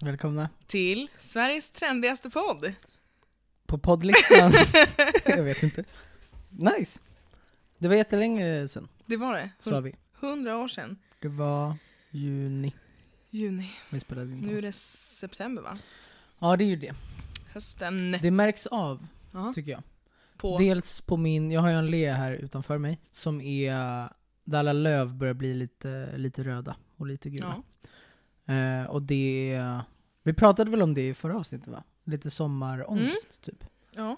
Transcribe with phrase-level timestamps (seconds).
[0.00, 0.48] Välkomna.
[0.66, 2.72] Till Sveriges trendigaste podd.
[3.66, 4.52] På poddlistan.
[5.24, 5.84] jag vet inte.
[6.50, 7.00] Nice.
[7.78, 9.50] Det var jättelänge sedan, Det var det.
[9.58, 9.94] sa vi.
[10.12, 10.96] Hundra år sedan.
[11.20, 11.74] Det var
[12.10, 12.72] juni
[13.30, 13.70] Juni.
[13.90, 14.38] vi spelade in.
[14.38, 15.78] Nu är det september va?
[16.38, 16.94] Ja, det är ju det.
[17.54, 18.12] Hösten.
[18.22, 19.52] Det märks av, Ja.
[19.54, 19.82] tycker jag.
[20.36, 20.58] På.
[20.58, 23.72] Dels på min, jag har ju en le här utanför mig, som är
[24.44, 27.62] där alla löv börjar bli lite, lite röda och lite gula.
[28.44, 28.54] Ja.
[28.54, 29.60] Eh, och det
[30.22, 31.84] vi pratade väl om det i förra avsnittet va?
[32.04, 33.64] Lite sommarångest typ.
[33.94, 34.16] ja.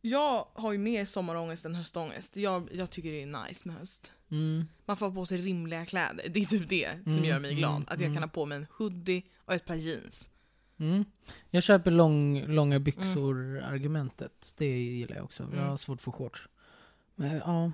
[0.00, 2.36] Jag har ju mer sommarångest än höstångest.
[2.36, 4.12] Jag, jag tycker det är nice med höst.
[4.30, 4.64] Mm.
[4.86, 6.26] Man får ha på sig rimliga kläder.
[6.30, 7.70] Det är typ det som Mm, gör mig glad.
[7.70, 8.14] mm, att jag mm.
[8.14, 10.30] kan ha på mig en hoodie och ett par jeans.
[10.78, 11.04] Mm.
[11.50, 14.54] Jag köper lång, långa byxor-argumentet.
[14.58, 15.42] Det gillar jag också.
[15.52, 15.78] Jag har Mm.
[15.78, 16.48] svårt få shorts.
[17.14, 17.72] Men ja,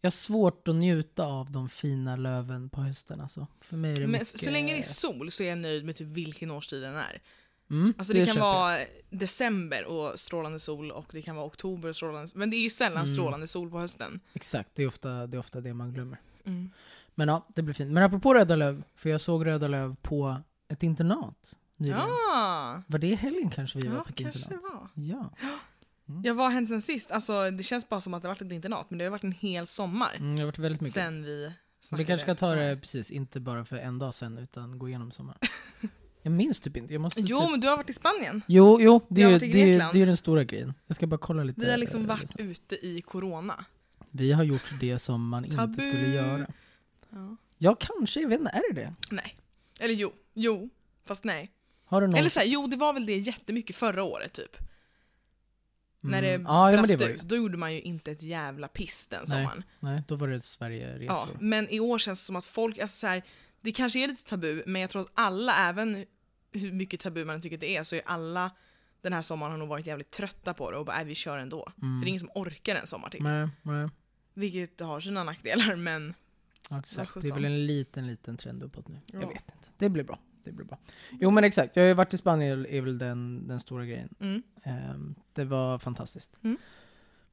[0.00, 3.46] jag har svårt att njuta av de fina löven på hösten alltså.
[3.60, 4.40] För mig är det Men mycket...
[4.40, 7.22] så länge det är sol så är jag nöjd med typ vilken årstid den är.
[7.70, 8.54] Mm, Alltså det, kan köper jag.
[8.54, 8.78] vara
[9.10, 12.70] december och strålande sol och det kan vara oktober och strålande Men det är ju
[12.70, 13.06] sällan Mm.
[13.14, 14.20] strålande sol på hösten.
[14.32, 16.20] Exakt, det är, ofta, det är ofta det man glömmer.
[16.44, 16.70] Mm.
[17.14, 17.92] Men ja, det blir fint.
[17.92, 20.36] Men apropå röda löv, för jag såg röda löv på
[20.68, 22.00] ett internat nyligen.
[22.00, 24.50] Ja, Var det helgen kanske vi var ja på ett det internat?
[24.72, 24.88] var.
[24.94, 25.30] Ja.
[26.24, 28.52] Jag var hänt sen sist, alltså det känns bara som att det har varit ett
[28.52, 30.14] internat men det har varit en hel sommar.
[30.16, 30.94] Mm, det har varit väldigt mycket.
[30.94, 32.04] Sen vi Vi snackade.
[32.06, 35.38] kanske ska ta det precis, inte bara för en dag sen utan gå igenom sommaren.
[36.28, 37.50] jag minns typ inte, jag måste Jo typ...
[37.50, 38.42] men du har varit i Spanien.
[38.46, 40.74] Jo, jo, det är, ju, det, är, det är den stora grejen.
[40.86, 41.60] Jag ska bara kolla lite.
[41.60, 42.48] Vi har liksom eh, varit liksom.
[42.48, 43.64] ute i corona.
[44.10, 45.72] Vi har gjort det som man Tabu.
[45.72, 46.46] inte skulle göra.
[47.10, 47.36] Ja.
[47.58, 48.94] Ja, kanske, jag vet inte, är det det?
[49.10, 49.36] Nej.
[49.80, 50.70] Eller jo, jo.
[51.06, 51.50] Fast nej.
[51.84, 52.16] Har du någon...
[52.16, 54.56] Eller så här, jo det var väl det jättemycket förra året typ.
[56.00, 56.46] När det Mm.
[56.46, 57.22] ja, ja, brast det ut.
[57.22, 59.62] Då gjorde man ju inte ett jävla piss den Nej, sommaren.
[59.80, 61.06] Nej, då var det Sverige-resor.
[61.06, 63.22] Ja, men i år känns det som att folk, alltså så här,
[63.60, 66.06] det kanske är lite tabu, men jag tror att alla, även
[66.52, 68.50] hur mycket tabu man tycker det är, så är alla
[69.00, 71.68] den här sommaren har nog varit jävligt trötta på det och bara vi kör ändå.
[71.82, 72.00] Mm.
[72.00, 73.22] För det är ingen som orkar en sommar till.
[73.22, 73.88] Nej, nej.
[74.34, 76.14] Vilket har sina nackdelar, men
[76.70, 77.12] Ja, exakt.
[77.20, 79.00] Det är väl en liten, liten trend uppåt nu.
[79.12, 79.20] Ja.
[79.20, 79.68] Jag vet inte.
[79.78, 80.18] Det blir bra.
[80.44, 80.78] Det blir bra.
[81.20, 84.14] Jo men exakt, jag har ju varit i Spanien är väl den, den stora grejen.
[84.20, 84.42] mm.
[84.64, 86.36] Ehm, det var fantastiskt.
[86.44, 86.56] Mm.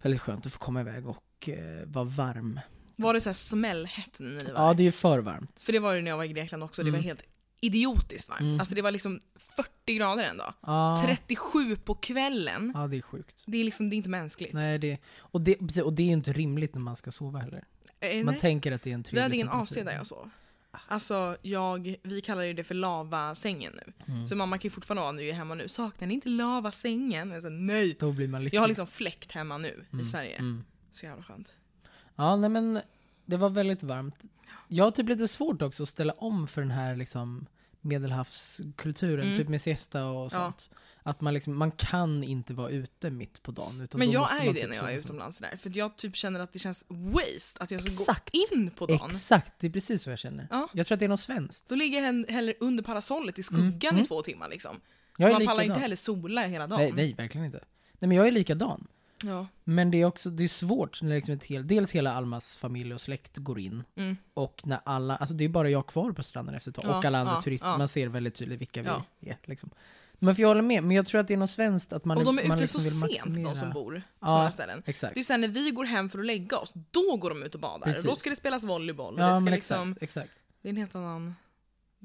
[0.01, 2.59] Väldigt skönt att få komma iväg och uh, vara varm.
[2.95, 5.61] var det så här smällhett när ni var Ja, det är ju för varmt.
[5.61, 7.01] För det var det när jag var i Grekland också, det Mm.
[7.01, 7.23] var helt
[7.61, 8.41] idiotiskt varmt.
[8.41, 8.59] Mm.
[8.59, 10.53] Alltså det var liksom 40 grader en dag.
[10.61, 12.71] Ja, 37 på kvällen.
[12.75, 13.43] ja, det är sjukt.
[13.45, 14.53] Det är liksom, det är inte mänskligt.
[14.53, 17.63] Nej, det, och, det, och det är ju inte rimligt när man ska sova heller.
[17.99, 18.41] Eh, Man nej.
[18.41, 20.29] tänker att det är en Vi trevlig hade ingen AC där jag sov.
[20.88, 24.13] Alltså, jag, vi kallar ju det för lavasängen nu.
[24.13, 24.27] Mm.
[24.27, 27.31] Så mamma kan ju fortfarande vara, nu hemma nu, saknar ni inte lavasängen?
[27.31, 27.95] Jag sa, nej!
[27.99, 28.57] Då blir man lycklig.
[28.57, 30.35] Jag har liksom fläkt hemma nu i Mm, Sverige.
[30.35, 30.63] Mm.
[30.91, 31.55] Så jävla skönt.
[32.15, 32.81] Ja, nej men
[33.25, 34.15] det var väldigt varmt.
[34.67, 37.45] Jag har typ lite svårt också att ställa om för den här liksom
[37.81, 39.38] medelhavskulturen, Mm.
[39.38, 40.29] typ med siesta och Ja.
[40.29, 40.69] sånt.
[41.03, 43.88] Att man liksom, man kan inte vara ute mitt på dagen.
[43.94, 45.57] Men då jag är ju det typ när jag är utomlands där.
[45.57, 48.31] För jag typ känner att det känns waste att jag ska Exakt.
[48.31, 49.09] gå in på dagen.
[49.11, 50.47] Exakt, det är precis så jag känner.
[50.51, 50.69] Ja.
[50.73, 51.69] Jag tror att det är något svenskt.
[51.69, 54.05] Då ligger jag hellre under parasollet i skuggan Mm, i mm.
[54.05, 54.81] två timmar liksom.
[55.19, 56.79] Man pallar inte heller sola hela dagen.
[56.81, 57.63] Nej, nej, verkligen inte.
[57.99, 58.88] Nej men jag är likadan.
[59.25, 59.47] Ja.
[59.63, 62.94] Men det är också det är svårt när liksom ett hel, dels hela Almas familj
[62.94, 64.18] och släkt går in Mm.
[64.34, 66.97] och när alla, alltså det är bara jag kvar på stranden efter ett tag Ja,
[66.97, 68.81] och alla andra ja, turister, man ser väldigt tydligt vilka
[69.22, 69.38] vi är.
[69.46, 69.69] Liksom.
[70.13, 72.18] Men för jag håller med, men jag tror att det är något svenskt att man
[72.18, 74.28] och de är ute liksom så sent de som bor på Ja.
[74.28, 74.84] sådana ställen.
[74.86, 75.13] Exakt.
[75.13, 77.56] Det är såhär när vi går hem för att lägga oss, då går de ut
[77.56, 77.86] och badar.
[77.86, 78.03] Precis.
[78.06, 79.16] Då ska det spelas volleyboll.
[79.19, 80.31] Ja det, ska liksom, exakt, exakt.
[80.62, 81.36] det är en helt annan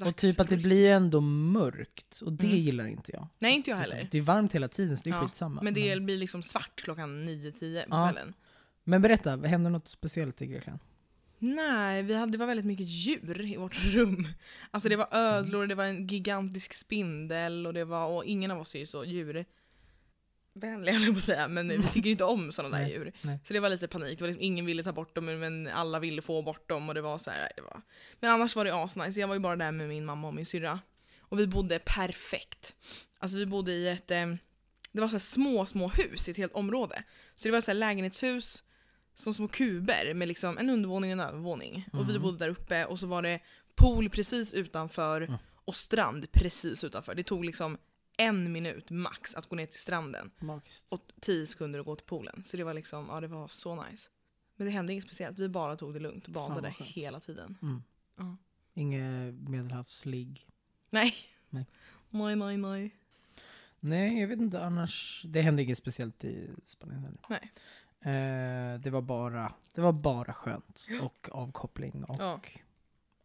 [0.04, 2.58] Och typ att det blir ändå mörkt, och det Mm.
[2.58, 3.26] gillar inte jag.
[3.38, 3.96] Nej inte jag Liksom.
[3.96, 4.08] heller.
[4.12, 5.62] Det är varmt hela tiden så det är Ja, skitsamma.
[5.62, 8.08] Men det blir liksom svart klockan 9-10 på Ja.
[8.12, 8.34] kvällen.
[8.84, 10.78] men berätta, hände något speciellt i Grekland?
[11.38, 14.28] Nej, vi hade, det var väldigt mycket djur i vårt rum.
[14.70, 18.60] Alltså det var ödlor, det var en gigantisk spindel och det var, och ingen av
[18.60, 19.44] oss är ju så djur
[20.60, 23.12] vänliga höll jag på att säga, men vi tycker inte om sådana där djur.
[23.22, 23.38] nej.
[23.44, 25.98] Så det var lite panik, det var liksom, ingen ville ta bort dem men alla
[25.98, 27.82] ville få bort dem och det var så här, det var.
[28.20, 30.46] Men annars var det asnice, jag var ju bara där med min mamma och min
[30.46, 30.80] syrra.
[31.20, 32.76] Och vi bodde perfekt.
[33.18, 34.26] Alltså vi bodde i ett, eh,
[34.92, 37.02] det var så små, små hus i ett helt område.
[37.36, 38.62] Så det var så lägenhetshus,
[39.14, 41.88] som små kuber med liksom en undervåning och en övervåning.
[41.92, 42.22] Och vi Mhm.
[42.22, 43.40] bodde där uppe och så var det
[43.74, 45.34] pool precis utanför Mm.
[45.64, 47.14] och strand precis utanför.
[47.14, 47.78] Det tog liksom
[48.20, 50.92] en minut max att gå ner till stranden Magiskt.
[50.92, 52.42] och tio sekunder att gå till poolen.
[52.44, 54.10] Så det var liksom, ja det var så nice.
[54.56, 57.58] Men det hände inget speciellt, vi bara tog det lugnt och badade hela tiden.
[57.62, 57.82] Mm.
[58.16, 58.36] Ja.
[58.74, 60.46] Inget medelhavsligg.
[60.90, 61.14] Nej.
[61.50, 61.66] Nej.
[62.10, 62.96] Nej, nej, nej.
[63.80, 65.22] Nej, jag vet inte annars.
[65.26, 67.20] Det hände inget speciellt i Spanien heller.
[67.28, 67.50] Nej.
[68.00, 72.40] Eh, det var bara, det var bara skönt och avkoppling och Ja.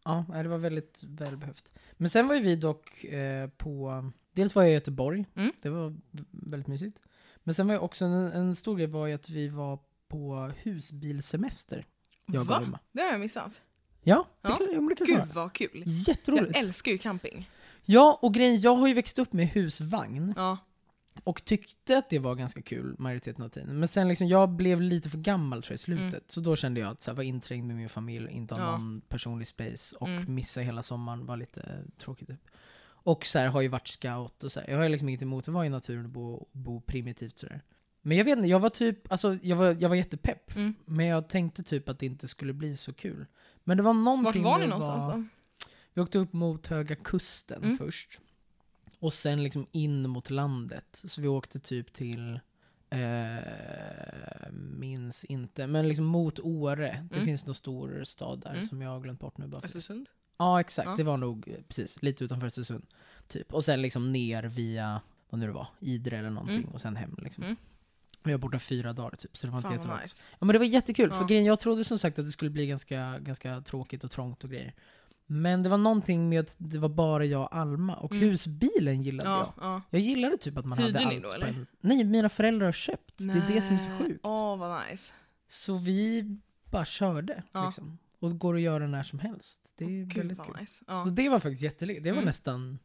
[0.06, 1.74] Ja, det var väldigt välbehövt.
[1.92, 5.52] Men sen var ju vi dock eh, på, dels var jag i Göteborg, Mm.
[5.62, 5.96] det var
[6.30, 7.02] väldigt mysigt.
[7.44, 10.52] Men sen var jag också, en, en stor grej var ju att vi var på
[10.62, 11.84] husbilsemester.
[12.26, 12.58] Jag Va?
[12.60, 12.78] Vilma.
[12.92, 13.60] Det har jag missat.
[14.02, 14.56] Ja, det Ja.
[14.56, 15.28] kan, det kan Gud vara.
[15.34, 15.82] vad kul.
[15.86, 16.56] Jätteroligt.
[16.56, 17.50] Jag älskar ju camping.
[17.84, 20.34] Ja, och grejen, jag har ju växt upp med husvagn.
[20.36, 20.58] Ja.
[21.24, 23.78] Och tyckte att det var ganska kul majoriteten av tiden.
[23.78, 26.12] Men sen liksom, jag blev lite för gammal tror jag i slutet.
[26.12, 26.22] Mm.
[26.26, 28.70] Så då kände jag att här, vara inträngd med min familj, inte ha Ja.
[28.70, 30.34] någon personlig space och Mm.
[30.34, 32.40] missa hela sommaren var lite tråkigt typ.
[32.88, 34.70] Och så här, har ju varit scout och så här.
[34.70, 37.62] Jag har liksom inget emot att vara i naturen och bo, bo primitivt sådär.
[38.02, 40.56] Men jag vet inte, jag var typ, alltså jag var, jag var jättepepp.
[40.56, 40.74] Mm.
[40.84, 43.26] Men jag tänkte typ att det inte skulle bli så kul.
[43.64, 45.24] Men det var någonting Vart var ni någonstans vara- då?
[45.94, 47.78] vi åkte upp mot Höga Kusten Mm.
[47.78, 48.20] först.
[49.06, 51.02] Och sen liksom in mot landet.
[51.04, 52.40] Så vi åkte typ till,
[52.90, 57.06] eh, minns inte, men liksom mot Åre.
[57.10, 57.24] Det Mm.
[57.26, 58.68] finns någon stor stad där Mm.
[58.68, 59.60] som jag har glömt bort nu bara.
[59.60, 60.08] för- Östersund?
[60.38, 60.96] Ja exakt, Ja.
[60.96, 62.86] det var nog eh, precis lite utanför Östersund.
[63.28, 63.54] Typ.
[63.54, 65.00] Och sen liksom ner via,
[65.30, 66.68] vad nu det var, Idre eller någonting Mm.
[66.70, 67.44] och sen hem liksom.
[67.44, 67.56] Mm.
[68.22, 70.02] Vi var borta fyra dagar typ, så det var inte jättelångt.
[70.02, 70.22] nice.
[70.30, 71.26] Ja men det var jättekul, för Ja.
[71.26, 74.50] grejen, jag trodde som sagt att det skulle bli ganska, ganska tråkigt och trångt och
[74.50, 74.74] grejer.
[75.26, 78.24] Men det var någonting med att det var bara jag och Alma, och Mm.
[78.28, 79.64] husbilen gillade Ja, jag.
[79.66, 79.82] ja.
[79.90, 81.46] Jag gillade typ att man Hyrde hade allt då, på eller?
[81.46, 81.66] en...
[81.80, 83.14] Nej, mina föräldrar har köpt.
[83.18, 83.98] Det är det som är så Nej.
[83.98, 84.20] sjukt.
[84.22, 85.12] Åh vad nice.
[85.48, 87.64] Så vi bara körde, Ja.
[87.66, 87.98] liksom.
[88.18, 89.72] Och det går att göra när som helst.
[89.76, 90.56] Det är Gud väldigt kul.
[90.60, 90.84] nice.
[91.04, 92.04] Så det var faktiskt jätteligt.
[92.04, 92.24] Det var Mm.
[92.26, 92.78] nästan,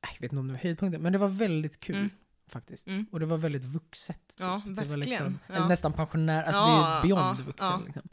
[0.00, 1.96] jag vet inte om det var höjdpunkten, men det var väldigt kul.
[1.96, 2.10] Mm.
[2.46, 2.86] Faktiskt.
[2.86, 3.06] Mm.
[3.12, 4.28] Och det var väldigt vuxet.
[4.28, 4.40] Typ.
[4.40, 5.38] Ja, det var verkligen.
[5.48, 7.82] liksom, nästan pensionär, alltså det är beyond ja, vuxen.
[7.84, 8.08] Liksom.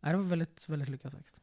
[0.00, 1.40] Nej, det var väldigt, väldigt lyckat faktiskt.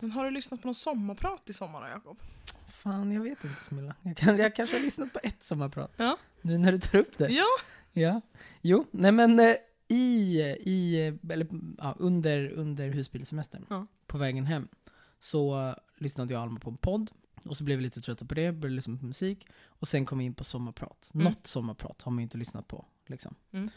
[0.00, 2.18] Men har du lyssnat på någon sommarprat i sommar Jakob?
[2.68, 3.94] Fan, jag vet inte Smilla.
[4.02, 5.92] Jag, kan, jag kanske har lyssnat på ett sommarprat.
[5.96, 6.16] Ja.
[6.40, 7.28] Nu när du tar upp det.
[7.32, 7.46] Ja!
[7.92, 8.20] Ja.
[8.62, 9.54] Jo, nej men eh,
[9.88, 11.46] i, i eller,
[11.78, 13.86] ja, under, under husbilsemestern, Ja.
[14.06, 14.68] på vägen hem,
[15.18, 17.10] så lyssnade jag Alma på en podd.
[17.46, 19.46] Och så blev vi lite trötta på det, började lyssna på musik.
[19.66, 21.10] Och sen kom vi in på sommarprat.
[21.14, 21.24] Mm.
[21.24, 22.84] Något sommarprat har man ju inte lyssnat på.
[23.06, 23.34] Liksom.
[23.52, 23.70] Mm.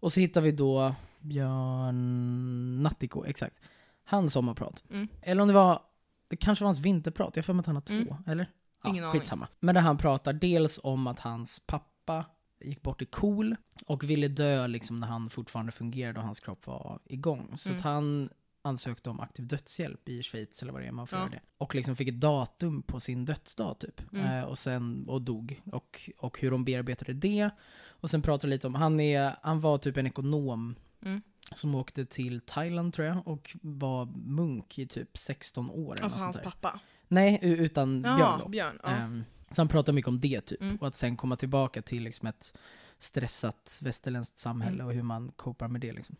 [0.00, 3.60] Och så hittade vi då Björn Nattiko, exakt.
[4.04, 4.84] Hans sommarprat.
[4.90, 5.08] Mm.
[5.22, 5.82] Eller om det var,
[6.28, 7.36] det kanske var hans vinterprat.
[7.36, 8.14] Jag har för mig att han har två, Mm.
[8.26, 8.50] eller?
[8.86, 9.20] Ingen ja, aning.
[9.20, 9.48] skitsamma.
[9.60, 12.24] Men där han pratar dels om att hans pappa
[12.60, 13.56] gick bort i KOL
[13.86, 17.54] och ville dö liksom när han fortfarande fungerade och hans kropp var igång.
[17.58, 17.78] Så Mm.
[17.78, 18.30] att han
[18.62, 21.28] ansökte om aktiv dödshjälp i Schweiz eller vad det är man får Ja.
[21.30, 21.40] det.
[21.58, 24.12] Och liksom fick ett datum på sin dödsdag typ.
[24.12, 24.24] Mm.
[24.38, 25.62] Eh, och sen, och dog.
[25.72, 27.50] Och, och hur de bearbetade det.
[27.86, 31.22] Och sen pratade lite om, han, är, han var typ en ekonom Mm.
[31.54, 35.98] som åkte till Thailand tror jag och var munk i typ 16 år.
[36.02, 36.80] Alltså hans pappa.
[37.08, 38.48] Nej, utan Björn Ja, då.
[38.48, 38.78] Björn.
[38.82, 38.88] Ja.
[38.88, 40.60] Ehm, så han pratar mycket om det typ.
[40.62, 40.76] Mm.
[40.76, 42.54] Och att sen komma tillbaka till liksom ett
[42.98, 44.86] stressat västerländskt samhälle Mm.
[44.86, 46.16] och hur man kopar med det liksom.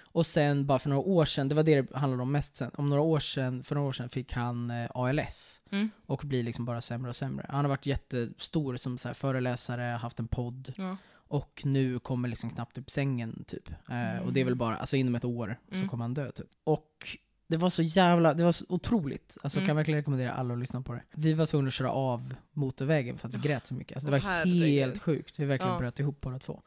[0.00, 2.70] Och sen bara för några år sedan, det var det det handlade om mest sen.
[2.74, 5.60] Om några år sedan, för några år sedan fick han eh, ALS.
[5.70, 5.90] Mm.
[6.06, 7.46] Och blir liksom bara sämre och sämre.
[7.48, 10.72] Han har varit jättestor som så här föreläsare, haft en podd.
[10.76, 10.96] Ja.
[11.28, 13.68] Och nu kommer liksom knappt upp sängen typ.
[13.70, 15.88] Eh, Och det är väl bara, alltså inom ett år så Mm.
[15.88, 16.46] kommer han dö typ.
[16.64, 19.38] Och det var så jävla, det var så otroligt.
[19.42, 19.66] Alltså Mm.
[19.66, 21.02] kan verkligen rekommendera alla att lyssna på det.
[21.14, 23.96] Vi var tvungna att köra av motorvägen för att vi grät så mycket.
[23.96, 24.68] Alltså det var herregud.
[24.68, 25.38] helt sjukt.
[25.38, 25.78] Vi verkligen Ja.
[25.78, 26.62] bröt ihop båda två.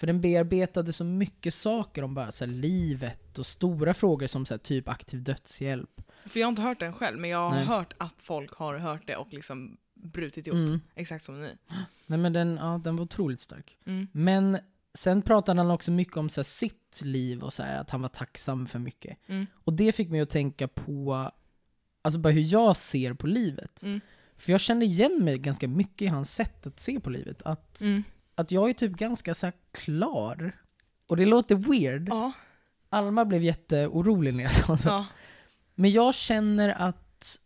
[0.00, 4.58] För den bearbetade så mycket saker om bara så livet och stora frågor som så
[4.58, 6.02] typ aktiv dödshjälp.
[6.26, 7.64] För jag har inte hört den själv, men jag har Nej.
[7.64, 10.56] hört att folk har hört det och liksom brutit ihop.
[10.56, 10.80] Mm.
[10.94, 11.54] Exakt som ni.
[12.06, 13.78] Nej men den, ja, den var otroligt stark.
[13.86, 14.08] Mm.
[14.12, 14.58] Men
[14.94, 18.08] sen pratade han också mycket om så sitt liv och så här, att han var
[18.08, 19.18] tacksam för mycket.
[19.26, 19.46] Mm.
[19.54, 21.30] Och det fick mig att tänka på
[22.02, 23.82] alltså bara hur jag ser på livet.
[23.82, 24.00] Mm.
[24.36, 27.42] För jag kände igen mig ganska mycket i hans sätt att se på livet.
[27.42, 28.02] Att, Mm.
[28.40, 30.52] Att jag är typ ganska så klar.
[31.06, 32.08] Och det låter weird.
[32.08, 32.32] Ja.
[32.88, 34.88] Alma blev jätteorolig när jag sa så.
[34.88, 35.06] ja.
[35.74, 37.38] Men jag känner att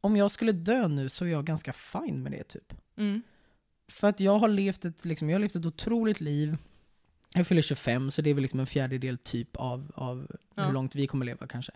[0.00, 2.74] om jag skulle dö nu så är jag ganska fine med det typ.
[2.96, 3.22] Mm.
[3.88, 6.56] För att jag har levt ett, liksom, jag har levt ett otroligt liv.
[7.34, 10.64] Jag fyller 25, så det är väl liksom en fjärdedel typ av, av Ja.
[10.64, 11.72] hur långt vi kommer leva kanske.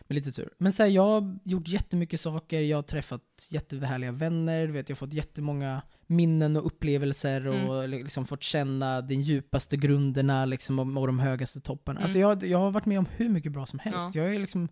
[0.00, 0.50] Med lite tur.
[0.58, 4.96] Men så här, jag har gjort jättemycket saker, jag har träffat jättehärliga vänner, vet, jag
[4.96, 11.06] har fått jättemånga minnen och upplevelser och liksom fått känna de djupaste grunderna liksom, och,
[11.06, 12.00] de högaste topparna.
[12.00, 12.28] Alltså Mm.
[12.28, 13.98] jag, jag har varit med om hur mycket bra som helst.
[14.14, 14.22] Ja.
[14.22, 14.68] Jag är liksom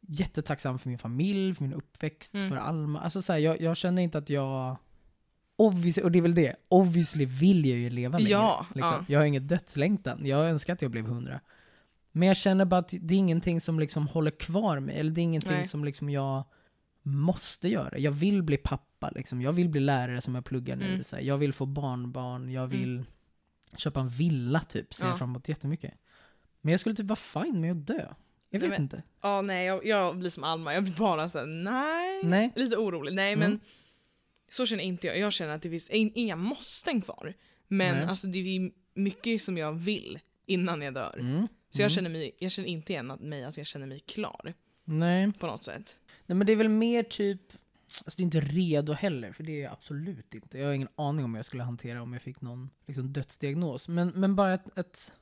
[0.00, 2.48] jättetacksam för min familj, för min uppväxt, Mm.
[2.50, 3.00] för Alma.
[3.00, 4.76] Alltså så här, jag, jag känner inte att jag
[5.56, 8.30] obviously, och det är väl det, obviously vill jag ju leva längre.
[8.30, 8.92] Ja, liksom.
[8.92, 9.04] ja.
[9.08, 11.40] Jag har inget dödslängtan, jag önskar att jag blev hundra.
[12.12, 15.20] Men jag känner bara att det är ingenting som liksom håller kvar mig, eller det
[15.20, 15.64] är ingenting Nej.
[15.64, 16.44] som liksom jag
[17.02, 17.98] måste göra.
[17.98, 18.82] Jag vill bli pappa,
[19.14, 19.42] liksom.
[19.42, 20.88] jag vill bli lärare som jag pluggar nu.
[20.88, 21.04] Mm.
[21.04, 21.22] Så här.
[21.22, 23.04] Jag vill få barnbarn, jag vill
[23.76, 25.08] köpa en villa typ, ser Ja.
[25.10, 25.94] jag fram emot jättemycket.
[26.60, 28.06] Men jag skulle typ vara fine med att dö.
[28.50, 29.02] Jag vet men- inte.
[29.22, 32.20] Ja, nej, jag, jag blir som Alma, jag blir bara såhär, nej.
[32.24, 32.52] Nej.
[32.56, 33.14] Lite orolig.
[33.14, 33.60] Nej, men Mm.
[34.50, 35.18] så känner inte jag.
[35.18, 37.34] Jag känner att det finns in, inga måsten kvar.
[37.68, 38.04] Men Nej.
[38.06, 41.18] alltså det är mycket som jag vill innan jag dör.
[41.20, 41.48] Mm.
[41.70, 41.90] Så jag, Mm.
[41.90, 45.32] känner mig, jag känner inte igen att, mig att jag känner mig klar Nej.
[45.32, 45.96] på något sätt.
[46.26, 47.40] Nej men det är väl mer typ,
[47.88, 50.58] alltså det är inte redo heller, för det är jag absolut inte.
[50.58, 53.88] Jag har ingen aning om hur jag skulle hantera om jag fick någon liksom, dödsdiagnos.
[53.88, 55.12] Men, men bara ett, ett...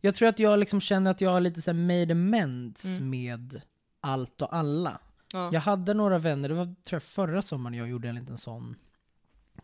[0.00, 3.10] Jag tror att jag liksom känner att jag har lite såhär made amends Mm.
[3.10, 3.60] med
[4.00, 5.00] allt och alla.
[5.32, 5.50] Ja.
[5.52, 8.76] Jag hade några vänner, det var tror jag förra sommaren jag gjorde en liten sån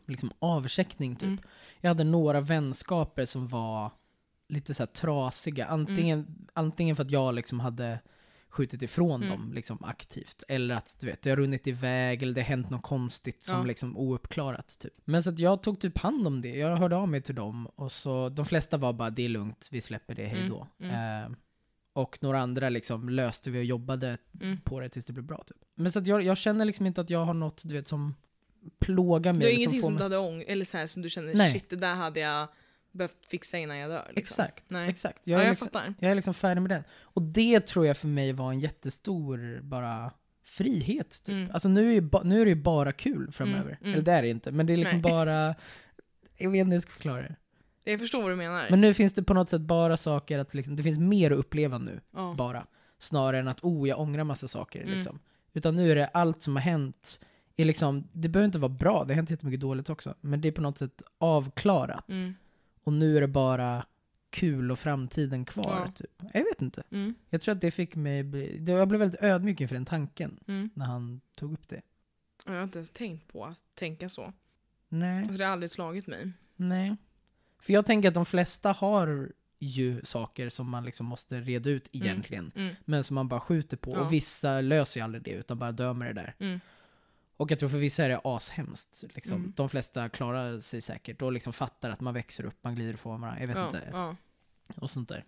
[0.07, 1.29] liksom avcheckning typ.
[1.29, 1.41] Mm.
[1.81, 3.93] Jag hade några vänskaper som var
[4.49, 5.67] lite så här trasiga.
[5.67, 8.01] Antingen, antingen för att jag liksom hade
[8.51, 9.29] skjutit ifrån Mm.
[9.39, 10.43] dem liksom aktivt.
[10.49, 13.57] Eller att du vet, det har runnit iväg eller det har hänt något konstigt som
[13.57, 13.65] Ja.
[13.65, 14.79] liksom ouppklarat.
[14.79, 14.93] Typ.
[15.05, 16.49] Men så att jag tog typ hand om det.
[16.57, 19.69] Jag hörde av mig till dem och så de flesta var bara det är lugnt,
[19.73, 20.67] vi släpper det, hej då.
[20.81, 21.31] Mm, Eh,
[21.93, 24.61] och några andra liksom löste vi och jobbade Mm.
[24.61, 25.45] på det tills det blev bra.
[25.47, 25.57] Typ.
[25.75, 28.15] Men så att jag, jag känner liksom inte att jag har något du vet, som
[28.79, 29.41] plågar mig.
[29.41, 31.53] Du har ingenting som mig- du hade ång eller så här, som du känner Nej.
[31.53, 32.49] shit det där hade jag
[32.93, 34.05] behövt fixa innan jag dör.
[34.07, 34.21] Liksom.
[34.21, 34.91] Exakt, Nej.
[34.91, 35.27] exakt.
[35.27, 35.95] Jag, ja, jag liksom, fattar.
[35.99, 36.85] Jag är liksom färdig med den.
[37.01, 40.13] Och det tror jag för mig var en jättestor bara
[40.45, 41.23] frihet.
[41.25, 41.33] Typ.
[41.33, 41.51] Mm.
[41.53, 43.61] Alltså nu är, ba, nu är det ju bara kul framöver.
[43.71, 43.93] Mm, mm.
[43.93, 45.13] Eller det är det inte, men det är liksom Nej.
[45.13, 45.55] bara...
[46.37, 47.37] Jag vet inte hur jag ska förklara det.
[47.85, 48.67] Jag förstår vad du menar.
[48.71, 51.39] Men nu finns det på något sätt bara saker att liksom, det finns mer att
[51.39, 52.35] uppleva nu, ja.
[52.39, 52.67] bara.
[52.99, 54.81] Snarare än att oh, jag ångrar massa saker.
[54.83, 54.95] Mm.
[54.95, 55.19] Liksom.
[55.53, 57.21] Utan nu är det allt som har hänt,
[57.57, 60.15] är liksom, det behöver inte vara bra, det har hänt jättemycket dåligt också.
[60.21, 62.09] Men det är på något sätt avklarat.
[62.09, 62.35] Mm.
[62.89, 63.87] Och nu är det bara
[64.31, 65.81] kul och framtiden kvar.
[65.81, 65.89] Ja.
[65.89, 66.23] Typ.
[66.33, 66.83] Jag vet inte.
[66.91, 67.15] Mm.
[67.31, 70.71] Jag tror att det fick mig bli, jag blev väldigt ödmjuk inför den tanken Mm.
[70.75, 71.81] när han tog upp det.
[72.47, 74.33] Jag har inte ens tänkt på att tänka så.
[74.89, 76.33] Nej, Alltså det har aldrig slagit mig.
[76.57, 76.97] nej.
[77.61, 81.89] För jag tänker att de flesta har ju saker som man liksom måste reda ut
[81.93, 82.53] egentligen.
[82.55, 82.75] Mm.
[82.85, 83.91] Men som man bara skjuter på.
[83.93, 84.01] Ja.
[84.01, 86.61] Och vissa löser ju aldrig det utan bara dömer det där.
[87.39, 87.45] Mm.
[87.45, 89.05] Och jag tror för vissa är det ashemskt.
[89.15, 89.37] Liksom.
[89.37, 89.53] Mm.
[89.57, 93.21] De flesta klarar sig säkert och liksom fattar att man växer upp, man glider ifrån
[93.21, 93.41] varandra.
[93.41, 93.89] Jag vet Ja, inte.
[93.93, 94.17] ja.
[94.77, 95.25] och sånt där.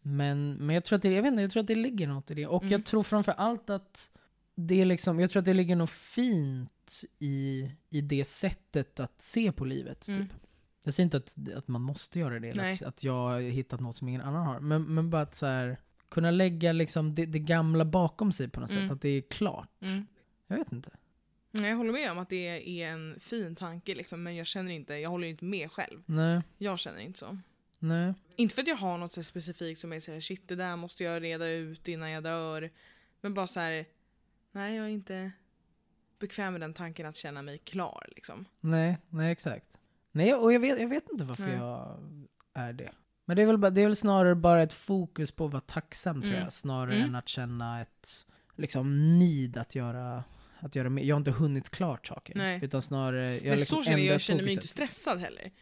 [0.00, 2.30] Men, men jag tror att det, jag vet inte, jag tror att det ligger något
[2.30, 2.46] i det.
[2.46, 2.72] Och Mm.
[2.72, 4.10] jag tror framför allt att
[4.54, 9.20] det är liksom, jag tror att det ligger något fint i, i det sättet att
[9.20, 10.08] se på livet.
[10.08, 10.20] Mm.
[10.28, 10.36] Typ.
[10.84, 13.80] Jag säger inte att, att man måste göra det, eller att, att jag har hittat
[13.80, 14.60] något som ingen annan har.
[14.60, 15.76] Men, men bara att så här,
[16.08, 18.82] kunna lägga liksom det, det gamla bakom sig på något Mm.
[18.88, 18.92] sätt.
[18.92, 19.68] Att det är klart.
[19.80, 20.06] Mm.
[20.46, 20.90] Jag vet inte.
[21.54, 22.48] Nej, Jag håller med om att det
[22.82, 26.02] är en fin tanke liksom, men jag känner inte, jag håller inte med själv.
[26.06, 27.38] Nej, Jag känner inte så.
[27.78, 28.14] nej.
[28.36, 31.04] Inte för att jag har något så specifikt som är såhär shit det där måste
[31.04, 32.70] jag reda ut innan jag dör.
[33.20, 33.84] Men bara så här.
[34.52, 35.30] nej jag är inte
[36.18, 38.44] bekväm med den tanken att känna mig klar liksom.
[38.60, 39.66] Nej, nej exakt.
[40.12, 41.56] Nej, och jag vet, jag vet inte varför Nej.
[41.56, 41.98] jag
[42.54, 42.92] är det.
[43.24, 45.60] Men det är, väl bara, det är väl snarare bara ett fokus på att vara
[45.60, 46.44] tacksam tror Mm.
[46.44, 47.08] jag, snarare Mm.
[47.08, 50.24] än att känna ett liksom need att göra,
[50.62, 51.02] att göra mer.
[51.02, 52.34] Jag har inte hunnit klart saker.
[52.36, 52.60] Nej.
[52.62, 55.52] Utan snarare, jag Men liksom så känner jag, jag känner mig inte stressad heller.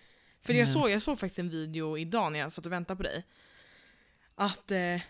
[0.41, 0.73] För jag Nej.
[0.73, 3.27] såg, jag såg faktiskt en video idag när jag satt och väntade på dig.
[4.35, 5.01] Att eh,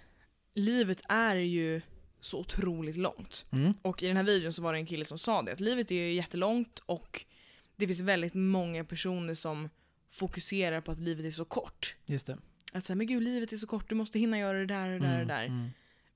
[0.54, 1.80] livet är ju
[2.20, 3.46] så otroligt långt.
[3.52, 3.74] Mm.
[3.82, 5.90] Och i den här videon så var det en kille som sa det, att livet
[5.90, 7.24] är ju jättelångt och
[7.76, 9.68] det finns väldigt många personer som
[10.08, 11.96] fokuserar på att livet är så kort.
[12.06, 12.38] Just det.
[12.72, 15.00] Att säga, men gud livet är så kort, du måste hinna göra det där och
[15.00, 15.44] det där och det där.
[15.46, 15.70] Mm.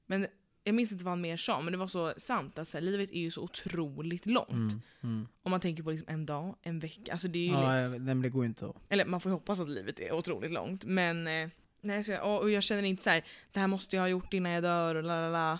[0.06, 0.26] Men
[0.64, 2.82] jag minns inte vad han mer sa, men det var så sant att så här,
[2.82, 4.50] livet är ju så otroligt långt.
[4.50, 4.80] Mm.
[5.02, 5.28] Mm.
[5.42, 7.12] Om man tänker på liksom en dag, en vecka.
[7.12, 8.76] Alltså det är ju Ja, nej, men det går ju inte att...
[8.88, 10.84] eller man får ju hoppas att livet är otroligt långt.
[10.84, 11.48] Men eh,
[11.80, 14.32] nej, så jag, och jag känner inte så här, det här måste jag ha gjort
[14.32, 15.58] innan jag dör och lalala.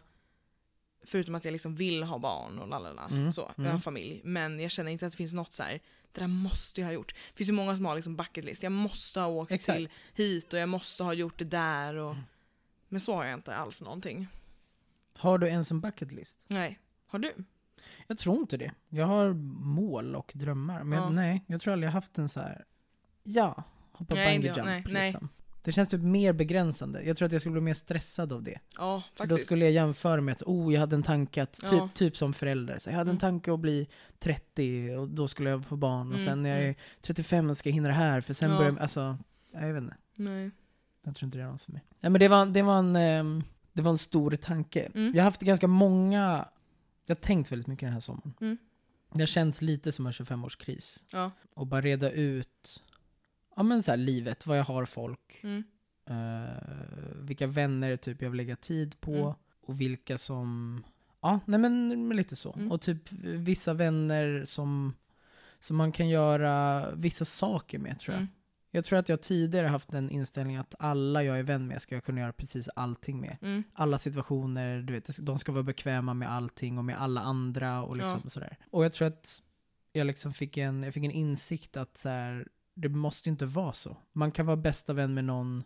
[1.06, 3.08] Förutom att jag liksom vill ha barn och lalala.
[3.10, 3.72] Mm, Så, jag mm.
[3.72, 4.20] har familj.
[4.24, 5.80] Men jag känner inte att det finns något så här,
[6.12, 7.14] det där måste jag ha gjort.
[7.14, 8.62] Det finns ju många som har liksom bucket list.
[8.62, 9.76] Jag måste ha åkt Exakt.
[9.76, 11.94] till hit och jag måste ha gjort det där.
[11.94, 12.24] Och, Mm.
[12.88, 14.28] Men så har jag inte alls någonting.
[15.18, 16.44] Har du ens en bucket list?
[16.48, 16.78] Nej.
[17.06, 17.32] Har du?
[18.06, 18.72] Jag tror inte det.
[18.88, 19.32] Jag har
[19.64, 20.84] mål och drömmar.
[20.84, 21.10] Men Ja.
[21.10, 22.64] nej, jag tror aldrig jag haft en så här.
[23.22, 25.04] ja, hoppa Nej, bungee det- jump nej, nej.
[25.06, 25.28] liksom.
[25.62, 27.02] Det känns typ mer begränsande.
[27.02, 28.58] Jag tror att jag skulle bli mer stressad av det.
[28.78, 29.46] Ja, För då faktiskt.
[29.46, 31.88] skulle jag jämföra med att, oh, jag hade en tanke att, typ, Ja.
[31.94, 33.20] typ som förälder, så jag hade en Mm.
[33.20, 36.58] tanke att bli 30 och då skulle jag få barn och Mm, sen när jag
[36.58, 36.74] är mm.
[37.00, 38.58] 35 ska jag hinna det här för sen Ja.
[38.58, 39.18] börjar, alltså,
[39.52, 39.96] jag vet inte.
[40.14, 40.50] Nej.
[41.02, 41.82] Jag tror inte det är något för mig.
[42.00, 43.42] Ja, men det var, det var en, ehm,
[43.74, 44.90] det var en stor tanke.
[44.94, 45.12] Mm.
[45.14, 46.48] Jag har haft ganska många,
[47.06, 48.34] jag har tänkt väldigt mycket den här sommaren.
[48.40, 48.58] Mm.
[49.12, 51.02] Det har känts lite som en 25-årskris.
[51.12, 51.30] Ja.
[51.54, 52.82] Och bara reda ut,
[53.56, 55.40] ja men så här, livet, vad jag har folk.
[55.42, 55.64] Mm.
[56.06, 59.14] eh, vilka vänner typ jag vill lägga tid på.
[59.14, 59.34] Mm.
[59.60, 60.82] Och vilka som,
[61.20, 62.52] ja nej men, men lite så.
[62.52, 62.72] Mm.
[62.72, 64.94] Och typ vissa vänner som,
[65.58, 68.26] som man kan göra vissa saker med tror jag.
[68.74, 71.94] Jag tror att jag tidigare haft den inställningen att alla jag är vän med ska
[71.94, 73.36] jag kunna göra precis allting med.
[73.42, 73.62] Mm.
[73.72, 77.96] Alla situationer, du vet, de ska vara bekväma med allting och med alla andra och
[77.96, 78.30] liksom Ja.
[78.30, 78.56] sådär.
[78.70, 79.42] Och jag tror att
[79.92, 83.72] jag liksom fick en, jag fick en insikt att så här, det måste inte vara
[83.72, 83.96] så.
[84.12, 85.64] Man kan vara bästa vän med någon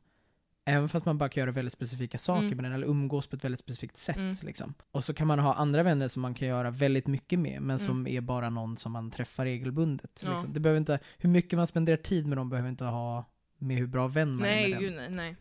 [0.68, 2.56] Även fast man bara kan göra väldigt specifika saker Mm.
[2.56, 4.16] med den, eller umgås på ett väldigt specifikt sätt.
[4.16, 4.37] Mm.
[4.42, 4.75] Liksom.
[4.90, 7.76] Och så kan man ha andra vänner som man kan göra väldigt mycket med, men
[7.76, 7.78] Mm.
[7.78, 10.22] som är bara någon som man träffar regelbundet.
[10.25, 10.32] Ja.
[10.32, 10.52] Liksom.
[10.52, 13.25] Det behöver inte, hur mycket man spenderar tid med dem behöver inte ha
[13.58, 14.80] med hur bra vän man är Nej, med den.
[14.88, 15.10] gud nej.
[15.10, 15.37] nej.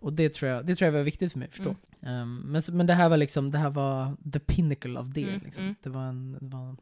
[0.00, 1.76] Och det tror, jag, det tror jag var viktigt för mig att förstå.
[2.02, 5.28] Ehm, men, men det här var liksom, det här var the pinnacle av det.
[5.28, 5.74] Mm, liksom.
[5.82, 6.76] Det var en, det var,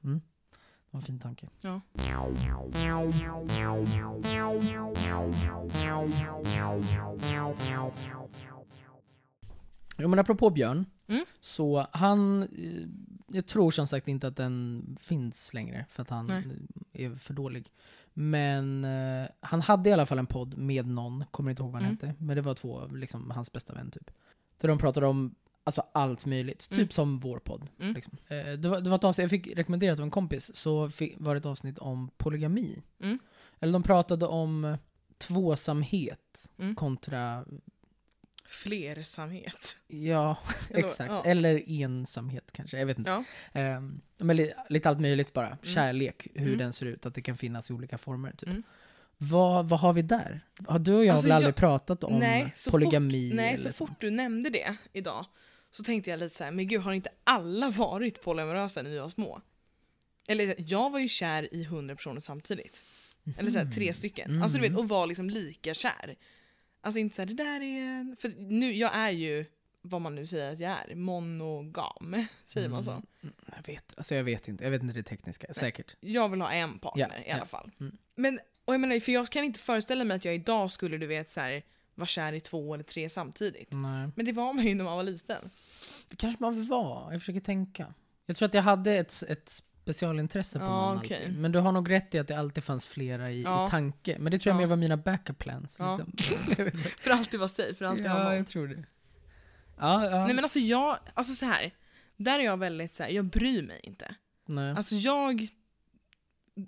[0.96, 1.48] var en fin tanke.
[1.60, 1.80] Ja.
[9.98, 11.24] Jo men apropå Björn, Mm.
[11.40, 12.86] så han, eh,
[13.36, 16.44] jag tror som sagt inte att den finns längre för att han Nej.
[16.92, 17.70] är för dålig.
[18.14, 21.82] Men eh, han hade i alla fall en podd med någon, kommer inte ihåg vad
[21.82, 22.08] han Mm.
[22.08, 24.10] hette, men det var två, liksom hans bästa vän typ.
[24.60, 25.34] Där de pratade om
[25.66, 26.90] alltså, allt möjligt, typ Mm.
[26.90, 27.68] som vår podd.
[27.80, 27.94] Mm.
[27.94, 28.12] Liksom.
[28.28, 31.14] Eh, det, var, det var ett avsnitt, jag fick rekommenderat av en kompis, så fick,
[31.18, 32.82] var det ett avsnitt om polygami.
[33.02, 33.18] Mm.
[33.60, 34.76] Eller de pratade om
[35.18, 36.74] tvåsamhet Mm.
[36.74, 37.44] kontra
[38.44, 39.76] Flersamhet.
[39.88, 40.36] Ja,
[40.70, 41.10] exakt.
[41.10, 41.24] ja.
[41.24, 43.10] Eller ensamhet kanske, jag vet inte.
[43.10, 43.24] Ja.
[43.60, 45.58] Ehm, men li, lite allt möjligt bara.
[45.62, 46.58] Kärlek, hur Mm.
[46.58, 48.30] den ser ut, att det kan finnas i olika former.
[48.32, 48.48] Typ.
[48.48, 48.62] Mm.
[49.18, 50.40] Vad, vad har vi där?
[50.66, 53.32] Har du och jag Alltså, väl aldrig jag- pratat om Nej, så polygami?
[53.34, 55.26] Nej, eller så fort du nämnde det idag
[55.70, 58.98] så tänkte jag lite så här, men gud har inte alla varit polyamorösa när vi
[58.98, 59.40] var små?
[60.28, 62.84] Eller jag var ju kär i 100 personer samtidigt.
[63.38, 64.30] Eller så här, tre stycken.
[64.30, 64.42] Mm.
[64.42, 66.16] Alltså du vet, och var liksom lika kär.
[66.80, 68.16] Alltså inte såhär, det där är...
[68.20, 69.44] För nu, jag är ju,
[69.82, 72.26] vad man nu säger att jag är, monogam.
[72.46, 72.90] Säger man så?
[72.90, 75.96] Mm, Jag vet, alltså jag vet inte, jag vet inte det tekniska, säkert.
[76.00, 77.46] Jag vill ha en partner Ja, i alla ja.
[77.46, 77.70] fall.
[77.80, 77.96] Mm.
[78.14, 81.06] Men, och jag menar, för jag kan inte föreställa mig att jag idag skulle, du
[81.06, 81.62] vet, så här,
[81.94, 83.68] vara kär i två eller tre samtidigt.
[83.72, 84.08] Nej.
[84.16, 85.50] Men det var man ju när man var liten.
[86.08, 87.94] Det kanske man var, jag försöker tänka.
[88.26, 91.16] Jag tror att jag hade ett, ett specialintresse på Ja, någon okej.
[91.16, 91.38] alltid.
[91.38, 93.66] Men du har nog rätt i att det alltid fanns flera i, Ja.
[93.66, 94.16] i tanke.
[94.18, 94.60] Men det tror jag Ja.
[94.60, 95.76] mer var mina backup plans.
[95.78, 96.00] Ja.
[96.16, 96.36] Liksom.
[96.98, 98.36] För alltid vara safe, för alltid ha ja, någon.
[98.36, 98.84] jag tror det.
[99.78, 100.24] Ja, ja.
[100.26, 101.70] Nej men alltså jag, alltså så här.
[102.16, 104.14] Där är jag väldigt så här, jag bryr mig inte.
[104.46, 104.70] Nej.
[104.76, 105.48] Alltså jag,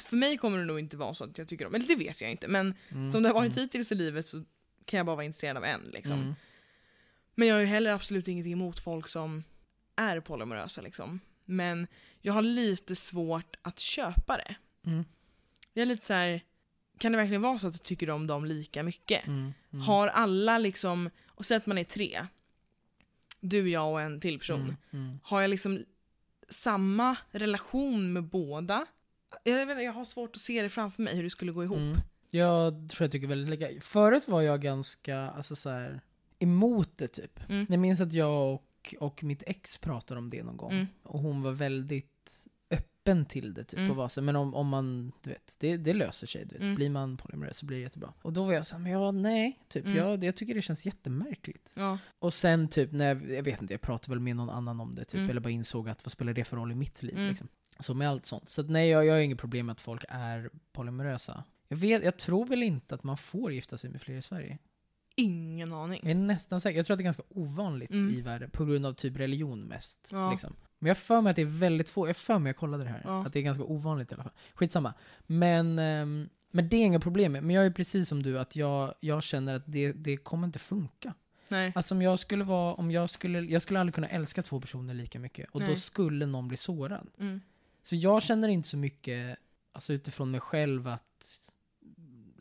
[0.03, 2.21] för mig kommer det nog inte vara så att jag tycker om, eller det vet
[2.21, 4.45] jag inte, men Mm, som det har varit mm, hittills i livet så
[4.85, 6.21] kan jag bara vara intresserad av en liksom.
[6.21, 6.35] mm.
[7.39, 9.45] Men jag har ju heller absolut ingenting emot folk som
[9.97, 11.21] är polyamorösa liksom.
[11.45, 11.87] Men
[12.21, 14.55] jag har lite svårt att köpa det.
[14.87, 15.05] Mm.
[15.73, 16.41] Jag är lite så här.
[16.99, 19.27] kan det verkligen vara så att du tycker om dem lika mycket?
[19.27, 19.85] Mm, mm.
[19.87, 22.27] Har alla liksom, och säg att man är tre,
[23.41, 24.61] du, jag och en till person.
[24.61, 25.19] Mm, mm.
[25.23, 25.85] Har jag liksom
[26.49, 28.87] samma relation med båda?
[29.45, 31.65] Jag, vet, inte, jag har svårt att se det framför mig hur det skulle gå
[31.65, 31.79] ihop.
[31.79, 31.97] Mm.
[32.31, 33.81] Jag tror jag tycker väldigt lika.
[33.81, 36.01] Förut var jag ganska, alltså så här,
[36.39, 37.41] emot det typ.
[37.49, 37.67] Mm.
[37.69, 40.73] Jag minns att jag och, och mitt ex pratade om det någon gång.
[40.73, 40.87] Mm.
[41.03, 43.79] Och hon var väldigt öppen till det typ.
[43.79, 43.91] Mm.
[43.91, 46.45] Och var så, men om, om man, du vet, det, det löser sig.
[46.45, 46.63] Du vet.
[46.63, 46.75] Mm.
[46.75, 48.13] Blir man polyamorös så blir det jättebra.
[48.23, 49.85] Och då var jag såhär, men ja, nej, typ.
[49.85, 49.97] Mm.
[49.97, 51.73] Jag, jag tycker det känns jättemärkligt.
[51.75, 51.99] Ja.
[52.19, 54.95] Och sen typ, när jag, jag vet inte, jag pratade väl med någon annan om
[54.95, 55.19] det typ.
[55.19, 55.31] Mm.
[55.31, 57.29] Eller bara insåg att vad spelar det för roll i mitt liv Mm.
[57.29, 57.49] liksom.
[57.81, 58.49] Så med allt sånt.
[58.49, 61.45] Så att, nej, jag, jag har inget problem med att folk är polyamorösa.
[61.69, 64.59] Jag, vet, jag tror väl inte att man får gifta sig med fler i Sverige.
[65.21, 66.01] Ingen aning.
[66.03, 66.77] Jag är nästan säker.
[66.77, 68.11] Jag tror att det är ganska ovanligt Mm.
[68.15, 70.09] i världen, på grund av typ religion mest.
[70.13, 70.31] Ja.
[70.31, 70.55] Liksom.
[70.79, 72.91] Men jag för mig att det är väldigt få, jag för mig jag kollade det
[72.91, 73.27] här, Ja.
[73.27, 74.33] att det är ganska ovanligt i alla fall.
[74.55, 74.95] Skitsamma.
[75.27, 77.43] Men, ehm, men det är inga problem med.
[77.45, 80.59] Men jag är precis som du, att jag, jag känner att det, det kommer inte
[80.59, 81.15] funka.
[81.51, 81.73] Nej.
[81.75, 84.95] Alltså om jag skulle vara, om jag skulle, jag skulle aldrig kunna älska två personer
[84.95, 85.51] lika mycket.
[85.51, 85.77] Och då Nej.
[85.77, 87.11] skulle någon bli sårad.
[87.19, 87.41] Mm.
[87.83, 89.39] Så jag känner inte så mycket,
[89.73, 91.51] alltså utifrån mig själv att,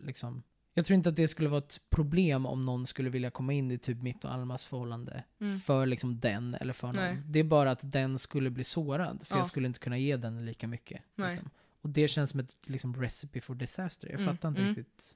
[0.04, 0.44] liksom,
[0.78, 3.72] jag tror inte att det skulle vara ett problem om någon skulle vilja komma in
[3.72, 5.60] i typ mitt och Almas förhållande Mm.
[5.60, 6.96] för liksom den eller för någon.
[6.96, 7.18] Nej.
[7.26, 9.40] Det är bara att den skulle bli sårad, för Ja.
[9.40, 11.02] jag skulle inte kunna ge den lika mycket.
[11.16, 11.50] Liksom.
[11.82, 14.08] Och det känns som ett liksom, recipe for disaster.
[14.10, 14.76] Jag Mm, fattar inte mm.
[14.76, 15.16] riktigt.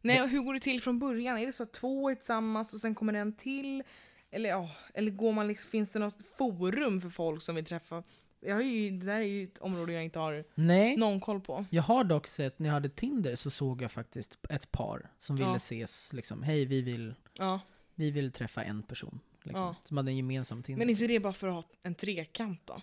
[0.00, 1.38] Nej, och hur går det till från början?
[1.38, 3.82] Är det så att två är tillsammans och sen kommer en till?
[4.30, 8.02] Eller, ja, eller går man liksom, finns det något forum för folk som vill träffa?
[8.44, 11.40] Jag har ju, det där är ju ett område jag inte har Nej, någon koll
[11.40, 11.64] på.
[11.70, 15.36] jag har dock sett, när jag hade Tinder så såg jag faktiskt ett par som
[15.36, 15.56] ville Ja.
[15.56, 17.60] ses, liksom, hej vi vill, Ja.
[17.94, 19.20] vi vill träffa en person.
[19.44, 19.76] Liksom, Ja.
[19.84, 20.78] Som hade en gemensam Tinder.
[20.78, 22.80] Men inte det bara för att ha en trekant då?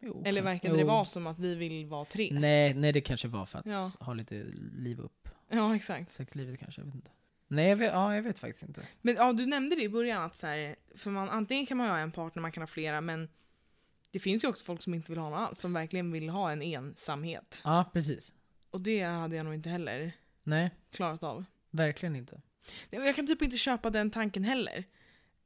[0.00, 0.86] Jo, Eller kan- verkade det jo.
[0.86, 2.30] vara som att vi vill vara tre?
[2.32, 3.92] Nej, nej, det kanske var för att Ja.
[4.00, 4.34] ha lite
[4.76, 5.28] liv upp.
[5.48, 6.12] Ja, exakt.
[6.12, 7.10] Sexlivet kanske, jag vet inte.
[7.48, 8.82] Nej, jag vet, ja, jag vet faktiskt inte.
[9.02, 11.88] Men ja, du nämnde det i början att så här, för man, antingen kan man
[11.88, 13.28] ha en partner, man kan ha flera, men
[14.10, 16.52] det finns ju också folk som inte vill ha någon alls, som verkligen vill ha
[16.52, 17.60] en ensamhet.
[17.64, 18.34] Ja, precis.
[18.70, 21.44] Och det hade jag nog inte heller Nej, klarat av.
[21.70, 22.40] verkligen inte.
[22.90, 24.84] Nej, Jag kan typ inte köpa den tanken heller.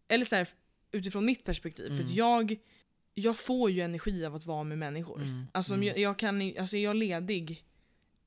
[0.08, 0.48] Eller så här,
[0.92, 1.86] utifrån mitt perspektiv.
[1.88, 2.06] För Mm.
[2.06, 2.56] att jag,
[3.14, 5.16] jag får ju energi av att vara med människor.
[5.22, 5.88] Mm, Alltså, om mm.
[5.88, 7.64] jag, jag kan, i- alltså är jag ledig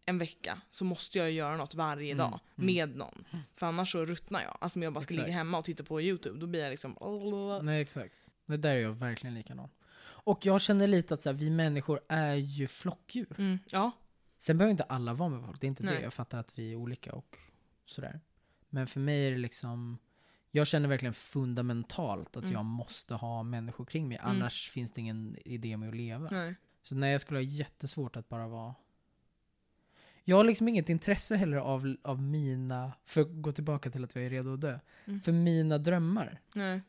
[0.05, 2.65] en vecka så måste jag göra något varje Mm, dag mm.
[2.75, 3.25] med någon.
[3.55, 4.57] För annars så ruttnar jag.
[4.61, 5.27] Alltså om jag bara ska Exakt.
[5.27, 6.97] ligga hemma och titta på YouTube, då blir jag liksom...
[7.63, 8.27] Nej, exakt.
[8.45, 9.69] Det där är jag verkligen likadan.
[10.27, 13.35] Och jag känner lite att så här, vi människor är ju flockdjur.
[13.37, 13.91] Mm, ja.
[14.37, 15.95] Sen behöver inte alla vara med folk, det är inte Nej.
[15.95, 16.01] det.
[16.01, 17.37] Jag fattar att vi är olika och
[17.85, 18.19] sådär.
[18.69, 19.97] Men för mig är det liksom,
[20.51, 22.53] jag känner verkligen fundamentalt att Mm.
[22.53, 24.29] jag måste ha människor kring mig, Mm.
[24.31, 26.27] annars finns det ingen idé med att leva.
[26.31, 26.55] Nej.
[26.81, 28.75] Så nej, jag skulle ha jättesvårt att bara vara...
[30.23, 34.15] Jag har liksom inget intresse heller av, av mina, för att gå tillbaka till att
[34.15, 35.21] jag är redo att dö, Mm.
[35.21, 36.39] för mina drömmar.
[36.55, 36.81] Nej.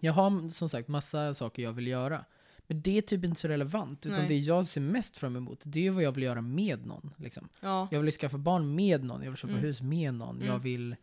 [0.00, 2.24] Jag har som sagt massa saker jag vill göra.
[2.66, 4.28] Men det är typ inte så relevant, utan Nej.
[4.28, 7.10] det jag ser mest fram emot, det är vad jag vill göra med någon.
[7.16, 7.48] Liksom.
[7.60, 7.88] Ja.
[7.90, 9.64] Jag vill skaffa barn med någon, jag vill köpa Mm.
[9.64, 10.48] hus med någon, Mm.
[10.48, 10.96] jag vill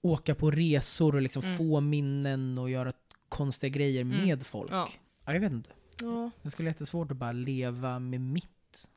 [0.00, 1.56] åka på resor och liksom Mm.
[1.58, 2.92] få minnen och göra
[3.28, 4.24] konstiga grejer Mm.
[4.26, 4.70] med folk.
[4.72, 4.88] Ja.
[5.24, 5.70] Ja, jag vet inte.
[6.00, 6.30] Ja.
[6.42, 8.88] Det skulle vara jättesvårt att bara leva med mitt.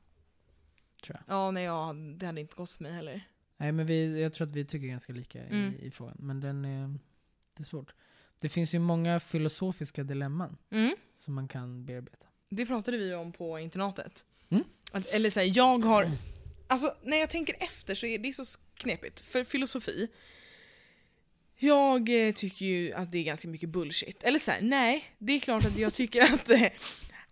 [1.04, 1.36] Tror jag.
[1.36, 3.20] Ja, nej, ja, det hade inte gått för mig heller.
[3.56, 5.74] Nej, men vi, jag tror att vi tycker ganska lika Mm.
[5.74, 6.16] i, i frågan.
[6.20, 6.88] Men den är,
[7.56, 7.94] det är svårt.
[8.40, 10.96] Det finns ju många filosofiska dilemman Mm.
[11.14, 12.26] som man kan bearbeta.
[12.50, 14.24] Det pratade vi om på internatet.
[14.50, 14.64] Mm.
[14.92, 16.10] Att, eller så här, jag har...
[16.66, 18.44] Alltså när jag tänker efter så är det så
[18.74, 19.20] knepigt.
[19.20, 20.08] För filosofi,
[21.58, 24.22] jag eh, tycker ju att det är ganska mycket bullshit.
[24.22, 26.66] Eller så här, nej, det är klart att jag tycker att, eh,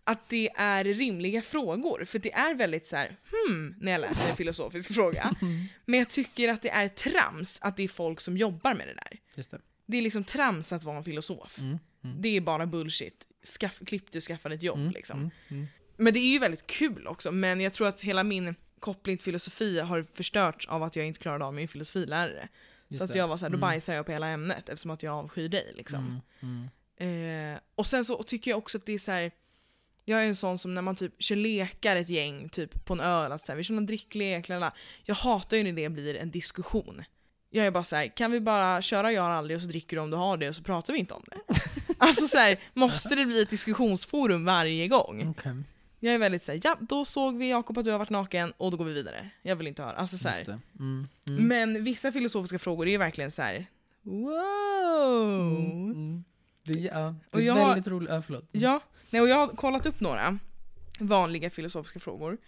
[0.05, 2.05] att det är rimliga frågor.
[2.05, 5.35] För det är väldigt så här, hmm, när jag läser en filosofisk fråga.
[5.85, 8.95] Men jag tycker att det är trams att det är folk som jobbar med det
[8.95, 9.19] där.
[9.35, 9.61] Just det.
[9.87, 11.59] Det är liksom trams att vara en filosof.
[11.59, 11.79] Mm.
[12.05, 12.23] Mm.
[12.23, 13.29] Det är bara bullshit.
[13.43, 14.93] Skaff, klipp du, skaffa ett jobb Mm.
[14.93, 15.19] liksom.
[15.19, 15.31] Mm.
[15.49, 15.67] Mm.
[15.97, 19.25] Men det är ju väldigt kul också, men jag tror att hela min koppling till
[19.25, 22.49] filosofi har förstörts av att jag inte klarade av min filosofilärare.
[22.89, 23.19] Just så att det.
[23.19, 23.61] jag var såhär, då Mm.
[23.61, 26.21] bajsar jag på hela ämnet eftersom att jag avskyr dig liksom.
[26.41, 26.69] Mm.
[27.55, 29.31] Eh, och sen så tycker jag också att det är så här.
[30.05, 33.01] jag är en sån som när man typ kör lekar ett gäng typ på en
[33.01, 34.73] öl, att så här, vi kör någon dricklek, lalala.
[35.05, 37.05] jag hatar ju när det blir en diskussion.
[37.55, 39.97] Jag är bara så här, kan vi bara köra jag har aldrig och så dricker
[39.97, 41.55] du om du har det och så pratar vi inte om det.
[41.99, 45.29] alltså så här, måste det bli ett diskussionsforum varje gång?
[45.29, 45.55] Okej.
[46.01, 48.71] Jag är väldigt såhär, ja då såg vi Jakob att du har varit naken och
[48.71, 49.29] då går vi vidare.
[49.43, 49.97] Jag vill inte höra.
[49.97, 50.29] Alltså så.
[50.29, 50.59] Mm.
[50.79, 51.09] Mm.
[51.49, 53.67] Men vissa filosofiska frågor är verkligen så här.
[54.03, 55.57] wow!
[55.57, 55.91] Mm.
[55.91, 56.25] Mm.
[56.63, 58.11] Det, ja, det är jag väldigt roligt.
[58.11, 58.49] Ja, förlåt.
[58.53, 60.39] Ja, nej, och jag har kollat upp några
[60.99, 62.39] vanliga filosofiska frågor.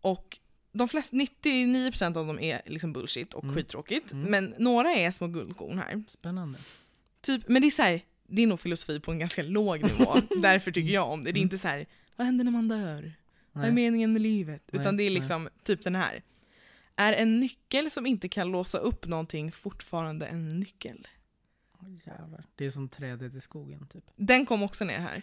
[0.00, 0.38] Och
[0.74, 3.54] de flesta, 99% av dem är liksom bullshit och Mm.
[3.56, 4.12] skittråkigt.
[4.12, 4.30] Mm.
[4.30, 6.02] Men några är små guldkorn här.
[6.08, 6.58] Spännande.
[7.20, 10.14] Typ, men det är så här, det är nog filosofi på en ganska låg nivå.
[10.42, 11.32] Därför tycker jag om det.
[11.32, 11.46] Det är Mm.
[11.46, 13.12] inte så här, vad händer när man dör?
[13.52, 13.74] Vad är Nej.
[13.74, 14.62] meningen med livet?
[14.72, 15.14] Nej, Utan det är nej.
[15.14, 16.22] liksom typ den här.
[16.96, 21.06] Är en nyckel som inte kan låsa upp någonting fortfarande en nyckel?
[21.80, 22.44] Åh, jävlar.
[22.54, 24.04] Det är som trädet i skogen, typ.
[24.16, 25.22] Den kom också ner här.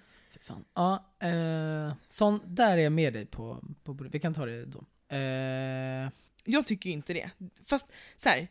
[0.74, 4.84] Ja, eh, sån, där är jag med dig på, på Vi kan ta det då.
[5.12, 6.10] Eh,
[6.46, 7.30] Jag tycker ju inte det.
[7.66, 8.48] Fast så här.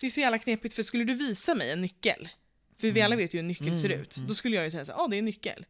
[0.00, 2.28] Det är så jävla knepigt för skulle du visa mig en nyckel,
[2.78, 3.04] för vi Mm.
[3.04, 4.28] alla vet ju hur en nyckel Mm, ser ut, mm.
[4.28, 5.66] då skulle jag ju säga så här, ja det är en nyckel.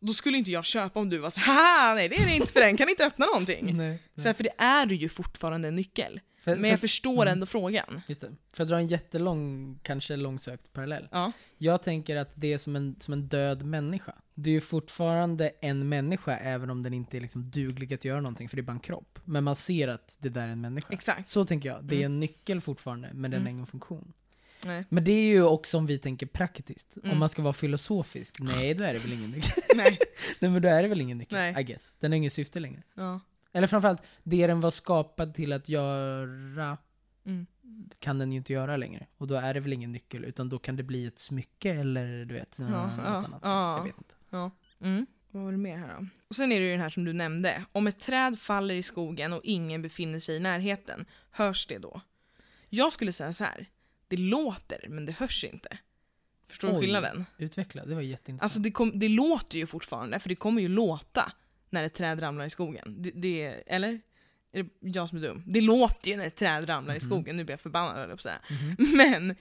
[0.00, 2.52] Då skulle inte jag köpa om du var så här, nej det är det inte
[2.52, 3.76] för den kan inte öppna någonting.
[3.76, 6.20] nej, Så här, för det är ju fortfarande en nyckel.
[6.40, 7.32] För, Men jag för, förstår mm.
[7.32, 8.02] ändå frågan.
[8.08, 8.32] just det.
[8.52, 11.08] För att dra en jättelång, kanske långsökt parallell.
[11.12, 11.32] Ja.
[11.58, 14.14] Jag tänker att det är som en, som en död människa.
[14.34, 18.20] Det är ju fortfarande en människa även om den inte är liksom duglig att göra
[18.20, 19.18] någonting, för det är bara en kropp.
[19.24, 20.88] Men man ser att det där är en människa.
[20.90, 21.28] Exakt.
[21.28, 21.84] Så tänker jag.
[21.84, 22.12] Det är Mm.
[22.12, 23.54] en nyckel fortfarande, men den har Mm.
[23.54, 24.12] ingen funktion.
[24.64, 24.84] Nej.
[24.88, 26.96] Men det är ju också om vi tänker praktiskt.
[26.96, 27.10] Mm.
[27.12, 29.62] Om man ska vara filosofisk, nej då är det väl ingen nyckel.
[29.76, 29.98] nej.
[30.40, 31.60] nej men då är det väl ingen nyckel, Nej.
[31.60, 31.96] I guess.
[32.00, 32.82] Den har ingen syfte längre.
[32.94, 33.20] Ja.
[33.52, 36.78] Eller framförallt, det den var skapad till att göra
[37.26, 37.46] Mm.
[37.98, 39.06] kan den ju inte göra längre.
[39.18, 42.24] Och då är det väl ingen nyckel, utan då kan det bli ett smycke eller
[42.24, 43.40] du vet, Ja, något ja, annat.
[43.42, 43.76] ja.
[43.78, 44.14] Jag vet inte.
[44.80, 45.06] Mm.
[45.30, 46.06] Vad var det mer här då?
[46.28, 47.64] Och sen är det ju den här som du nämnde.
[47.72, 52.00] Om ett träd faller i skogen och ingen befinner sig i närheten, hörs det då?
[52.68, 53.66] Jag skulle säga så här.
[54.08, 55.78] Det låter, men det hörs inte.
[56.48, 56.80] Förstår du Oj.
[56.80, 57.26] skillnaden?
[57.38, 58.42] Utveckla, det var jätteintressant.
[58.42, 61.32] Alltså det, kom, det låter ju fortfarande, för det kommer ju låta
[61.70, 63.02] när ett träd ramlar i skogen.
[63.02, 64.00] Det, det, eller?
[64.52, 65.42] Är det jag som är dum?
[65.46, 67.00] Det låter ju när ett träd ramlar i Mhm.
[67.00, 68.40] skogen, nu blir jag förbannad höll jag på att säga.
[68.50, 68.76] Mhm.
[68.96, 69.36] Men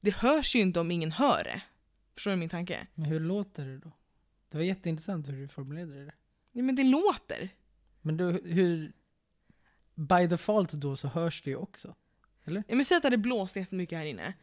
[0.00, 1.62] det hörs ju inte om ingen hör det.
[2.14, 2.86] Förstår du min tanke?
[2.94, 3.92] Men hur låter det då?
[4.50, 6.12] Det var jätteintressant hur du formulerade det.
[6.52, 7.48] Ja, men det låter.
[8.00, 8.92] Men då, hur...
[9.94, 11.94] By default då så hörs det ju också.
[12.44, 14.34] Ja, men säg att det hade blåst jättemycket här inne.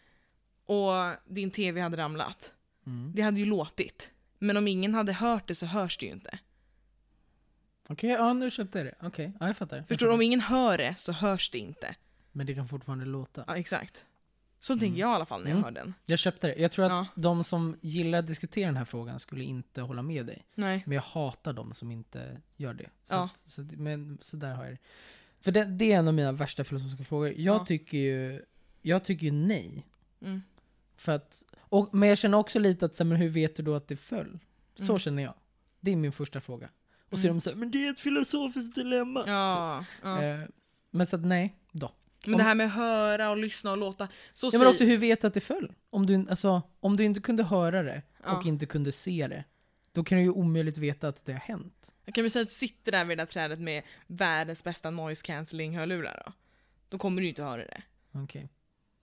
[0.66, 0.92] Och
[1.26, 2.54] din tv hade ramlat.
[2.86, 3.12] Mm.
[3.16, 4.12] Det hade ju låtit.
[4.40, 6.40] Men om ingen hade hört det så hörs det ju inte.
[7.90, 8.96] Okej, ja nu köpte jag det.
[9.02, 9.84] Okej, ja, jag fattar.
[9.88, 10.14] Förstår du?
[10.14, 11.96] Om ingen hör det så hörs det inte.
[12.32, 13.44] Men det kan fortfarande låta.
[13.48, 14.06] Ja, exakt.
[14.60, 15.64] Så tänker jag i alla fall när jag Mm.
[15.64, 15.94] hör den.
[16.06, 16.56] Jag köpte det.
[16.62, 17.08] Jag tror att Ja.
[17.16, 20.46] de som gillar att diskutera den här frågan skulle inte hålla med dig.
[20.56, 20.84] Nej.
[20.86, 22.90] Men jag hatar de som inte gör det.
[23.04, 23.24] Så, Ja.
[23.24, 24.78] att, så, men, så där har jag det.
[25.40, 27.28] För det, det är en av mina värsta filosofiska frågor.
[27.38, 27.66] Jag Ja.
[27.66, 28.46] tycker ju
[28.82, 29.86] jag tycker ju nej.
[30.22, 30.42] Mm.
[30.96, 33.64] För att, och, men jag känner också lite att, så här, men hur vet du
[33.64, 34.40] då att det föll?
[34.76, 35.00] Så Mm.
[35.00, 35.34] känner jag.
[35.80, 36.70] Det är min första fråga.
[37.10, 37.38] Och så är Mm.
[37.38, 39.24] de så här, men det är ett filosofiskt dilemma.
[39.28, 39.86] Ja.
[40.04, 40.24] ja.
[40.24, 40.40] Eh,
[40.92, 41.92] men så att nej, då.
[42.32, 44.08] Men det här med att höra och lyssna och låta.
[44.34, 45.72] Så Ja, men också hur vet du att det föll?
[45.90, 48.42] Om du, alltså, om du inte kunde höra det och Ja.
[48.46, 49.44] inte kunde se det,
[49.92, 51.94] då kan du ju omöjligt veta att det har hänt.
[52.06, 54.90] Jag kan väl säga att du sitter där vid det där trädet med världens bästa
[54.90, 56.34] noise cancelling hörlurar då.
[56.90, 57.82] Då kommer du inte höra det.
[58.12, 58.50] Okej.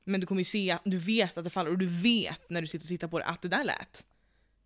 [0.05, 2.67] Men du kommer ju se, du vet att det faller och du vet när du
[2.67, 4.07] sitter och tittar på det att det där lät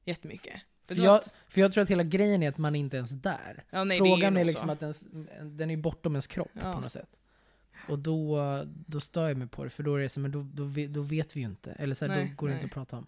[0.04, 0.60] jättemycket.
[0.86, 3.64] För, jag, för jag tror att hela grejen är att man inte ens är där.
[3.70, 5.04] ja, nej, Frågan nog är liksom att ens,
[5.42, 6.72] den är bortom ens kropp Ja.
[6.72, 7.18] på något sätt.
[7.88, 8.38] Och då,
[8.86, 11.02] då stör jag mig på det, för då är det så, men då, då, då
[11.02, 11.72] vet vi ju inte.
[11.72, 12.70] Eller så här, Nej, då går det inte nej.
[12.70, 13.06] att prata om.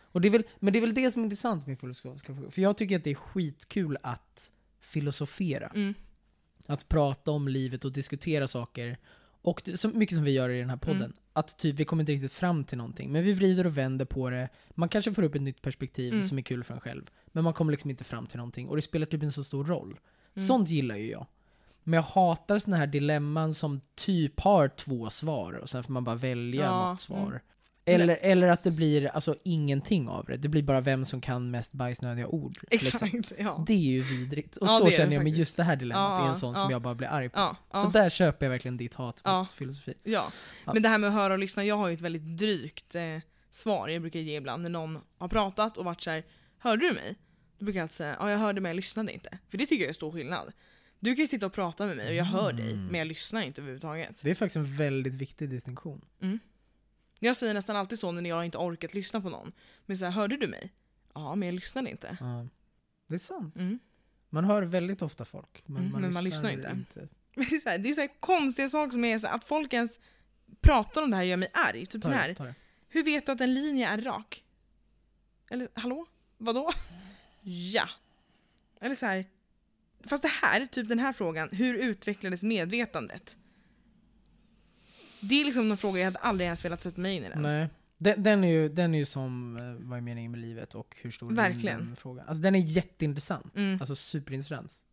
[0.00, 2.50] Och det är väl, men det är väl det som är intressant med filosofiska frågor.
[2.50, 5.66] För jag tycker att det är skitkul att filosofera.
[5.66, 5.94] Mm.
[6.66, 8.98] Att prata om livet och diskutera saker.
[9.42, 11.02] Och det- så mycket som vi gör i den här podden.
[11.02, 11.16] Mm.
[11.32, 13.12] Att typ vi kommer inte riktigt fram till någonting.
[13.12, 14.48] Men vi vrider och vänder på det.
[14.70, 16.28] Man kanske får upp ett nytt perspektiv Mm.
[16.28, 17.10] som är kul för en själv.
[17.26, 18.68] Men man kommer liksom inte fram till någonting.
[18.68, 20.00] Och det spelar typ en så stor roll.
[20.34, 20.46] Mm.
[20.46, 21.26] Sånt gillar ju jag.
[21.84, 26.04] Men jag hatar såna här dilemman som typ har två svar och sen får man
[26.04, 27.18] bara välja Ja, något svar.
[27.28, 27.40] mm.
[27.84, 30.36] Eller, eller att det blir alltså ingenting av det.
[30.36, 32.58] Det blir bara vem som kan mest bajsnödiga ord.
[32.70, 33.00] liksom.
[33.08, 33.64] Exakt, ja.
[33.66, 34.56] Det är ju vidrigt.
[34.56, 36.18] Och Ja, så känner jag med just det här dilemmat.
[36.20, 36.60] det är Ja, en sån ja.
[36.60, 37.38] som jag bara blir arg på.
[37.38, 39.38] Ja, Så ja, där köper jag verkligen ditt hat Ja.
[39.38, 39.94] mot filosofi.
[40.02, 40.26] ja.
[40.64, 40.72] Ja.
[40.72, 43.02] Men det här med att höra och lyssna, jag har ju ett väldigt drygt eh,
[43.50, 46.24] svar jag brukar ge ibland när någon har pratat och varit så här:
[46.58, 47.16] Hörde du mig?
[47.58, 49.38] Då brukar jag alltid säga ja jag hörde men jag lyssnade inte.
[49.50, 50.52] För det tycker jag är stor skillnad.
[51.02, 52.86] Du kan ju sitta och prata med mig och jag hör dig, Mm.
[52.86, 54.22] men jag lyssnar inte överhuvudtaget.
[54.22, 56.04] Det är faktiskt en väldigt viktig distinktion.
[57.18, 59.52] Jag säger nästan alltid så när jag inte orkat lyssna på någon.
[59.86, 60.72] Men så här, hörde du mig?
[61.14, 62.16] Ja, men jag lyssnade inte.
[62.20, 62.46] Ja.
[63.08, 63.56] Det är sant.
[63.56, 63.78] Mm.
[64.30, 65.62] Man hör väldigt ofta folk.
[65.66, 66.98] Men, Mm, man, men man lyssnar lyssnar inte.
[67.00, 67.08] inte.
[67.34, 69.72] Det är så, här, det är så här konstiga saker som är så att folk
[69.72, 70.00] ens
[70.60, 71.86] pratar om det här gör mig arg.
[71.86, 72.54] Typ den här.
[72.88, 74.44] Hur vet du att en linje är rak?
[75.50, 76.06] Eller hallå?
[76.38, 76.72] Vadå?
[77.44, 77.88] Ja.
[78.80, 79.24] Eller så här.
[80.04, 83.36] Fast det här, typ den här frågan, hur utvecklades medvetandet?
[85.20, 87.42] Det är liksom en fråga jag hade aldrig ens velat sätta mig in i den.
[87.42, 87.68] Nej.
[87.98, 90.96] Den, den, är ju, den är ju som eh, vad är meningen med livet och
[91.00, 91.84] hur stor är Verkligen.
[91.84, 92.28] med frågan.
[92.28, 93.56] Alltså den är jätteintressant.
[93.56, 93.78] Mm.
[93.80, 94.84] Alltså superintressant.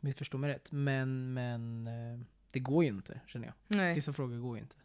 [0.00, 0.72] Missförstå mig rätt.
[0.72, 3.54] Men, men eh, det går ju inte, känner jag.
[3.78, 3.94] Nej.
[3.94, 4.76] Vissa frågor går ju inte.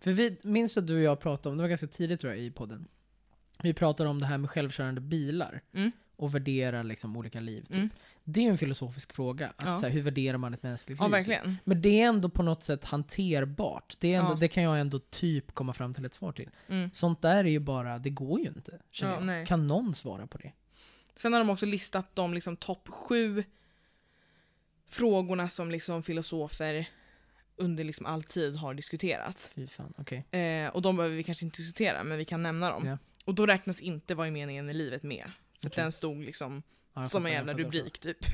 [0.00, 2.42] För vi, minns att du och jag pratade om, det var ganska tidigt tror jag
[2.42, 2.88] i podden.
[3.62, 5.60] Vi pratade om det här med självkörande bilar.
[5.72, 5.92] Mm.
[6.16, 7.62] Och värdera liksom olika liv.
[7.64, 7.76] Typ.
[7.76, 7.90] Mm.
[8.24, 9.48] Det är ju en filosofisk fråga.
[9.48, 9.76] Att, Ja.
[9.76, 11.12] så här, hur värderar man ett mänskligt Ja, liv?
[11.12, 11.56] verkligen.
[11.64, 13.96] Men det är ändå på något sätt hanterbart.
[13.98, 14.34] Det, är ändå, Ja.
[14.34, 16.50] det kan jag ändå typ komma fram till ett svar till.
[16.68, 16.90] Mm.
[16.92, 18.78] Sånt där är ju bara, det går ju inte.
[18.90, 19.46] jag.
[19.46, 20.52] Kan någon svara på det?
[21.16, 23.44] Sen har de också listat de liksom topp sju
[24.88, 26.88] frågorna som liksom filosofer
[27.56, 29.52] under liksom all tid har diskuterat.
[29.54, 30.40] Fy fan, okej.
[30.40, 32.86] Eh, och de behöver vi kanske inte diskutera, men vi kan nämna dem.
[32.86, 32.98] Ja.
[33.24, 35.30] Och då räknas inte vad är meningen med livet med.
[35.70, 36.62] Den stod liksom
[36.94, 38.26] Ja, som en jävla rubrik typ.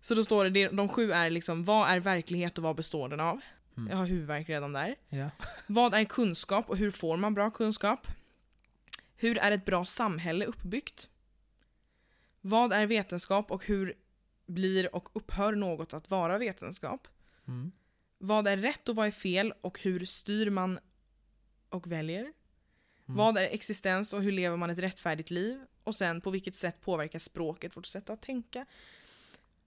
[0.00, 3.20] Så då står det, de sju är liksom, vad är verklighet och vad består den
[3.20, 3.40] av?
[3.76, 3.90] Mm.
[3.90, 4.96] Jag har huvudvärk redan där.
[5.08, 5.30] Ja.
[5.66, 8.06] Vad är kunskap och hur får man bra kunskap?
[9.16, 11.10] Hur är ett bra samhälle uppbyggt?
[12.40, 13.94] Vad är vetenskap och hur
[14.46, 17.08] blir och upphör något att vara vetenskap?
[17.48, 17.72] Mm.
[18.18, 20.78] Vad är rätt och vad är fel och hur styr man
[21.68, 22.20] och väljer?
[22.20, 22.32] Mm.
[23.04, 25.60] Vad är existens och hur lever man ett rättfärdigt liv?
[25.84, 28.66] Och sen på vilket sätt påverkar språket vårt sätt att tänka?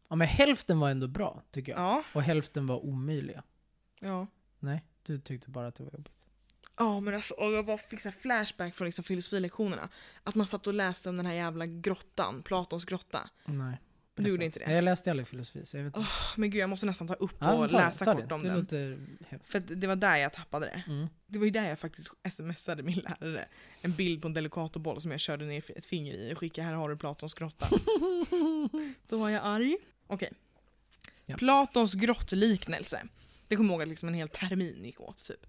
[0.08, 1.82] ja, men hälften var ändå bra, tycker jag.
[1.82, 3.44] Ja, Och hälften var omöjliga.
[4.00, 4.28] ja.
[4.60, 6.14] Nej, du tyckte bara att det var jobbigt.
[6.78, 9.90] Ja men alltså, och jag bara fick så flashback från liksom filosofilektionerna.
[10.24, 13.30] Att man satt och läste om den här jävla grottan, Platons grotta.
[13.46, 13.78] Nej.
[14.16, 14.66] Du gjorde inte det?
[14.66, 16.10] Nej, jag läste aldrig filosofi, så jag vet inte.
[16.38, 18.36] Men gud jag måste nästan ta upp Ja, och ta läsa ta kort det.
[18.36, 18.60] om det den.
[18.60, 19.00] låter
[19.30, 19.52] hemskt.
[19.52, 20.84] För det var där jag tappade det.
[20.88, 21.08] Mm.
[21.28, 23.48] Det var ju där jag faktiskt smsade min lärare
[23.82, 26.74] en bild på en Delicatoboll som jag körde ner ett finger i och skickade här
[26.74, 27.68] har du Platons grotta.
[29.10, 29.78] Då var jag arg.
[30.08, 30.32] Okej.
[31.26, 31.38] Ja.
[31.38, 33.04] Platons grottliknelse.
[33.48, 35.46] Det kommer ihåg att liksom en hel termin gick åt typ.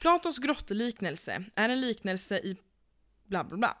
[0.00, 2.56] Platons grottliknelse är en liknelse i
[3.26, 3.76] bla bla bla.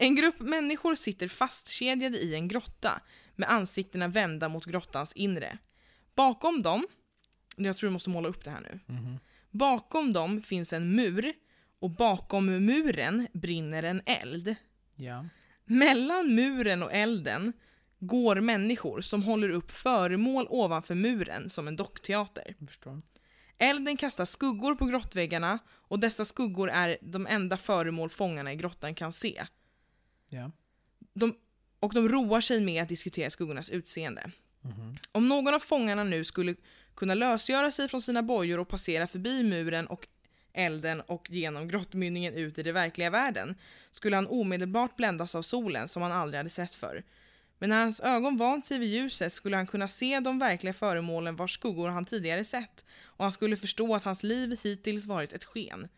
[0.00, 3.00] En grupp människor sitter fastkedjade i en grotta
[3.36, 5.58] med ansiktena vända mot grottans inre.
[6.14, 6.86] Bakom dem,
[7.56, 8.94] jag tror du måste måla upp det här nu.
[8.94, 9.18] Mhm.
[9.50, 11.32] Bakom dem finns en mur
[11.78, 14.54] och bakom muren brinner en eld.
[14.96, 15.24] Ja.
[15.64, 17.52] Mellan muren och elden
[17.98, 22.54] går människor som håller upp föremål ovanför muren som en dockteater.
[23.58, 28.94] Elden kastar skuggor på grottväggarna och dessa skuggor är de enda föremål fångarna i grottan
[28.94, 29.46] kan se.
[30.30, 30.50] Ja.
[31.12, 31.34] De,
[31.80, 34.30] och de roar sig med att diskutera skuggornas utseende.
[34.60, 34.96] Mhm.
[35.12, 36.54] Om någon av fångarna nu skulle
[36.94, 40.08] kunna lösgöra sig från sina bojor och passera förbi muren och
[40.52, 43.54] elden och genom grottmynningen ut i den verkliga världen
[43.90, 47.04] skulle han omedelbart bländas av solen som han aldrig hade sett förr.
[47.58, 51.36] Men när hans ögon vant sig vid ljuset skulle han kunna se de verkliga föremålen
[51.36, 55.44] vars skuggor han tidigare sett och han skulle förstå att hans liv hittills varit ett
[55.44, 55.88] sken.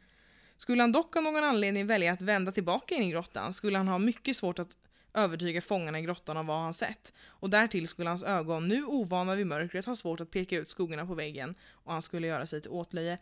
[0.60, 3.88] Skulle han dock av någon anledning välja att vända tillbaka in i grottan skulle han
[3.88, 4.76] ha mycket svårt att
[5.14, 7.14] övertyga fångarna i grottan om vad han sett.
[7.26, 11.06] Och därtill skulle hans ögon, nu ovana vid mörkret, ha svårt att peka ut skuggorna
[11.06, 13.18] på väggen och han skulle göra sig till åtlöje.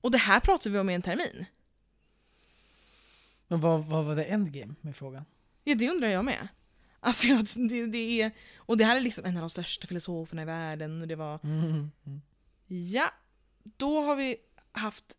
[0.00, 1.44] Och det här pratar vi om i en termin.
[3.48, 5.24] Men vad, vad var det endgame med frågan?
[5.64, 6.48] Ja, det undrar jag med.
[7.00, 7.28] Alltså,
[7.68, 8.30] det, det är...
[8.56, 11.40] Och det här är liksom en av de största filosoferna i världen och det var...
[11.42, 11.90] Mm.
[12.06, 12.22] Mm.
[12.66, 13.12] Ja,
[13.76, 14.36] då har vi
[14.72, 15.18] haft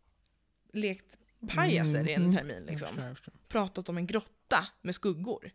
[0.74, 1.18] lekt
[1.56, 2.36] pajaser i en Mm.
[2.36, 2.88] termin Jag liksom.
[2.88, 3.34] förstår, jag förstår.
[3.48, 5.52] Pratat om en grotta med skuggor.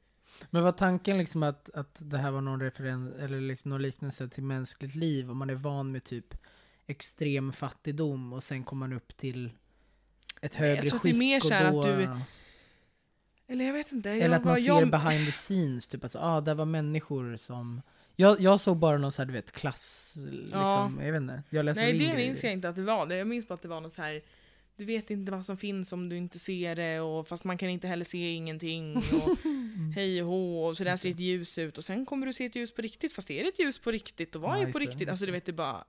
[0.51, 4.29] Men var tanken liksom att, att det här var någon referens, eller liksom någon liknelse
[4.29, 6.35] till mänskligt liv, om man är van med typ
[6.87, 9.46] extrem fattigdom och sen kommer man upp till
[10.40, 12.09] ett Nej, jag högre tror att det är mer och så här då, att du-
[13.46, 14.11] Eller jag vet inte.
[14.11, 16.64] Eller jag, att man vad ser jag, behind the scenes, typ att ah, där var
[16.64, 17.83] människor som
[18.16, 21.42] jag, jag såg bara någon så här, du vet, klass, liksom, jag vet inte.
[21.51, 23.12] Jag läste Nej det minns jag inte att det var.
[23.12, 24.22] Jag minns bara att det var något så här.
[24.77, 27.69] Du vet inte vad som finns om du inte ser det och fast man kan
[27.69, 29.39] inte heller se ingenting och
[29.95, 32.45] hej och hå och så där ser ett ljus ut och sen kommer du se
[32.47, 34.73] ett ljus på riktigt fast är det ett ljus på riktigt och vad Ja, är
[34.73, 35.09] på det, riktigt?
[35.09, 35.85] Alltså du vet det bara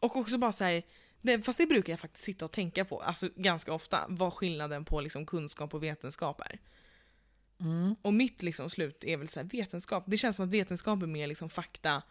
[0.00, 0.82] Och också bara så här,
[1.20, 4.84] det, fast det brukar jag faktiskt sitta och tänka på, alltså ganska ofta, vad skillnaden
[4.84, 6.60] på liksom kunskap och vetenskap är.
[7.60, 7.96] Mm.
[8.02, 11.26] Och mitt liksom slut är väl så vetenskap, det känns som att vetenskap är mer
[11.26, 12.02] liksom fakta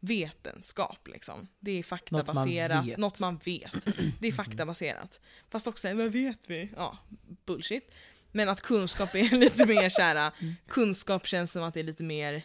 [0.00, 1.48] vetenskap liksom.
[1.60, 2.96] Det är faktabaserat, vet.
[2.98, 3.86] något man vet.
[4.20, 5.20] Det är faktabaserat.
[5.48, 6.70] Fast också, vad vet vi?
[6.76, 6.98] Ja,
[7.46, 7.90] bullshit.
[8.32, 10.32] Men att kunskap är lite mer kära.
[10.66, 12.42] kunskap känns som att det är lite mer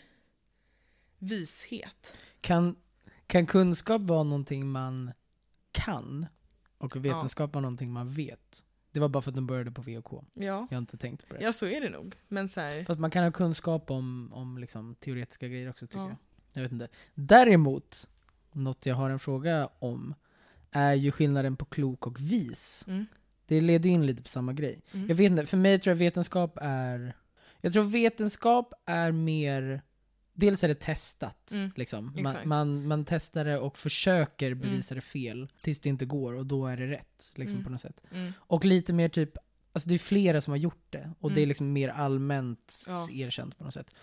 [1.20, 2.18] vishet.
[2.42, 2.76] Kan,
[3.28, 5.12] kan kunskap vara någonting man
[5.72, 6.26] kan?
[6.78, 8.66] Och vetenskap vara någonting man vet?
[8.98, 10.12] Det var bara för att de började på VK.
[10.12, 10.22] Ja.
[10.34, 11.44] Jag har inte tänkt på det.
[11.44, 12.16] ja, så är det nog.
[12.28, 16.00] Men så här, Fast man kan ha kunskap om, om liksom teoretiska grejer också tycker
[16.00, 16.08] Ja.
[16.08, 16.18] jag.
[16.54, 16.88] Jag vet inte.
[17.16, 18.10] Däremot,
[18.52, 20.14] något jag har en fråga om,
[20.72, 22.84] är ju skillnaden på klok och vis.
[22.88, 23.06] mm,
[23.46, 24.82] Det leder in lite på samma grej.
[24.92, 25.08] mm.
[25.08, 27.16] Jag vet inte, för mig tror jag vetenskap är...
[27.62, 29.82] Jag tror vetenskap är mer...
[30.40, 32.14] Dels är det testat, Mm, liksom.
[32.24, 36.46] Man, man, man testar det och försöker bevisa det fel tills det inte går och
[36.46, 37.64] då är det rätt, liksom Mm.
[37.66, 38.02] på något sätt.
[38.12, 38.34] Mm.
[38.38, 39.38] Och lite mer typ,
[39.74, 41.48] alltså det är flera som har gjort det och det är Mm.
[41.50, 43.08] liksom mer allmänt Ja.
[43.12, 43.96] erkänt på något sätt.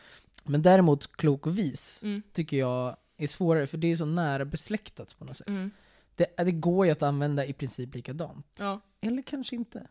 [0.45, 2.23] Men däremot klok och vis Mm.
[2.33, 5.49] tycker jag är svårare för det är så nära besläktat på något sätt.
[5.49, 5.71] Mm.
[6.17, 8.47] Det, det går ju att använda i princip likadant.
[8.59, 8.81] Ja.
[9.01, 9.87] Eller kanske inte.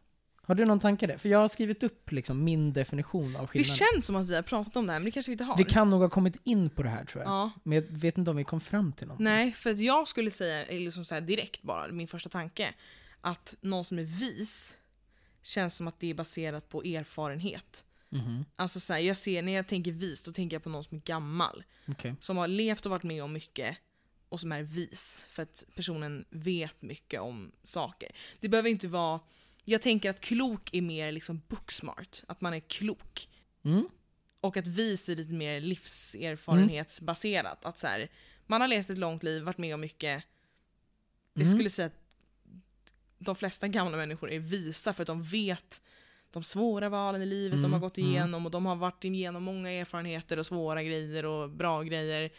[0.46, 1.18] Har du någon tanke där?
[1.18, 3.76] För jag har skrivit upp liksom min definition av Det skillnaden.
[3.94, 5.58] känns som att vi har pratat om det här, men det kanske vi inte har.
[5.58, 7.32] Vi kan nog ha kommit in på det här tror jag.
[7.32, 7.52] Ja.
[7.64, 9.20] Men jag vet inte om vi kom fram till något.
[9.20, 12.74] Nej, för att jag skulle säga, liksom så direkt bara, min första tanke,
[13.22, 14.78] att någon som är vis
[15.42, 17.86] känns som att det är baserat på erfarenhet.
[18.10, 20.84] Mhm, Alltså så här, jag ser, när jag tänker vis, då tänker jag på någon
[20.84, 21.64] som är gammal.
[21.88, 22.16] okej.
[22.20, 23.78] Som har levt och varit med om mycket
[24.30, 25.28] och som är vis.
[25.30, 28.12] För att personen vet mycket om saker.
[28.40, 29.20] Det behöver inte vara...
[29.66, 32.24] Jag tänker att klok är mer liksom booksmart.
[32.28, 33.30] Att man är klok.
[33.66, 33.88] Mm.
[34.42, 37.66] Och att vis är lite mer livserfarenhetsbaserat.
[37.66, 38.10] Att så här,
[38.48, 40.24] man har levt ett långt liv, varit med om mycket.
[41.34, 41.54] Jag Mm.
[41.54, 42.00] skulle säga att
[43.18, 45.82] de flesta gamla människor är visa för att de vet
[46.32, 48.10] de svåra valen i livet de Mm, har gått mm.
[48.10, 52.32] igenom och de har varit igenom många erfarenheter och svåra grejer och bra grejer.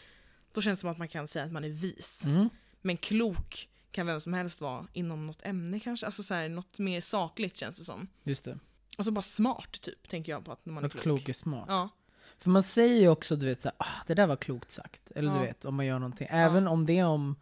[0.53, 2.25] Då känns det som att man kan säga att man är vis.
[2.25, 2.49] Mm.
[2.81, 6.05] Men klok kan vem som helst vara inom något ämne kanske.
[6.05, 8.07] Alltså så här, något mer sakligt känns det som.
[8.23, 8.59] Just det.
[8.97, 11.03] Alltså bara smart typ, tänker jag på att när man är Att klok.
[11.03, 11.65] klok är smart.
[11.67, 11.89] Ja.
[12.37, 15.11] För man säger ju också, du vet, så här, ah, det där var klokt sagt.
[15.15, 15.39] Eller Ja.
[15.39, 16.27] du vet, om man gör någonting.
[16.31, 17.35] Även om det är om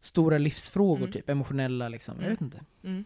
[0.00, 1.12] stora livsfrågor, Mm.
[1.12, 2.14] typ emotionella liksom.
[2.14, 2.32] Jag Mm.
[2.32, 2.64] vet inte.
[2.82, 3.04] Mm.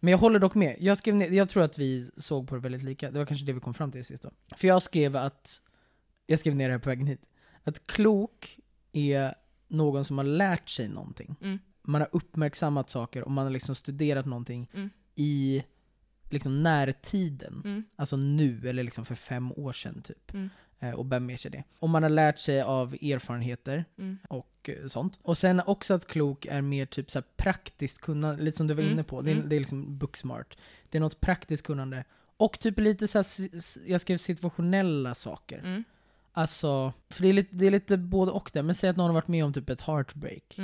[0.00, 0.76] Men jag håller dock med.
[0.80, 3.10] Jag, skrev ner, jag tror att vi såg på det väldigt lika.
[3.10, 4.30] Det var kanske det vi kom fram till sist då.
[4.56, 5.62] För jag skrev att,
[6.26, 7.26] jag skrev ner det här på vägen hit.
[7.64, 8.58] Att klok
[8.92, 9.34] är
[9.68, 11.36] någon som har lärt sig någonting.
[11.90, 14.90] Man har uppmärksammat saker och man har liksom studerat någonting Mm.
[15.14, 15.62] i
[16.30, 17.62] liksom närtiden.
[17.64, 17.84] Mm.
[17.96, 20.34] Alltså nu, eller liksom för fem år sedan typ.
[20.34, 20.48] Mm.
[20.80, 21.64] Eh, och bär med sig det.
[21.78, 24.18] Och man har lärt sig av erfarenheter Mm.
[24.28, 25.18] och eh, sånt.
[25.22, 28.82] Och sen också att klok är mer typ så praktiskt kunnande, lite som du var
[28.82, 28.92] Mm.
[28.92, 29.22] inne på.
[29.22, 29.48] Det är, Mm.
[29.48, 30.56] det är liksom booksmart.
[30.88, 32.04] Det är något praktiskt kunnande.
[32.36, 33.26] Och typ lite så här,
[33.90, 35.58] jag skrev situationella saker.
[35.58, 35.84] Mm.
[36.32, 38.62] Alltså, för det är, lite, det är lite både och där.
[38.62, 40.58] Men säg att någon har varit med om typ ett heartbreak.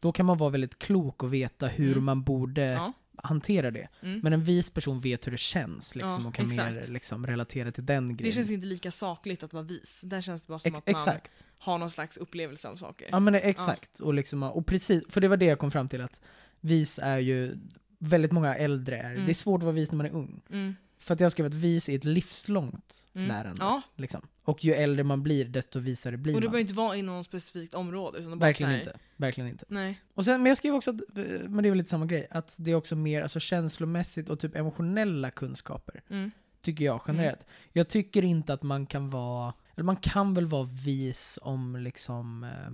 [0.00, 2.04] Då kan man vara väldigt klok och veta hur Mm.
[2.04, 2.92] man borde Ja.
[3.16, 3.88] hantera det.
[4.02, 4.20] Mm.
[4.20, 6.88] Men en vis person vet hur det känns liksom, Ja, och kan mer exakt.
[6.88, 8.32] liksom, relatera till den Det grejen.
[8.34, 10.02] känns inte lika sakligt att vara vis.
[10.06, 11.44] Där känns det bara som Ex- att man exakt.
[11.58, 13.08] har någon slags upplevelse av saker.
[13.10, 13.98] Ja men det- exakt.
[14.00, 16.20] Och, liksom, och precis, för det var det jag kom fram till att
[16.60, 17.56] vis är ju,
[17.98, 19.26] väldigt många äldre är, Mm.
[19.26, 20.40] det är svårt att vara vis när man är ung.
[20.50, 20.76] Mm.
[21.00, 23.28] För att jag skrev att vis är ett livslångt Mm.
[23.28, 23.56] lärande.
[23.60, 24.28] Ja, Liksom.
[24.42, 26.52] Och ju äldre man blir, desto visare blir och det man.
[26.52, 28.18] behöver inte vara inom något specifikt område.
[28.18, 28.98] Utan bara Verkligen inte.
[29.16, 29.64] Verkligen inte.
[29.68, 30.00] Nej.
[30.14, 31.00] Och sen, men jag skrev också att,
[31.48, 34.40] men det är väl lite samma grej, att det är också mer alltså, känslomässigt och
[34.40, 36.02] typ emotionella kunskaper.
[36.10, 36.30] Mm.
[36.62, 37.46] Tycker jag generellt.
[37.72, 42.44] Jag tycker inte att man kan vara, eller man kan väl vara vis om liksom
[42.44, 42.72] eh,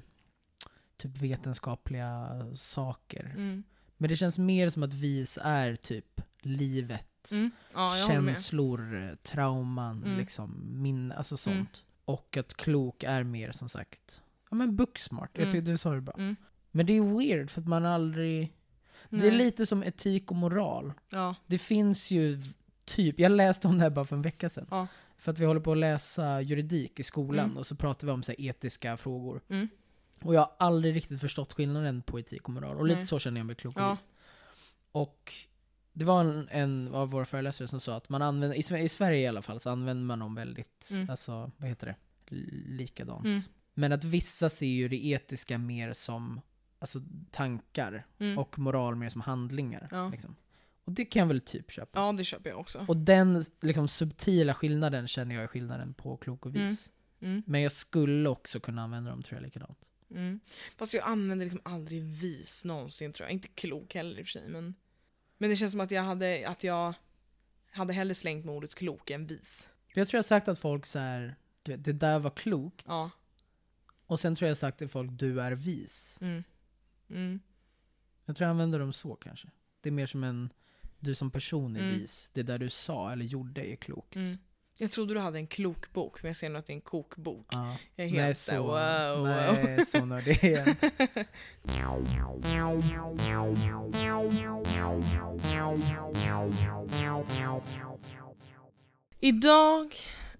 [0.97, 3.25] typ vetenskapliga saker.
[3.37, 3.63] Mm.
[3.97, 7.51] Men det känns mer som att vis är typ livet, Mm.
[7.75, 8.35] Ja, håller med.
[8.35, 10.19] känslor, eh, trauman, Mm.
[10.19, 11.57] liksom, min, alltså sånt.
[11.57, 11.67] Mm.
[12.05, 14.21] Och att klok är mer som sagt,
[14.51, 15.31] ja men booksmart.
[15.33, 15.53] Jag Mm.
[15.53, 16.15] tycker du sa det bra.
[16.19, 16.37] Mm.
[16.71, 18.53] Men det är weird för att man aldrig,
[19.11, 19.39] det är Nej.
[19.39, 20.93] lite som etik och moral.
[21.13, 21.35] Ja.
[21.47, 22.43] Det finns ju
[22.85, 24.67] typ, jag läste om det här bara för en vecka sedan.
[24.71, 24.87] Ja.
[25.19, 27.57] För att vi håller på att läsa juridik i skolan Mm.
[27.57, 29.41] och så pratar vi om så etiska frågor.
[29.49, 29.69] Mm.
[30.23, 32.77] Och jag har aldrig riktigt förstått skillnaden på etik och moral.
[32.77, 33.07] Och lite Nej.
[33.07, 33.97] så känner jag mig klok Ja.
[34.93, 35.33] Och
[35.99, 39.21] det var en, en av våra föreläsare som sa att man använder, i, i Sverige
[39.21, 41.11] i alla fall, så använder man dem väldigt, Mm.
[41.11, 41.97] alltså vad heter det,
[42.67, 43.25] likadant.
[43.25, 43.41] Mm.
[43.75, 46.41] Men att vissa ser ju det etiska mer som
[46.79, 46.99] alltså,
[47.31, 48.39] tankar Mm.
[48.39, 49.89] och moral mer som handlingar.
[49.91, 50.09] Ja.
[50.09, 50.37] Liksom.
[50.85, 52.01] Och det kan jag väl typ köpa.
[52.01, 52.85] ja, det köper jag också.
[52.89, 56.93] Och den liksom, subtila skillnaden känner jag är skillnaden på klok och vis.
[57.21, 57.43] Mm.
[57.47, 59.79] Men jag skulle också kunna använda dem tror jag likadant.
[60.11, 60.41] Mm.
[60.77, 63.33] Fast jag använder liksom aldrig vis någonsin tror jag.
[63.33, 64.49] Inte klok heller i och för sig.
[64.49, 64.75] Men,
[65.39, 66.95] men det känns som att jag hade, att jag
[67.71, 69.69] hade hellre slängt med ordet klok än vis.
[69.95, 72.85] Jag tror jag har sagt att folk så här, vet, det där var klokt.
[72.89, 73.11] Ja.
[74.07, 76.19] Och sen tror jag sagt till folk, du är vis.
[76.21, 76.45] Mm.
[77.11, 77.41] Mm.
[78.25, 79.49] Jag tror jag använder dem så kanske.
[79.81, 80.53] Det är mer som en,
[80.99, 81.95] du som person är Mm.
[81.95, 82.31] vis.
[82.33, 84.17] Det där du sa eller gjorde är klokt.
[84.79, 87.47] Jag trodde du hade en klokbok, men jag ser nu att det är en kokbok.
[87.51, 87.77] Ja.
[87.95, 89.65] Jag är helt Nej, så, så, wow, wow.
[89.65, 90.91] nej, så nördig inte.
[99.21, 99.95] Idag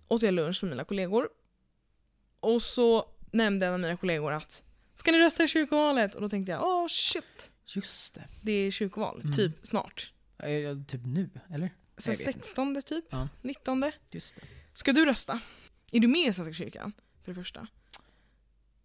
[0.09, 1.29] åt jag lunch med mina kollegor.
[2.41, 4.63] Och så nämnde en av mina kollegor att
[4.95, 6.15] Ska ni rösta i kyrkovalet?
[6.15, 7.53] Och då tänkte jag, åh shit.
[7.67, 8.29] Just det.
[8.43, 9.33] Det är kyrkoval, Mm.
[9.37, 10.13] typ snart.
[10.89, 11.71] Typ nu, eller?
[11.99, 12.39] Så Jag vet inte.
[12.39, 13.29] 16 typ, Ja.
[13.43, 13.93] 19.
[14.11, 14.43] Just det.
[14.75, 15.41] Ska du rösta?
[15.93, 16.93] Är du med i Svenska kyrkan?
[17.25, 17.67] För det första.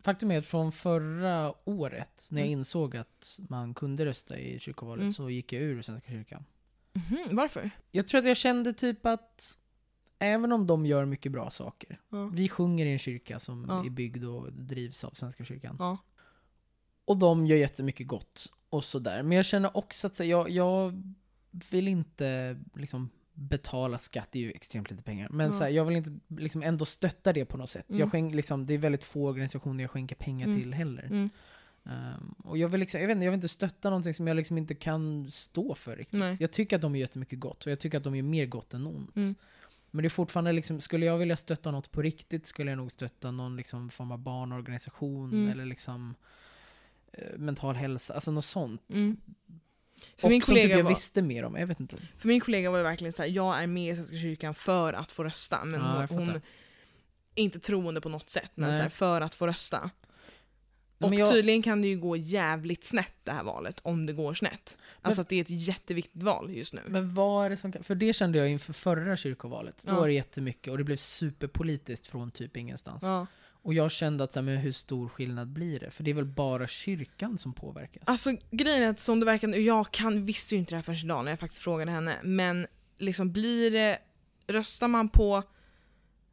[0.04, 2.60] Faktum är att från förra året, när jag Mm.
[2.60, 5.14] insåg att man kunde rösta i kyrkovalet, Mm.
[5.14, 6.46] så gick jag ur Svenska kyrkan.
[6.94, 7.70] Mhm, varför?
[7.92, 9.58] Jag tror att jag kände typ att
[10.20, 12.00] även om de gör mycket bra saker.
[12.10, 12.26] Ja.
[12.34, 13.86] Vi sjunger i en kyrka som Ja.
[13.86, 15.76] är byggd och drivs av Svenska kyrkan.
[15.80, 15.98] Ja.
[17.06, 19.24] Och de gör jättemycket gott och sådär.
[19.24, 21.04] Men jag känner också att så, jag, jag
[21.52, 25.30] vill inte liksom betala skatt, det är ju extremt lite pengar.
[25.30, 25.52] Men Ja.
[25.52, 27.90] så här, jag vill inte liksom ändå stötta det på något sätt.
[27.90, 28.00] Mm.
[28.00, 30.60] Jag skänk, liksom, det är väldigt få organisationer jag skänker pengar Mm.
[30.62, 31.04] till heller.
[31.04, 31.30] Mm.
[31.86, 34.38] Ehm, och jag vill, liksom, jag, vet inte, jag vill inte stötta någonting som jag
[34.38, 36.20] liksom inte kan stå för riktigt.
[36.20, 36.38] Nej.
[36.40, 38.74] Jag tycker att de gör jättemycket gott och jag tycker att de gör mer gott
[38.74, 39.16] än ont.
[39.16, 39.36] Mm.
[39.92, 42.92] Men det är fortfarande liksom, skulle jag vilja stötta något på riktigt skulle jag nog
[42.92, 45.52] stötta någon liksom form av barnorganisation Mm.
[45.52, 46.16] eller liksom
[47.14, 48.82] eh, mental hälsa, alltså något sånt.
[50.18, 51.96] För, och min som typ kollega jag var, visste mer om, jag vet inte.
[52.18, 54.94] för min kollega var ju verkligen så här: jag är med i Svenska kyrkan för
[54.94, 55.66] att få rösta.
[55.66, 59.48] Men Ja, hon, är inte troende på något sätt, men så här, för att få
[59.48, 59.90] rösta.
[61.00, 64.14] Och Men jag- tydligen kan det ju gå jävligt snett det här valet, om det
[64.14, 64.78] går snett.
[65.02, 66.82] Alltså att det är ett jätteviktigt val just nu.
[66.88, 69.84] Men vad är det som kan, för det kände jag inför förra kyrkovalet.
[69.86, 70.00] Då Ja.
[70.00, 73.04] var det jättemycket och det blev superpolitiskt från typ ingenstans.
[73.04, 73.28] Ja.
[73.64, 75.92] Och jag kände att så här, men hur stor skillnad blir det?
[75.92, 78.04] För det är väl bara kyrkan som påverkas?
[78.06, 80.84] Alltså grejen är att som det verkar nu, jag kan, visste ju inte det här
[80.84, 84.00] förrän idag när jag faktiskt frågade henne, men liksom blir det,
[84.48, 85.44] röstar man på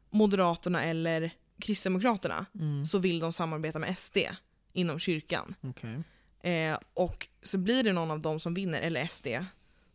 [0.09, 2.85] Moderaterna eller Kristdemokraterna Mm.
[2.85, 4.17] så vill de samarbeta med SD
[4.73, 5.55] inom kyrkan.
[5.61, 6.03] Okej.
[6.53, 9.27] Eh, och så blir det någon av dem som vinner, eller SD,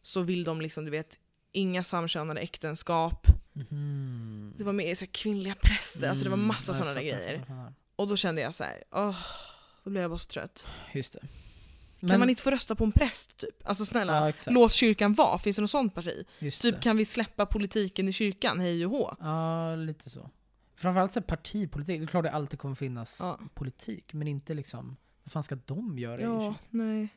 [0.02, 1.18] så vill de liksom, du vet,
[1.52, 3.26] inga samkönade äktenskap.
[3.54, 4.54] Mhm.
[4.56, 7.00] Det var mer så här, kvinnliga präster, alltså det var Mm, massa ja, jag sådana
[7.02, 7.38] grejer.
[7.38, 7.74] fattar, fattar.
[7.96, 9.16] Och då kände jag så här, åh,
[9.84, 10.66] Då blir jag bara så trött.
[10.92, 12.08] Just det.
[12.08, 13.68] Kan man inte få rösta på en präst typ?
[13.68, 15.38] Alltså snälla, Ja, låt kyrkan vara.
[15.38, 16.24] Finns det något sånt parti?
[16.38, 16.80] Just Typ det.
[16.80, 19.16] kan vi släppa politiken i kyrkan, hej och hå?
[19.20, 20.30] Ja, lite så.
[20.76, 21.98] Framförallt så partipolitik.
[22.00, 23.38] Det är klart det alltid kommer finnas Ja.
[23.54, 24.96] politik, men inte liksom...
[25.24, 26.54] Vad fan ska de göra i Ja, kyrkan?
[26.70, 27.08] nej.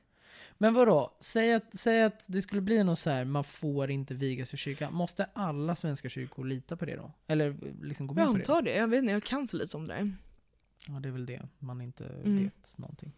[0.57, 1.17] Men vadå?
[1.19, 4.57] Säg att, säg att det skulle bli något så här, man får inte vigas i
[4.57, 4.93] kyrkan.
[4.93, 7.11] Måste alla svenska kyrkor lita på det då?
[7.27, 8.39] Eller liksom gå med Jag på det?
[8.39, 8.75] antar det.
[8.75, 10.11] Jag vet inte, jag kan så lite om det där.
[10.87, 11.41] Ja, det är väl det.
[11.59, 12.43] Man inte Mm.
[12.43, 13.11] vet någonting.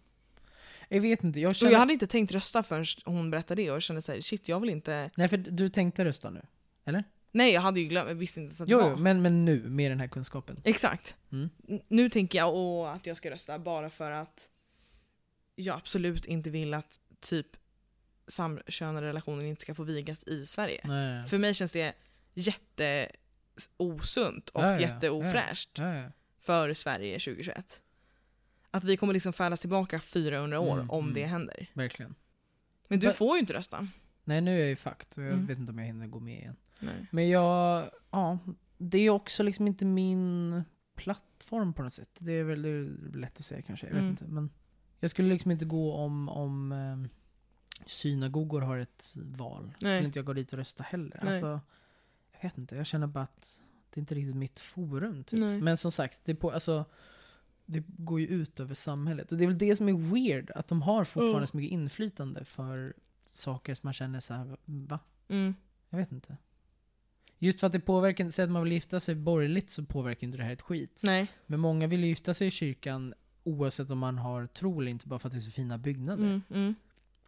[0.89, 1.71] Jag vet inte, jag Och känner...
[1.71, 4.59] jag hade inte tänkt rösta förrän hon berättade det och jag kände såhär, shit jag
[4.59, 5.09] vill inte...
[5.15, 6.41] Nej, för du tänkte rösta nu?
[7.31, 8.89] Nej jag hade ju glömt, jag visste inte ens att det Jo, var.
[8.89, 10.61] jo men, men nu, med den här kunskapen.
[10.63, 11.15] Exakt.
[11.31, 11.49] Mm.
[11.87, 14.49] Nu tänker jag och att jag ska rösta bara för att
[15.55, 17.47] jag absolut inte vill att typ
[18.27, 20.81] samkönade relationer inte ska få vigas i Sverige.
[20.83, 21.25] Nej.
[21.27, 21.93] För mig känns det
[22.33, 23.11] jätte
[23.77, 25.79] osunt och Ja, jätteofräscht
[26.41, 27.81] för Sverige 2021.
[28.71, 31.13] Att vi kommer liksom färdas tillbaka 400 år Mm, om mm.
[31.15, 31.67] det händer.
[31.73, 32.15] Verkligen.
[32.87, 33.87] Men du Men- får ju inte rösta.
[34.23, 35.45] Nej, nu är jag ju fucked och jag Mm.
[35.45, 36.55] vet inte om jag hinner gå med igen.
[36.79, 37.07] Nej.
[37.11, 38.39] Men jag, ja,
[38.77, 40.63] det är också liksom inte min
[40.95, 42.09] plattform på något sätt.
[42.19, 44.11] Det är väl det är lätt att säga kanske, jag vet Mm.
[44.11, 44.25] inte.
[44.27, 44.49] Men
[44.99, 47.09] jag skulle liksom inte gå om, om um,
[47.85, 49.63] synagogor har ett val.
[49.63, 49.97] Nej.
[49.97, 51.19] Skulle inte jag gå dit och rösta heller.
[51.23, 51.33] Nej.
[51.33, 51.61] Alltså,
[52.31, 55.23] jag vet inte, jag känner bara att det är inte riktigt mitt forum.
[55.23, 55.39] Typ.
[55.39, 56.85] Men som sagt, det, på, alltså,
[57.65, 59.31] det går ju ut över samhället.
[59.31, 61.47] Och det är väl det som är weird, att de har fortfarande Ja.
[61.47, 62.93] så mycket inflytande för
[63.25, 64.99] saker som man känner så här, va?
[65.27, 65.55] Mm.
[65.89, 66.37] Jag vet inte.
[67.41, 70.37] Just för att det påverkar, säg att man vill gifta sig borgerligt så påverkar inte
[70.37, 71.01] det här ett skit.
[71.03, 71.27] Nej.
[71.45, 73.13] Men många vill gifta sig i kyrkan
[73.43, 76.23] oavsett om man har tro eller inte, bara för att det är så fina byggnader.
[76.23, 76.41] Mm.
[76.49, 76.75] Mm.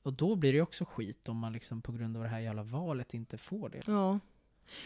[0.04, 2.40] Och då blir det ju också skit om man liksom på grund av det här
[2.40, 3.82] jävla valet inte får det.
[3.86, 4.20] Ja.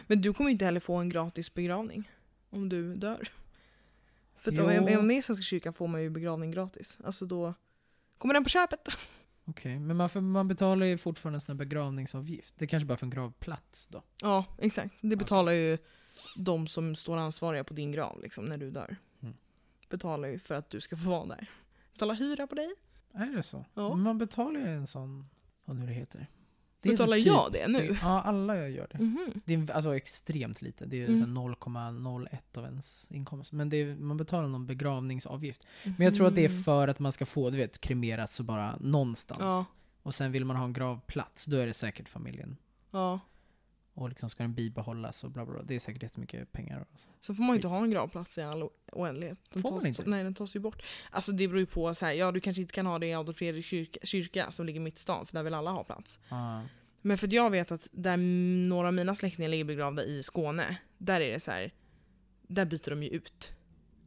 [0.08, 2.10] Men du kommer ju inte heller få en gratis begravning
[2.50, 3.30] om du dör.
[4.36, 4.88] För att om Jo.
[4.88, 6.98] är med i Svenska kyrkan får man ju begravning gratis.
[7.04, 7.54] Alltså då
[8.18, 8.88] kommer den på köpet.
[9.46, 12.54] Okej, men man, man betalar ju fortfarande en begravningsavgift.
[12.58, 14.04] Det är kanske bara för en gravplats då.
[14.22, 14.96] Ja, exakt.
[15.02, 15.78] Det betalar ju
[16.38, 18.98] de som står ansvariga på din grav liksom, när du dör.
[19.86, 19.98] Mm.
[19.98, 21.50] Betalar ju för att du ska få vara där.
[21.94, 22.74] Betalar hyra på dig.
[23.14, 23.66] Är det så?
[23.74, 23.96] Ja.
[23.96, 25.30] Man betalar ju en sån,
[25.66, 26.28] vad nu det heter.
[26.82, 27.98] Det Betalar typ- jag det nu?
[28.02, 28.98] Ja, alla jag gör det.
[29.00, 29.42] Mhm.
[29.46, 30.86] Det är alltså extremt lite.
[30.86, 31.16] Det är Mm.
[31.24, 31.34] mm.
[31.34, 33.52] 0,01 av ens inkomst.
[33.52, 35.68] Men är, man betalar någon begravningsavgift.
[35.84, 36.64] Men jag tror att det är Mhm.
[36.64, 39.40] för att man ska få, du vet, kremeras så bara någonstans.
[39.42, 39.66] Ja.
[40.04, 42.58] Och sen vill man ha en gravplats, då är det säkert familjen.
[42.92, 43.20] Ja.
[43.96, 45.64] Och liksom ska den bibehållas och bla bla bla.
[45.64, 46.80] Det är säkert jättemycket pengar.
[46.80, 47.08] och så.
[47.20, 49.40] Så får man ju inte ha en gravplats i all oändlighet.
[49.50, 50.04] Den Får man inte?
[50.06, 50.84] Nej, den tas ju bort.
[51.12, 53.14] Alltså det beror ju på, så här, ja du kanske inte kan ha det i
[53.14, 56.20] Adolf Fredriks kyrka, kyrka som ligger mitt i stan, för där vill alla ha plats.
[56.30, 56.64] Ja.
[57.02, 58.18] Men för att jag vet att där
[58.68, 61.72] några av mina släktingar ligger begravda i Skåne, där är det så här,
[62.48, 63.56] där byter de ju ut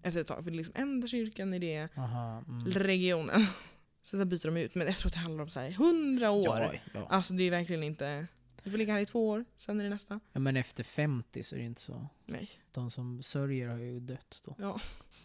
[0.03, 0.45] efter ett tag.
[0.45, 2.67] För det är liksom enda kyrkan i det Aha, mm.
[2.67, 3.47] regionen.
[4.03, 4.75] Så där byter de ut.
[4.75, 6.45] Men jag tror att det handlar om så här 100 år.
[6.47, 7.07] Ja, ja.
[7.11, 8.27] Alltså det är verkligen inte,
[8.65, 10.21] du får ligga här i två år, sen är det nästa.
[10.33, 12.09] ja, men efter 50 så är det inte så.
[12.27, 12.51] Nej.
[12.73, 14.55] De som sörjer har ju dött då.
[14.59, 14.81] Ja.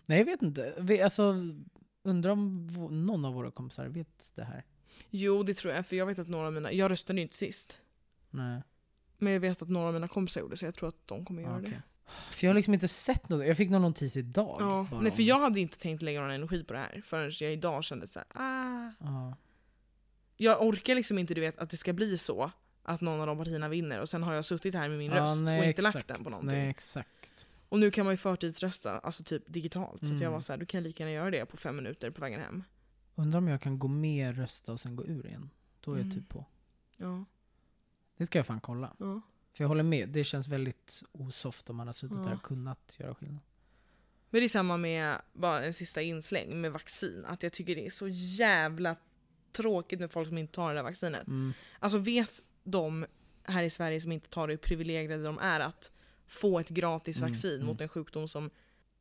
[0.06, 0.74] Nej, jag vet inte.
[0.78, 1.36] Vi, alltså,
[2.04, 2.68] undrar om
[3.06, 4.66] någon av våra kompisar vet det här?
[5.10, 7.38] Jo det tror jag, för jag vet att några av mina, jag röstade ju inte
[7.38, 7.80] sist.
[8.30, 8.62] Nej.
[9.18, 11.42] Men jag vet att några av mina kompisar gjorde så jag tror att de kommer
[11.42, 11.70] göra okej.
[11.70, 11.82] det.
[12.32, 13.48] För jag har liksom inte sett något.
[13.48, 14.58] Jag fick någon notis idag.
[14.60, 15.00] Ja.
[15.02, 17.84] Nej för jag hade inte tänkt lägga någon energi på det här förrän jag idag
[17.84, 18.92] kände så här, ah.
[19.00, 19.36] Ja.
[20.38, 22.52] Jag orkar liksom inte du vet att det ska bli så
[22.84, 25.24] att någon av de partierna vinner och sen har jag suttit här med min Ja,
[25.24, 26.08] röst nej, och inte lagt exakt.
[26.08, 26.60] den på någonting.
[26.60, 27.48] Nej, exakt.
[27.70, 30.00] Och nu kan man ju förtidsrösta, alltså typ digitalt.
[30.00, 30.32] Så att jag Mm.
[30.34, 32.64] var så här, du kan lika gärna göra det på fem minuter på vägen hem.
[33.16, 35.50] Undrar om jag kan gå med, rösta och sen gå ur igen.
[35.82, 36.16] Då är jag Mm.
[36.16, 36.46] typ på.
[36.98, 37.26] Ja.
[38.18, 38.96] Det ska jag fan kolla.
[39.00, 39.22] ja.
[39.54, 42.24] För jag håller med, det känns väldigt osoft om man har suttit Ja.
[42.24, 43.40] där och kunnat göra skillnad.
[44.30, 47.26] Men det är samma med, bara en sista insläng med vaccin.
[47.28, 48.96] Att jag tycker det är så jävla
[49.52, 51.28] tråkigt med folk som inte tar det där vaccinet.
[51.28, 51.54] Mm.
[51.80, 53.06] Alltså vet de
[53.44, 55.92] här i Sverige som inte tar det hur privilegierade de är att
[56.28, 57.66] få ett gratis Mm, vaccin mm.
[57.68, 58.50] mot en sjukdom som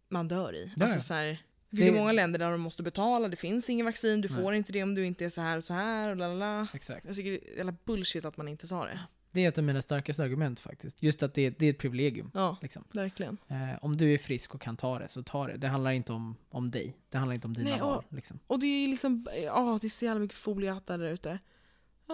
[0.08, 0.72] man dör i.
[0.76, 1.24] Ja, Alltså så här,
[1.70, 4.42] det finns ju många länder där de måste betala, det finns ingen vaccin, du Nej.
[4.42, 6.68] får inte det om du inte är så här och så här och lalala.
[6.74, 7.06] Exakt.
[7.06, 9.00] Jag tycker det är jävla bullshit att man inte tar det.
[9.34, 11.02] Det är ett av mina starkaste argument faktiskt.
[11.02, 12.30] Just att det, det är ett privilegium.
[12.34, 12.84] Ja, Liksom.
[12.92, 13.36] verkligen.
[13.48, 15.56] Eh, om du är frisk och kan ta det, så ta det.
[15.56, 16.96] Det handlar inte om, om dig.
[17.08, 18.04] Det handlar inte om dina Nej, och- val.
[18.08, 18.38] Liksom.
[18.46, 21.38] Och det är liksom, ja det är så jävla mycket foliehattar där ute.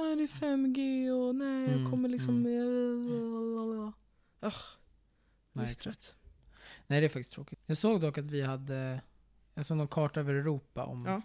[0.01, 2.47] Ja det är 5G och nej jag Mm, kommer liksom...
[2.47, 3.93] mm.
[4.43, 4.55] Ugh,
[5.53, 6.17] jag Nej, trött.
[6.87, 7.59] Nej, det är faktiskt tråkigt.
[7.67, 9.01] Jag såg dock att vi hade,
[9.55, 11.23] jag såg någon karta över Europa om Ja.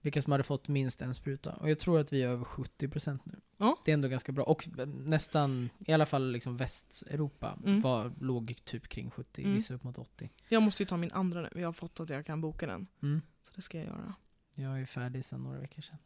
[0.00, 1.52] vilka som hade fått minst en spruta.
[1.54, 3.40] Och jag tror att vi är över 70% nu.
[3.56, 3.76] Ja.
[3.84, 4.44] Det är ändå ganska bra.
[4.44, 7.80] Och nästan, i alla fall liksom Västeuropa, Mm.
[7.80, 9.54] var, låg typ kring 70, Mm.
[9.54, 10.30] vissa upp mot 80.
[10.48, 12.86] Jag måste ju ta min andra nu, jag har fått att jag kan boka den.
[13.02, 13.20] Mm.
[13.42, 14.14] Så det ska jag göra.
[14.54, 15.98] Jag är färdig sedan några veckor sedan.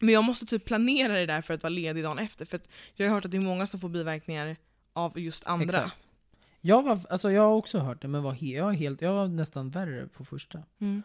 [0.00, 2.44] Men jag måste typ planera det där för att vara ledig dagen efter.
[2.46, 2.60] För
[2.94, 4.56] jag har hört att det är många som får biverkningar
[4.92, 5.64] av just andra.
[5.64, 6.08] Exakt.
[6.60, 9.12] Jag, var, alltså jag har också hört det, men var he, jag, var helt, jag
[9.14, 10.62] var nästan värre på första.
[10.80, 11.02] Mm.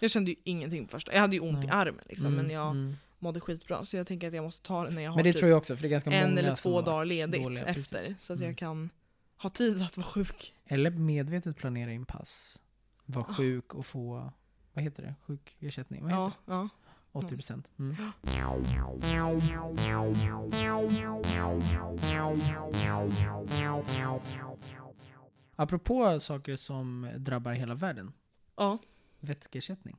[0.00, 1.12] Jag kände ju ingenting på första.
[1.12, 1.76] Jag hade ju ont i Nej.
[1.76, 2.96] armen liksom, Mm, men jag mm.
[3.18, 3.84] mådde skitbra.
[3.84, 5.50] Så jag tänker att jag måste ta det när jag har Men det typ tror
[5.50, 7.98] jag också, för det är ganska många en eller två dagar ledigt dåliga, efter.
[7.98, 8.16] precis.
[8.20, 8.48] Så att Mm.
[8.50, 8.90] jag kan
[9.36, 10.54] ha tid att vara sjuk.
[10.66, 12.60] Eller medvetet planera in pass.
[13.04, 13.34] Vara Ah.
[13.34, 14.32] sjuk och få,
[14.72, 15.14] vad heter det?
[15.26, 16.02] Sjukersättning?
[16.02, 16.68] Vad heter Ja, ja.
[17.12, 17.18] Det?
[17.18, 17.70] 80 procent.
[17.78, 17.96] Mm.
[25.56, 28.12] Apropå saker som drabbar hela världen.
[28.56, 28.78] ja.
[29.20, 29.96] Vätskeersättning.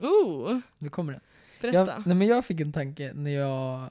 [0.00, 1.20] Oh, Nu kommer det.
[1.60, 1.78] berätta.
[1.92, 3.90] Jag, nej men jag fick en tanke när jag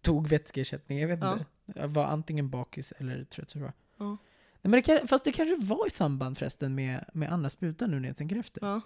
[0.00, 0.98] tog vätskeersättning.
[0.98, 1.32] Jag vet Ja.
[1.32, 1.44] inte.
[1.80, 3.50] Jag var antingen bakis eller trött.
[3.50, 3.58] Så.
[3.58, 3.72] Ja.
[3.98, 4.16] Nej,
[4.62, 8.00] men det kan, fast det kanske var i samband förresten med, med Anna spruta nu
[8.00, 8.66] när jag tänker efter.
[8.66, 8.80] Ja,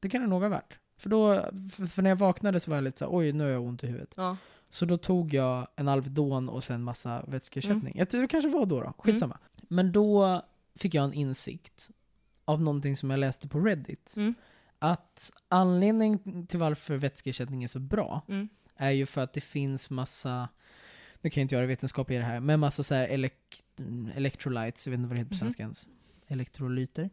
[0.00, 0.78] Det kan det nog ha varit.
[0.98, 1.44] För, då,
[1.88, 3.84] för, när jag vaknade så var jag lite så här, oj nu har jag ont
[3.84, 4.14] i huvudet.
[4.16, 4.36] ja.
[4.70, 7.92] Så då tog jag en Alvedon och sen massa vätskeersättning.
[7.92, 7.98] Mm.
[7.98, 9.38] Jag tror det kanske var då då, skitsamma.
[9.68, 10.42] Men då
[10.76, 11.90] fick jag en insikt
[12.44, 14.14] av någonting som jag läste på Reddit.
[14.16, 14.34] Mm.
[14.78, 18.48] Att anledningen till varför vätskeersättning är så bra Mm.
[18.76, 20.48] är ju för att det finns massa,
[21.20, 23.34] nu kan jag inte göra vetenskap i det här, men massa så här elek,
[24.14, 25.38] electrolytes, jag vet inte vad det heter på Mhm.
[25.40, 25.88] svenska ens.
[26.26, 27.10] Elektrolyter,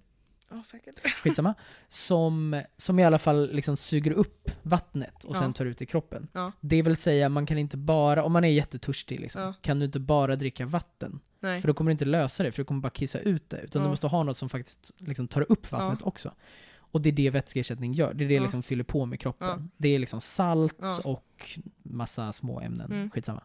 [0.50, 0.96] ja säkert.
[1.24, 1.54] skitsamma.
[1.88, 5.54] som, som i alla fall liksom suger upp vattnet och sen Ja.
[5.54, 6.28] tar ut i kroppen.
[6.34, 6.52] Ja.
[6.62, 9.54] Det vill säga, man kan inte bara, om man är jättetörstig liksom, Ja.
[9.62, 11.20] kan du inte bara dricka vatten.
[11.39, 11.62] Nej.
[11.62, 13.58] För då kommer du inte lösa det, för du kommer bara kissa ut det.
[13.62, 13.86] Utan Ja.
[13.86, 16.32] du måste ha något som faktiskt liksom tar upp vattnet också.
[16.78, 18.14] Och det är det vätskeersättning gör.
[18.14, 18.41] Det är det Ja.
[18.41, 19.48] liksom fyller på med kroppen.
[19.48, 19.60] Ja.
[19.78, 21.00] Det är liksom salt Ja.
[21.04, 22.91] och massa små ämnen.
[22.91, 23.12] Mm.
[23.12, 23.43] Skitsamma.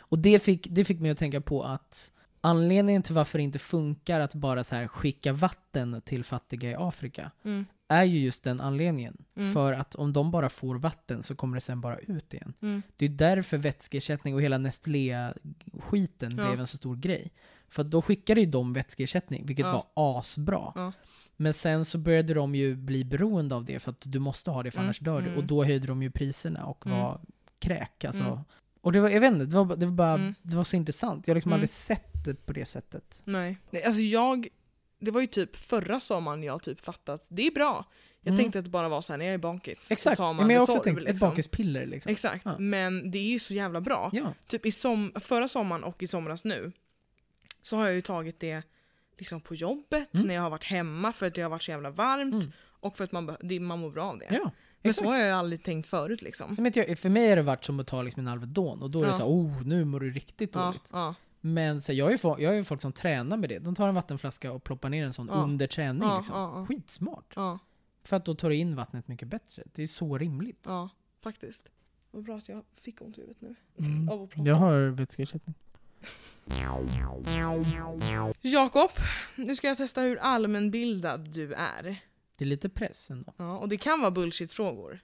[0.00, 2.12] Och det fick, det fick mig att tänka på att
[2.44, 6.74] anledningen till varför det inte funkar att bara så här skicka vatten till fattiga i
[6.78, 7.66] Afrika Mm.
[7.88, 9.24] är ju just den anledningen.
[9.36, 9.52] Mm.
[9.52, 12.54] För att om de bara får vatten så kommer det sen bara ut igen.
[12.62, 12.82] Mm.
[12.96, 16.46] Det är därför vätskeersättning och hela Nestlé-skiten Ja.
[16.46, 17.32] blev en så stor grej.
[17.68, 19.72] För då skickade ju de vätskeersättning, vilket Ja.
[19.94, 20.72] var asbra.
[20.74, 20.92] Ja.
[21.36, 24.62] Men sen så började de ju bli beroende av det, för att du måste ha
[24.62, 25.26] det, för Mm, annars dör du.
[25.26, 25.38] mm.
[25.38, 26.98] Och då höjde de ju priserna och Mm.
[26.98, 27.20] var
[27.58, 28.04] kräk.
[28.04, 28.44] Alltså.
[28.84, 30.34] Och det var, jag vet inte, det var, det var bara, Mm.
[30.42, 31.26] det var så intressant.
[31.26, 31.56] Jag har liksom Mm.
[31.56, 33.20] aldrig sett det på det sättet.
[33.24, 33.56] Nej.
[33.70, 34.48] Nej, alltså jag,
[34.98, 37.84] det var ju typ förra sommaren jag typ fattat att det är bra.
[38.20, 38.38] Jag Mm.
[38.42, 40.32] tänkte att det bara var så här när jag är bakis Exakt, så tar ja,
[40.32, 41.28] man men jag har också Resorb, tänkt ett liksom.
[41.30, 42.12] bakispiller liksom.
[42.12, 42.58] Exakt, Ja.
[42.58, 44.10] men det är ju så jävla bra.
[44.12, 44.34] Ja.
[44.46, 46.72] Typ i som, förra sommaren och i somras nu
[47.62, 48.62] så har jag ju tagit det
[49.18, 50.26] liksom på jobbet, Mm.
[50.26, 52.52] när jag har varit hemma för att det har varit så jävla varmt Mm.
[52.80, 54.26] och för att man, det, man mår bra av det.
[54.30, 54.50] ja.
[54.82, 56.70] Men så har jag aldrig tänkt förut liksom.
[56.74, 59.02] Jag- för mig har det varit som att ta liksom en Alvedon och då är
[59.02, 59.14] det Ja.
[59.18, 60.88] så här, oh, nu mår du riktigt dåligt.
[60.92, 63.58] ja, Men så jag, har ju folk, jag har ju folk som tränar med det.
[63.58, 65.34] De tar en vattenflaska och ploppar ner en sån Ja.
[65.34, 66.02] under träning.
[66.02, 66.36] ja, liksom.
[66.36, 67.32] ja, Skitsmart.
[68.04, 69.62] För att då tar du in vattnet mycket bättre.
[69.74, 70.64] Det är så rimligt.
[70.68, 70.88] ja,
[71.22, 71.68] faktiskt.
[72.10, 73.54] Vad bra att jag fick ont i huvudet nu.
[73.78, 74.08] Mm.
[74.08, 74.48] Av att prata.
[74.48, 75.54] Jag har vätskeersättning.
[78.40, 78.90] Jakob,
[79.36, 81.96] nu ska jag testa hur allmänbildad du är.
[82.36, 83.32] Det är lite press ändå.
[83.36, 85.00] Ja, och det kan vara bullshit-frågor.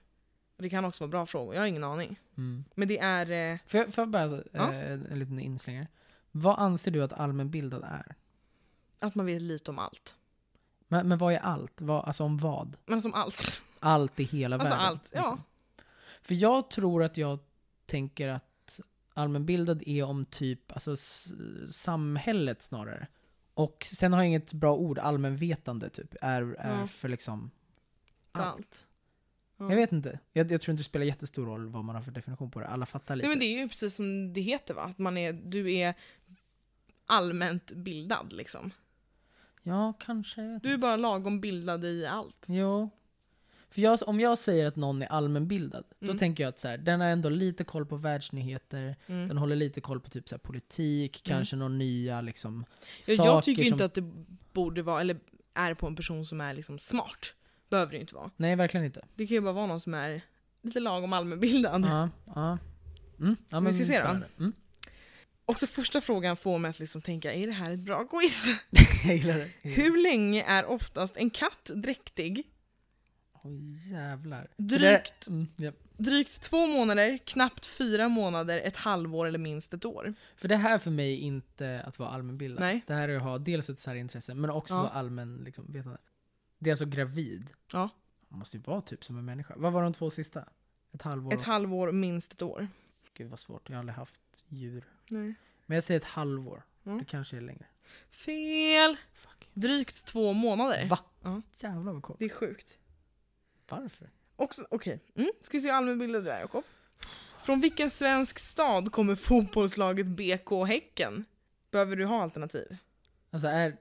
[0.57, 2.19] Och det kan också vara bra frågor, jag har ingen aning.
[2.37, 2.63] Mm.
[2.75, 3.53] Men det är...
[3.53, 4.73] Eh, Får jag, får jag bara Ja.
[4.73, 5.87] eh, en liten inslängare?
[6.31, 8.15] Vad anser du att allmänbildad är?
[9.01, 10.15] att man vet lite om allt.
[10.87, 11.81] Men, men vad är allt?
[11.81, 12.77] Vad, alltså om vad?
[12.85, 13.61] Men som allt.
[13.79, 14.87] Allt i hela Alltså världen?
[14.87, 15.19] allt, ja.
[15.19, 15.43] liksom.
[16.21, 17.39] För jag tror att jag
[17.85, 18.79] tänker att
[19.13, 20.95] allmänbildad är om typ alltså,
[21.71, 23.07] samhället snarare.
[23.59, 26.87] Och sen har jag inget bra ord, allmänvetande typ, är, är Ja.
[26.87, 27.51] för liksom
[28.35, 28.87] För allt.
[29.57, 29.69] Ja.
[29.69, 30.19] Jag vet inte.
[30.33, 32.67] Jag, jag tror inte det spelar jättestor roll vad man har för definition på det.
[32.67, 33.27] Alla fattar lite.
[33.27, 34.81] Nej men det är ju precis som det heter va?
[34.83, 35.93] Att man är, du är
[37.05, 38.71] allmänt bildad liksom.
[39.63, 40.59] Ja, kanske.
[40.63, 42.45] Du är bara lagom bildad i allt.
[42.47, 42.89] Jo.
[43.71, 46.17] För jag, om jag säger att någon är allmänbildad, då Mm.
[46.17, 49.27] tänker jag att så här, den har ändå lite koll på världsnyheter, Mm.
[49.27, 51.37] den håller lite koll på typ så här, politik, Mm.
[51.37, 52.65] kanske några nya liksom,
[53.07, 53.73] Ja, saker jag tycker som...
[53.73, 54.11] inte att det
[54.53, 55.17] borde vara, eller
[55.53, 57.33] är på en person som är liksom smart.
[57.69, 58.31] Behöver det inte vara.
[58.37, 59.05] Nej, verkligen inte.
[59.15, 60.21] Det kan ju bara vara någon som är
[60.61, 61.85] lite lagom allmänbildad.
[61.85, 62.57] Ja, ja.
[63.19, 64.07] Mm, ja Vi men ska se då.
[64.39, 64.53] Mm.
[65.45, 68.45] Och så första frågan får mig att liksom tänka, är det här ett bra quiz?
[69.05, 69.49] Jag gillar det.
[69.69, 72.43] Hur länge är oftast en katt dräktig?
[73.41, 73.51] Åh
[73.91, 74.47] jävlar.
[74.57, 75.25] Drygt.
[75.25, 75.71] Det, mm, ja.
[75.97, 80.13] Drygt två månader, knappt fyra månader, ett halvår eller minst ett år.
[80.35, 82.59] För det här för mig är inte att vara allmänbildad.
[82.59, 82.81] Nej.
[82.87, 84.89] Det här är att ha dels ett särintresse, men också Ja.
[84.89, 85.97] allmän liksom, vetande.
[86.59, 87.49] Det är alltså gravid.
[87.73, 87.89] Ja.
[88.27, 89.53] Man måste ju vara typ som en människa.
[89.57, 90.45] Vad var de två sista?
[90.91, 91.33] Ett halvår?
[91.33, 92.67] Ett halvår, minst ett år.
[93.13, 94.85] Gud vad svårt, jag har aldrig haft djur.
[95.07, 95.35] Nej.
[95.65, 96.63] Men jag säger ett halvår.
[96.83, 96.91] Ja.
[96.91, 97.65] Det kanske är längre.
[98.09, 98.97] Fel!
[99.13, 99.49] Fuck.
[99.53, 100.85] Drygt två månader.
[100.85, 100.99] Va?
[101.23, 101.41] Ja.
[101.61, 102.19] Jävlar vad kort.
[102.19, 102.77] Det är sjukt.
[103.69, 104.09] Varför?
[104.69, 104.99] Okej.
[105.15, 105.31] Mm.
[105.41, 106.63] Ska vi se hur allmänbildad du är Jakob?
[107.43, 111.25] Från vilken svensk stad kommer fotbollslaget BK Häcken?
[111.71, 112.77] Behöver du ha alternativ?
[113.29, 113.77] Alltså är,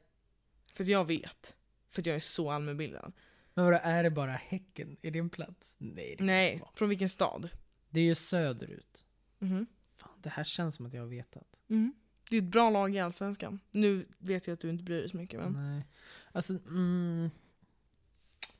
[0.73, 1.55] För att jag vet.
[1.91, 3.13] För att jag är så allmänbildad.
[3.55, 4.97] men vadå, är det bara Häcken?
[5.03, 5.75] Är det en plats?
[5.79, 7.51] Nej, det Nej, från vilken stad?
[7.91, 9.05] Det är ju söderut.
[9.39, 9.67] Mhm.
[9.97, 11.57] Fan, det här känns som att jag har vetat.
[11.71, 11.95] Mm.
[12.31, 13.61] Det är ett bra lag i Allsvenskan.
[13.71, 15.53] Nu vet jag att du inte bryr dig så mycket men...
[15.53, 15.87] Nej.
[16.33, 17.31] Alltså, mm,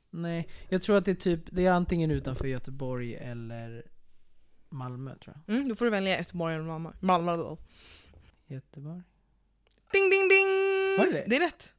[0.09, 3.83] Nej, jag tror att det är typ, det är antingen utanför Göteborg eller
[4.69, 5.55] Malmö tror jag.
[5.55, 6.91] Mm, då får du välja Göteborg eller Malmö.
[6.99, 7.55] Malmö.
[8.47, 9.01] Göteborg?
[9.93, 10.49] Ding ding ding!
[10.97, 11.25] Var det det?
[11.27, 11.73] Det är rätt.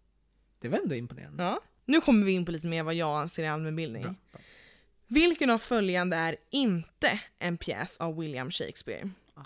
[0.61, 1.43] Det var ändå imponerande.
[1.43, 1.61] Ja.
[1.85, 4.03] Nu kommer vi in på lite mer vad jag anser är allmänbildning.
[4.03, 4.15] Bra.
[4.33, 4.41] bra.
[5.07, 9.11] Vilken av följande är inte en pjäs av William Shakespeare?
[9.35, 9.45] Ah.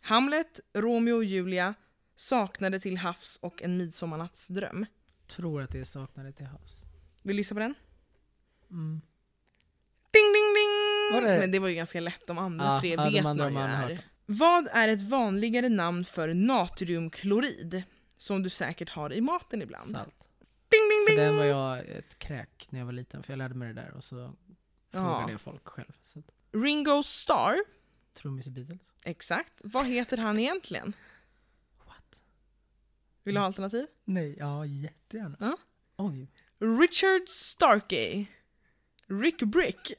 [0.00, 1.74] Hamlet, Romeo och Julia,
[2.14, 4.86] Saknade till havs och En midsommarnattsdröm.
[5.26, 6.79] Tror att det är Saknade till havs.
[7.22, 7.74] Vill du lyssna på den?
[8.70, 9.00] Mm.
[10.12, 11.30] Ding ding ding!
[11.30, 11.38] Det?
[11.40, 13.94] Men det var ju ganska lätt, de andra Ja, tre ja, vet andra man ju
[13.94, 14.04] är.
[14.26, 17.82] Vad är ett vanligare namn för natriumklorid?
[18.16, 19.90] Som du säkert har i maten ibland.
[19.90, 20.14] Salt.
[20.68, 21.24] Ding ding För ding!
[21.24, 23.90] den var jag ett kräk när jag var liten, för jag lärde mig det där
[23.94, 24.16] och så
[24.92, 25.30] frågade Ja.
[25.30, 25.92] jag folk själv.
[26.02, 27.56] Så Ringo Starr,
[28.14, 28.80] trummis i Beatles.
[29.04, 29.60] exakt.
[29.64, 30.92] Vad heter han egentligen?
[31.86, 32.22] What?
[33.22, 33.86] Vill du ha alternativ?
[34.04, 35.36] Nej, ja jättegärna.
[35.40, 35.56] Ja.
[35.96, 36.30] Oj.
[36.60, 38.26] Richard Starkey,
[39.06, 39.92] Rick Brick,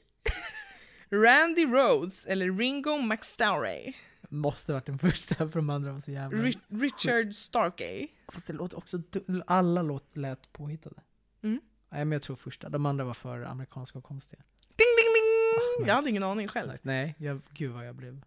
[1.10, 3.92] Randy Rhodes eller Ringo McStarry.
[4.28, 6.38] Måste varit den första, för de andra var så jävla...
[6.38, 8.08] Ri- Richard Starkey.
[8.32, 9.02] Fast det låter också...
[9.46, 10.96] Alla låt lät påhittade.
[11.42, 11.60] Mm.
[11.90, 12.68] Nej, men jag tror första.
[12.68, 14.42] De andra var för amerikanska och konstiga.
[14.60, 15.78] Ding ding ding!
[15.80, 15.88] nice.
[15.88, 16.72] Jag hade ingen aning själv.
[16.82, 18.24] Nej, jag, gud vad jag blev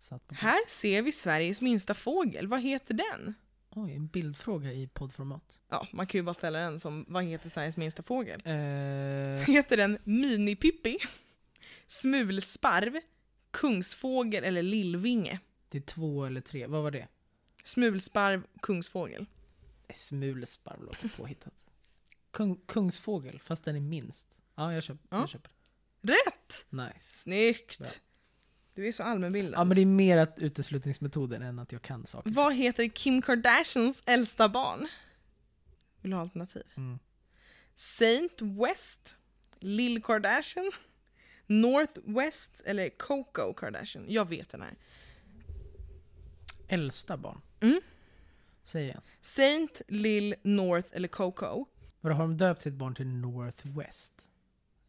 [0.00, 0.34] satt på.
[0.34, 2.46] Här ser vi Sveriges minsta fågel.
[2.46, 3.34] Vad heter den?
[3.74, 5.60] Oj, en bildfråga i poddformat.
[5.68, 8.42] Ja, man kan ju bara ställa den som vad heter Sveriges minsta fågel?
[8.44, 8.52] Eh,
[9.46, 10.98] Heter den Minipippi,
[11.86, 13.00] Smulsparv,
[13.50, 15.40] Kungsfågel eller Lillvinge?
[15.68, 16.66] det är två eller tre.
[16.66, 17.08] Vad var det?
[17.64, 19.26] Smulsparv, Kungsfågel.
[19.88, 21.52] Nej, Smulesparv låter påhittat.
[22.30, 24.38] Kung, kungsfågel, fast den är minst.
[24.54, 25.18] Ja, jag köper, Ja.
[25.20, 25.50] jag köper.
[26.02, 26.66] Rätt!
[26.70, 26.92] Nice.
[27.12, 27.78] Snyggt!
[27.78, 27.88] Bra.
[28.74, 29.60] Du är så allmänbildad.
[29.60, 32.30] Ja, men det är mer att uteslutningsmetoden än att jag kan saker.
[32.30, 34.88] Vad heter Kim Kardashians äldsta barn?
[36.00, 36.62] Vill du ha alternativ?
[36.76, 36.98] Mm.
[37.74, 39.16] Saint West,
[39.58, 40.70] Lill Kardashian,
[41.46, 44.04] Northwest eller Coco Kardashian?
[44.08, 44.74] Jag vet den här.
[46.68, 47.40] Äldsta barn.
[47.60, 47.80] Mm.
[48.62, 49.00] Säg igen.
[49.20, 51.66] Saint, Lill, North eller Coco?
[52.00, 54.28] Vadå, har de döpt sitt barn till Northwest?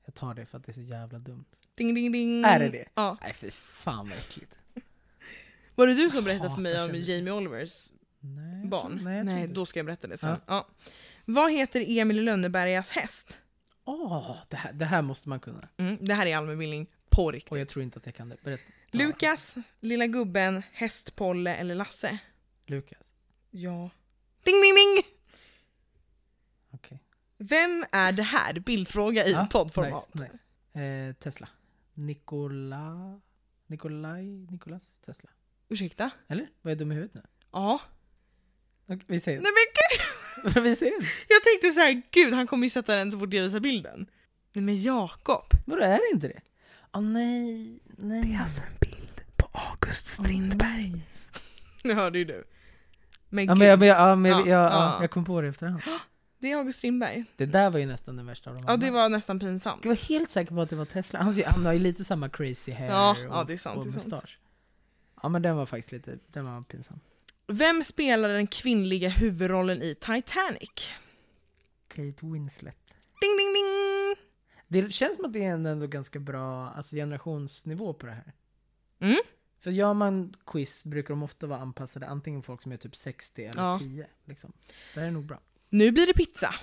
[0.06, 1.46] Jag tar det för att det är så jävla dumt.
[1.76, 2.44] Ding ding ding.
[2.44, 2.86] Är det det?
[2.94, 3.18] Ja.
[3.22, 4.60] Nej, fy fan vad äckligt.
[5.76, 6.96] Var det du som berättade för mig om.
[6.96, 8.98] Jamie Olivers Nej, barn?
[9.00, 9.54] Tror, nej, det.
[9.54, 10.38] då ska jag berätta det sen.
[10.48, 10.68] Ja.
[11.26, 13.40] Vad heter Emil i Lönnebergas häst?
[13.86, 15.70] Åh, det, här, det här måste man kunna.
[15.78, 17.52] Mm, det här är allmänbildning på riktigt.
[17.52, 18.38] Och jag tror inte att jag kan det.
[18.44, 18.64] Berätta.
[18.92, 18.98] Ta.
[18.98, 22.18] Lukas, Lilla Gubben, Hästpolle eller Lasse?
[22.66, 23.16] Lukas.
[23.52, 23.90] Ja.
[24.44, 25.04] Ding ding ding!
[26.72, 27.04] Okej.
[27.38, 28.60] Vem är det här?
[28.60, 30.14] Bildfråga i Ja, poddformat.
[30.14, 30.30] Nice,
[30.74, 30.86] nice.
[30.86, 31.48] Eh, Tesla.
[31.94, 33.20] Nikola...
[33.68, 34.26] Nikolaj...
[34.52, 35.30] Nikolas Tesla.
[35.70, 36.12] Ursäkta?
[36.28, 36.48] Eller?
[36.62, 37.22] Vad är dum i huvudet nu?
[37.52, 37.82] Ja.
[38.86, 40.64] Okej, vi ser Nej men gud!
[40.64, 40.86] Vi ser
[41.30, 44.06] Jag tänkte så här, gud han kommer ju sätta den så fort jag visar bilden.
[44.54, 45.46] Nej men Jakob.
[45.66, 46.42] Vadå, är det inte det?
[46.94, 48.22] Åh nej, nej.
[48.24, 50.90] Det är alltså en bild på August Strindberg.
[50.92, 51.08] nej.
[51.84, 52.44] Nu hörde ju du.
[53.30, 54.70] Men Ja, gud, men, jag, men, jag- ja, men jag, Ja, ja.
[54.70, 55.82] ja, jag kom på det efterhand.
[56.44, 57.26] det är August Strindberg.
[57.36, 59.86] Det där var ju nästan den värsta av dem Ja det var nästan pinsamt.
[59.86, 61.20] Jag var helt säker på att det var Tesla.
[61.20, 63.84] Han, han har ju lite samma crazy hair Ja, och, ja, det är sant, och
[63.86, 64.12] det är sant.
[64.12, 64.40] mustasch.
[65.22, 67.00] Ja men den var faktiskt lite, den var pinsam.
[67.48, 70.90] Vem spelar den kvinnliga huvudrollen i Titanic?
[71.88, 72.96] Kate Winslet.
[73.22, 74.16] Ding ding ding!
[74.68, 78.34] Det känns som att det är en ändå ganska bra alltså, generationsnivå på det här.
[79.00, 79.18] Mm.
[79.60, 83.46] För gör man quiz brukar de ofta vara anpassade antingen folk som är typ 60
[83.46, 83.80] eller Ja.
[83.80, 84.08] 10.
[84.26, 84.54] Liksom.
[84.94, 85.40] Det här är nog bra.
[85.74, 86.56] Nu blir det pizza,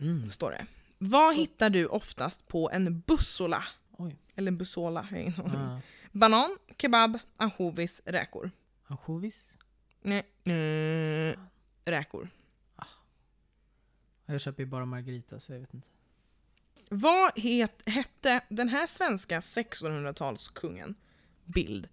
[0.00, 0.30] Mm.
[0.30, 0.66] står det.
[0.98, 3.64] Vad hittar du oftast på en bussola?
[3.90, 4.16] Oj.
[4.36, 5.08] Eller en bussola.
[5.44, 5.80] Ah.
[6.12, 8.50] Banan, kebab, ansjovis, räkor.
[8.86, 9.54] Ansjovis?
[10.02, 11.36] Nej, nej,
[11.84, 12.28] räkor.
[14.26, 15.86] Jag köper ju bara Margarita så jag vet inte.
[16.88, 20.94] Vad het, hette den här svenska 1600-talskungen?
[21.44, 21.88] Bild.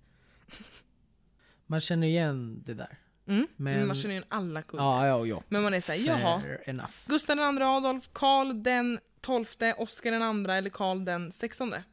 [1.65, 2.97] Man känner igen det där.
[3.27, 3.47] Mm.
[3.55, 4.83] Men- Man känner igen alla kungar.
[4.83, 5.43] Ja, ja, ja.
[5.49, 6.43] Men man är såhär, jaha.
[6.65, 6.93] Enough.
[7.05, 11.83] Gustav II Adolf, Karl den tolfte, Oscar den andra eller Karl den sextonde?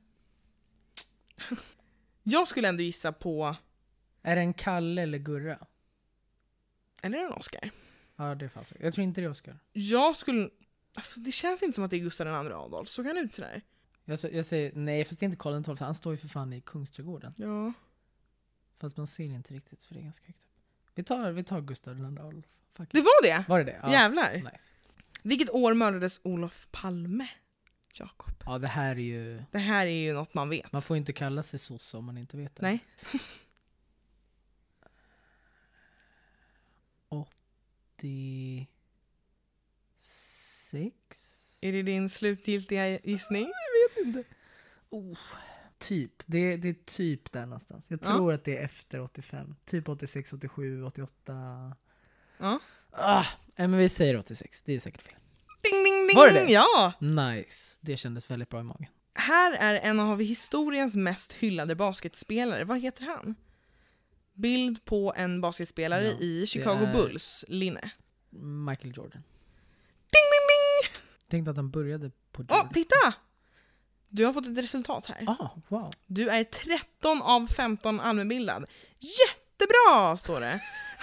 [2.23, 3.57] Jag skulle ändå gissa på,
[4.23, 5.59] Är det en Kalle eller Gurra?
[7.03, 7.71] eller är det en Oscar?
[8.17, 8.65] Ja, det är fan.
[8.81, 9.59] Jag tror inte det är Oscar.
[9.73, 10.51] Jag skulle,
[10.95, 13.35] alltså det känns inte som att det är Gustav II Adolf, så kan det ut
[13.35, 13.63] sådär.
[14.05, 16.53] Jag, jag säger nej, fast det är inte Karl XII, han står ju för fan
[16.53, 17.35] i Kungsträdgården.
[17.37, 17.73] Ja.
[18.79, 20.52] Fast man ser inte riktigt för det är ganska högt upp.
[20.95, 22.47] Vi tar, vi tar Gustav II Adolf.
[22.81, 22.89] It.
[22.91, 23.45] Det var det?
[23.49, 23.81] Var det det?
[23.83, 23.93] Ja.
[23.93, 24.35] Jävlar.
[24.35, 24.73] Nice.
[25.23, 27.29] Vilket år mördades Olof Palme?
[27.95, 28.35] Jakob.
[28.47, 29.43] Ja, det här är ju...
[29.51, 30.73] Det här är ju något man vet.
[30.73, 32.63] Man får inte kalla sig sosse om man inte vet det.
[32.63, 32.85] Nej.
[38.03, 38.67] Det...
[39.99, 40.93] Sex?
[41.61, 43.53] Är det din slutgiltiga gissning?
[44.91, 45.19] Oh,
[45.83, 46.13] typ.
[46.27, 47.85] Det, det är typ där någonstans.
[47.89, 48.07] Jag Ja.
[48.07, 49.55] tror att det är efter 85.
[49.65, 51.77] Typ 86, 87, 88.
[52.39, 52.59] Ja.
[52.91, 53.25] Ah,
[53.57, 54.63] men vi säger 86.
[54.63, 55.15] Det är säkert fel.
[55.63, 56.17] Ding, ding, ding!
[56.17, 56.53] Var det det?
[56.53, 56.93] Ja!
[57.01, 57.79] Nice.
[57.81, 58.87] Det kändes väldigt bra i magen.
[59.15, 62.65] Här är en av historiens mest hyllade basketspelare.
[62.65, 63.35] Vad heter han?
[64.35, 67.91] Bild på en basketspelare Ja, i Chicago är- Bulls linne.
[68.71, 69.23] Michael Jordan.
[70.13, 71.03] Ding, ding, ding!
[71.29, 72.73] Tänkte att han började på Åh, Jordan.
[72.73, 73.15] titta!
[74.13, 75.25] Du har fått ett resultat här.
[75.29, 75.93] ah, wow.
[76.07, 78.65] Du är 13 av 15 allmänbildad.
[78.99, 80.61] Jättebra, står det.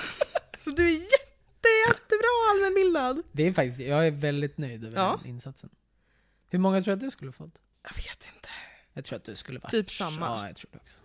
[0.58, 3.22] Så du är jätte, jättebra allmänbildad.
[3.32, 5.20] Det är faktiskt, jag är väldigt nöjd över Ja.
[5.22, 5.70] den insatsen.
[6.50, 7.62] Hur många tror du att du skulle fått?
[7.84, 8.50] Jag vet inte.
[8.94, 9.70] Jag tror att du skulle vara...
[9.70, 10.26] Typ samma.
[10.26, 11.00] Ja, jag tror det också.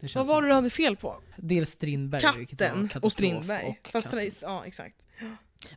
[0.00, 1.22] Det Vad var det du hade fel på?
[1.36, 3.66] Dels Strindberg, Katten och Strindberg.
[3.82, 4.30] och Fast katten.
[4.42, 5.06] ja, exakt.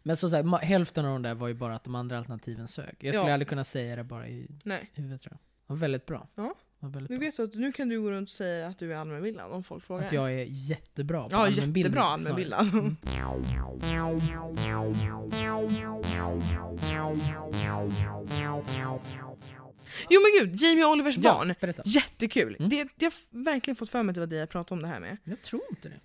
[0.04, 2.68] Men så, så här, hälften av de där var ju bara att de andra alternativen
[2.68, 2.96] sög.
[3.00, 3.34] Jag skulle Ja.
[3.34, 4.92] aldrig kunna säga det bara i Nej.
[4.94, 5.40] huvudet tror jag.
[5.68, 6.28] Var väldigt bra.
[6.36, 6.56] Ja.
[6.80, 7.26] Var väldigt Nu bra.
[7.26, 9.64] vet du att nu kan du gå runt och säga att du är allmänbildad om
[9.64, 10.06] folk frågar.
[10.06, 12.56] Att jag är jättebra på ja, allmänbildning jättebra snarare.
[12.56, 12.74] allmänbildad.
[12.74, 12.96] Mm.
[20.10, 21.48] Jo men gud, Jamie Olivers barn.
[21.50, 21.82] Ja, berätta.
[21.86, 22.56] Jättekul!
[22.60, 22.70] Mm.
[22.70, 24.88] Det, jag har verkligen fått för mig att det var det jag pratade om det
[24.88, 25.18] här med.
[25.24, 26.00] Jag tror inte det.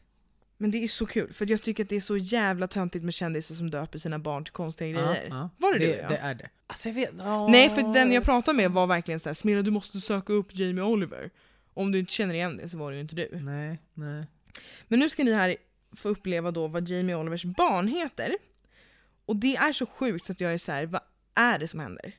[0.60, 3.14] Men det är så kul, för jag tycker att det är så jävla töntigt med
[3.14, 5.26] kändisar som döper sina barn till konstiga grejer.
[5.30, 5.50] Ja, ja.
[5.58, 5.92] Var det, det, du?
[5.92, 6.08] Ja?
[6.08, 6.48] det är det.
[6.66, 7.10] Alltså jag vet.
[7.18, 7.48] ja.
[7.48, 10.84] Nej, för den jag pratade med var verkligen såhär Smilla du måste söka upp Jamie
[10.84, 11.30] Oliver.
[11.74, 13.28] Om du inte känner igen det så var det ju inte du.
[13.32, 14.26] Nej, nej.
[14.88, 15.56] Men nu ska ni här
[15.96, 18.36] få uppleva då vad Jamie Olivers barn heter.
[19.26, 21.02] Och det är så sjukt så att jag är så här, vad
[21.34, 22.12] är det som händer?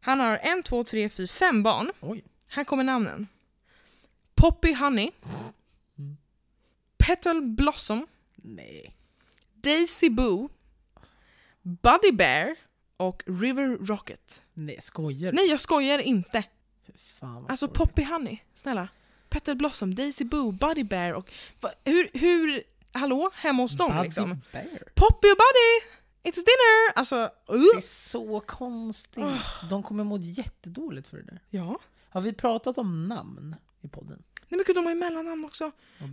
[0.00, 1.92] Han har en, två, tre, fyra, fem barn.
[2.00, 2.24] Oj.
[2.48, 3.26] Här kommer namnen.
[4.34, 5.10] Poppy Honey.
[7.08, 8.06] Petal Blossom.
[8.36, 8.94] Nej.
[9.54, 10.48] Daisy Boo.
[11.62, 12.56] Buddy Bear.
[12.96, 14.42] Och River Rocket.
[14.54, 15.36] Nej, skojar du?
[15.36, 16.42] Nej jag skojar inte.
[16.86, 17.78] Fy Fan vad Alltså sorgligt.
[17.78, 18.88] Poppy Honey, snälla.
[19.28, 21.32] Petal Blossom, Daisy Boo, Buddy Bear och...
[21.60, 22.62] Va, hur, hur...
[22.92, 23.30] Hallå?
[23.34, 24.42] Hemma hos dem Buddy liksom?
[24.52, 24.82] Bear.
[24.94, 25.90] Poppy och Buddy!
[26.22, 26.92] It's dinner!
[26.96, 27.76] Alltså, Det uh.
[27.76, 29.24] är så konstigt.
[29.24, 29.66] Ah.
[29.70, 31.42] De kommer må jättedåligt för det där.
[31.50, 31.78] Ja.
[32.08, 34.22] Har vi pratat om namn i podden?
[34.48, 35.70] Nej men gud, de har ju mellannamn också.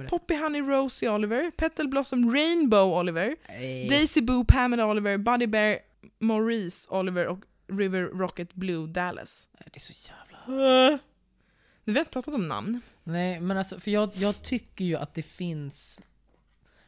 [0.10, 3.90] Poppy Honey Rosie Oliver, Petal Blossom Rainbow Oliver, Nej.
[3.90, 5.80] Daisy Boo Pamela Oliver, Buddy Bear
[6.20, 9.48] Maurice Oliver och River Rocket Blue Dallas.
[9.52, 10.64] Nej, det är så jävla...
[10.64, 11.00] Uh.
[11.86, 12.82] Har inte pratat om namn.
[13.04, 16.02] Nej, men alltså, för jag, jag tycker ju att det finns...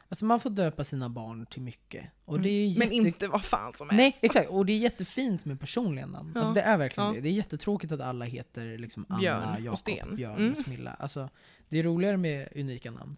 [0.10, 2.06] Alltså man får döpa sina barn till mycket.
[2.26, 2.80] Och det är jätte...
[2.80, 4.24] Men inte vad fan som Nej, helst.
[4.24, 4.50] exakt.
[4.50, 6.32] Och det är jättefint med personliga namn.
[6.36, 6.40] Ja.
[6.42, 7.14] Alltså det är verkligen Ja.
[7.16, 7.22] det.
[7.22, 10.16] Det är jättetråkigt att alla heter liksom Anna, Jakob.
[10.16, 10.56] Björn, Mm.
[10.56, 10.92] Smilla.
[11.00, 11.30] Alltså,
[11.70, 13.18] det är roligare med unika namn.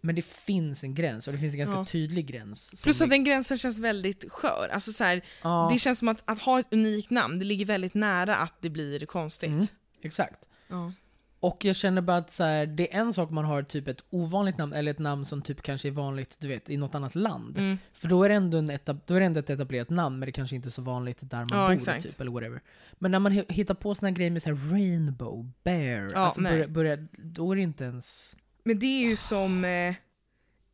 [0.00, 1.84] Men det finns en gräns, och det finns en ganska Ja.
[1.84, 2.82] tydlig gräns.
[2.82, 4.68] Plus att den gränsen känns väldigt skör.
[4.72, 7.66] Alltså så här, ja, Det känns som att, att ha ett unikt namn, det ligger
[7.66, 9.50] väldigt nära att det blir konstigt.
[9.50, 9.66] Mm.
[10.02, 10.48] exakt.
[10.68, 10.92] Ja.
[11.40, 14.04] Och jag känner bara att så här, det är en sak man har typ ett
[14.10, 17.14] ovanligt namn, eller ett namn som typ kanske är vanligt du vet, i något annat
[17.14, 17.58] land.
[17.58, 17.78] Mm.
[17.92, 20.26] För då är, det ändå en etab- då är det ändå ett etablerat namn, men
[20.26, 22.02] det kanske inte är så vanligt där man Ja, bor, exakt.
[22.02, 22.60] typ, eller whatever.
[22.94, 26.40] Men när man hi- hittar på såna grejer med så här rainbow, bear, Ja, alltså
[26.40, 28.36] börja, börja, då är det inte ens...
[28.64, 29.70] Men det är ju som eh,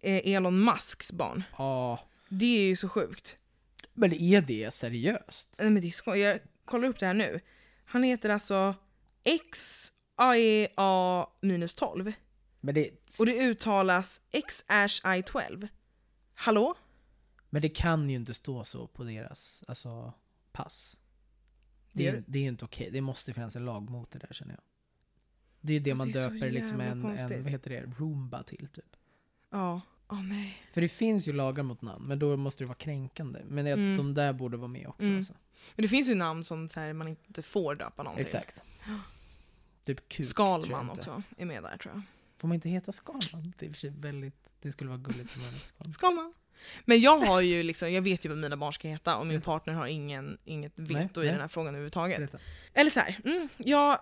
[0.01, 1.43] eh, Elon Musks barn.
[1.59, 2.01] Ja.
[2.29, 3.39] Det är ju så sjukt.
[3.95, 5.57] Men är det seriöst?
[5.59, 6.19] Nej men det är skoj.
[6.19, 7.41] Jag kollar upp det här nu.
[7.85, 8.75] Han heter alltså
[10.17, 12.13] XAEA minus 12.
[12.61, 15.69] Men det, Och det uttalas X-I-12.
[16.35, 16.75] Hallå?
[17.51, 20.13] men det kan ju inte stå så på deras alltså,
[20.53, 20.97] pass.
[21.93, 24.29] Det är, Det- är ju inte okej, det måste finnas en lag mot det där
[24.33, 24.63] känner jag.
[25.61, 28.43] Det är ju det man Det så döper liksom en, en, vad heter det, roomba
[28.43, 28.97] till typ.
[29.51, 29.81] Ja.
[30.09, 30.59] Åh nej.
[30.73, 33.41] För det finns ju lagar mot namn, men då måste det vara kränkande.
[33.49, 33.97] Men att Mm.
[33.97, 35.05] de där borde vara med också.
[35.07, 35.17] Mm.
[35.19, 35.33] Alltså.
[35.75, 38.25] Men det finns ju namn som så här, man inte får döpa någonting.
[38.25, 38.63] Exakt.
[39.85, 42.03] Typ kuk, Skalman också är med där tror jag.
[42.37, 43.53] Får man inte heta Skalman?
[43.59, 45.93] Det är väldigt, det skulle vara gulligt om man hette Skalman.
[45.93, 46.35] Skalman.
[46.85, 49.41] Men jag har ju liksom, jag vet ju vad mina barn ska heta och min
[49.41, 51.33] partner har ingen, inget Nej, veto i nej.
[51.33, 52.19] den här frågan överhuvudtaget.
[52.19, 52.39] Berätta.
[52.75, 53.99] Eller så här, mm, jag,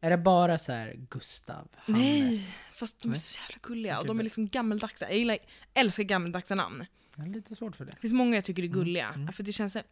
[0.00, 2.02] Är det bara så här Gustav, Hannes?
[2.02, 3.20] nej, fast de är Nej.
[3.20, 5.00] så jävla gulliga och de är liksom gammaldags.
[5.00, 5.38] Jag gillar,
[5.74, 6.86] älskar gammaldags namn.
[7.14, 7.90] Jag har lite svårt för det.
[7.90, 9.32] Det finns många jag tycker är gulliga, mm.
[9.32, 9.86] för det känns så här,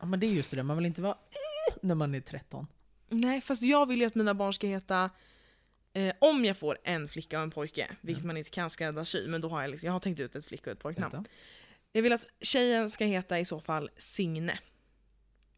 [0.00, 1.16] Ja men det är just det där, man vill inte vara
[1.82, 2.66] när man är 13.
[3.10, 5.10] Nej, fast jag vill ju att mina barn ska heta
[5.92, 9.40] eh, om jag får en flicka och en pojke, vilket man inte kan skräddarsy, men
[9.40, 11.12] då har jag liksom, jag har tänkt ut ett flicka och ett pojknamn.
[11.12, 11.30] Vänta.
[11.92, 14.58] Jag vill att tjejen ska heta i så fall Signe.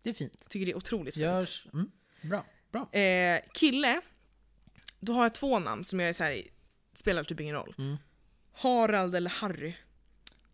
[0.03, 0.49] Det är fint.
[0.49, 1.25] Tycker det är otroligt fint.
[1.25, 1.67] Görs.
[1.73, 1.91] Mm.
[2.23, 2.45] Bra.
[2.71, 2.93] Bra.
[2.93, 4.01] Eh, kille,
[5.01, 6.43] då har jag två namn som jag är så här,
[6.95, 7.75] spelar typ ingen roll.
[7.79, 7.97] Mm.
[8.53, 9.75] Harald eller Harry.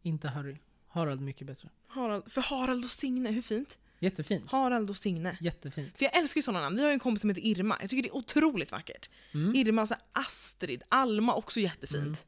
[0.02, 0.56] Inte Harry.
[0.88, 1.68] Harald mycket bättre.
[1.86, 3.78] Harald, för Harald och Signe, hur fint?
[4.00, 4.50] Jättefint.
[4.50, 5.36] Harald och Signe.
[5.40, 5.98] Jättefint.
[5.98, 6.76] För jag älskar ju sådana namn.
[6.76, 7.76] Vi har ju en kompis som heter Irma.
[7.80, 9.10] Jag tycker det är otroligt vackert.
[9.34, 9.54] Mm.
[9.54, 12.26] Irma, så här, Astrid, Alma också jättefint.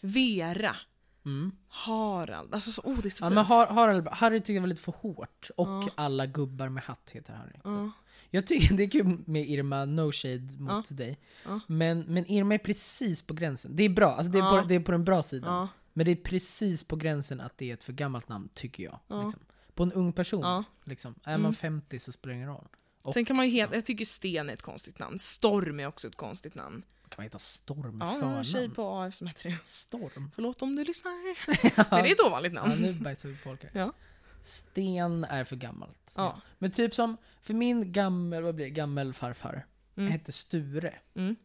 [0.00, 0.76] Vera,
[1.24, 1.52] Mm.
[1.68, 2.54] Harald.
[2.54, 3.34] Alltså så, oh det är så Ja, fint.
[3.34, 5.50] men Har, Harald, Harry tycker jag var lite för hårt.
[5.56, 5.88] Och Ja.
[5.94, 7.56] alla gubbar med hatt heter Harry.
[7.64, 7.90] Ja.
[8.30, 11.18] Jag tycker det är kul med Irma, no shade mot dig.
[11.44, 11.60] Ja.
[11.66, 13.76] Men, men Irma är precis på gränsen.
[13.76, 15.68] Det är bra, alltså det är, på, det är på den bra sidan.
[15.92, 18.98] Men det är precis på gränsen att det är ett för gammalt namn, tycker jag.
[19.08, 19.22] Ja.
[19.24, 19.40] Liksom.
[19.76, 20.64] På en ung person, Ja.
[20.84, 21.14] liksom.
[21.24, 21.42] är Mm.
[21.42, 22.68] man 50 så spelar det ingen roll.
[23.02, 25.18] Och Sen kan man ju heta, jag tycker Sten är ett konstigt namn.
[25.18, 26.82] Storm är också ett konstigt namn.
[27.08, 28.74] kan man heta Storm Ja, ja, jag har en tjej förnamn?
[28.74, 29.58] på AF som heter det.
[29.64, 30.30] Storm?
[30.34, 31.12] Förlåt om du lyssnar.
[31.90, 32.70] Men det är ett ovanligt namn.
[32.72, 33.70] Ja, nu bajsar vi folk här.
[33.74, 33.92] Ja.
[34.40, 36.12] Sten är för gammalt.
[36.16, 36.40] Ja.
[36.58, 39.66] Men typ som, för min gammel, vad blir det, gammelfarfar
[39.96, 40.12] Mm.
[40.12, 40.94] hette Sture.
[41.14, 41.36] Mm.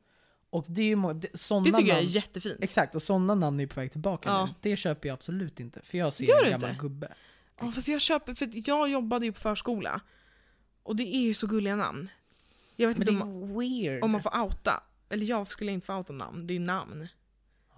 [0.49, 2.57] Och det är ju det, såna Det tycker jag är namn, jättefint.
[2.61, 4.45] Exakt, och sådana namn är ju på väg tillbaka Ja.
[4.45, 4.51] nu.
[4.61, 6.81] Det köper jag absolut inte, för jag ser Gör en gammal inte?
[6.81, 7.13] gubbe.
[7.61, 10.01] Ja, fast jag köper, för jag jobbade ju på förskola.
[10.83, 12.09] Och det är ju så gulliga namn.
[12.75, 14.03] Jag vet Men inte det om, man- är weird.
[14.03, 14.83] om man får outa.
[15.09, 17.07] Eller jag skulle inte få outa namn, det är namn.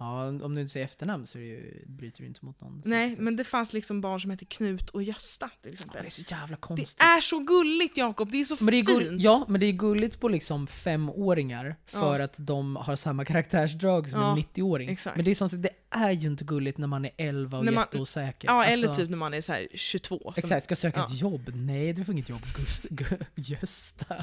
[0.04, 2.82] Ja, om du inte säger efternamn så det ju, bryter du inte mot någon.
[2.84, 6.02] Nej, men det fanns liksom barn som hette Knut och Gösta till Ja, exempel.
[6.02, 7.00] det är så jävla Det konstigt.
[7.02, 8.98] är så gulligt Jakob, det är så Men det är fint.
[8.98, 12.24] gull, ja, men det är gulligt på liksom femåringar för Ja.
[12.24, 14.88] att de har samma karaktärsdrag som Ja, en 90-åring.
[14.88, 15.16] exakt.
[15.16, 17.72] Men det är, som, det är ju inte gulligt när man är 11 och När
[17.72, 18.48] man- jätteosäker.
[18.48, 20.18] Ja, eller Alltså, typ när man är så här 22.
[20.18, 21.04] Som, Exakt, ska söka ja.
[21.06, 21.50] ett jobb?
[21.54, 22.42] Nej, du får inget jobb.
[22.56, 22.86] Gust,
[23.34, 24.14] Gösta.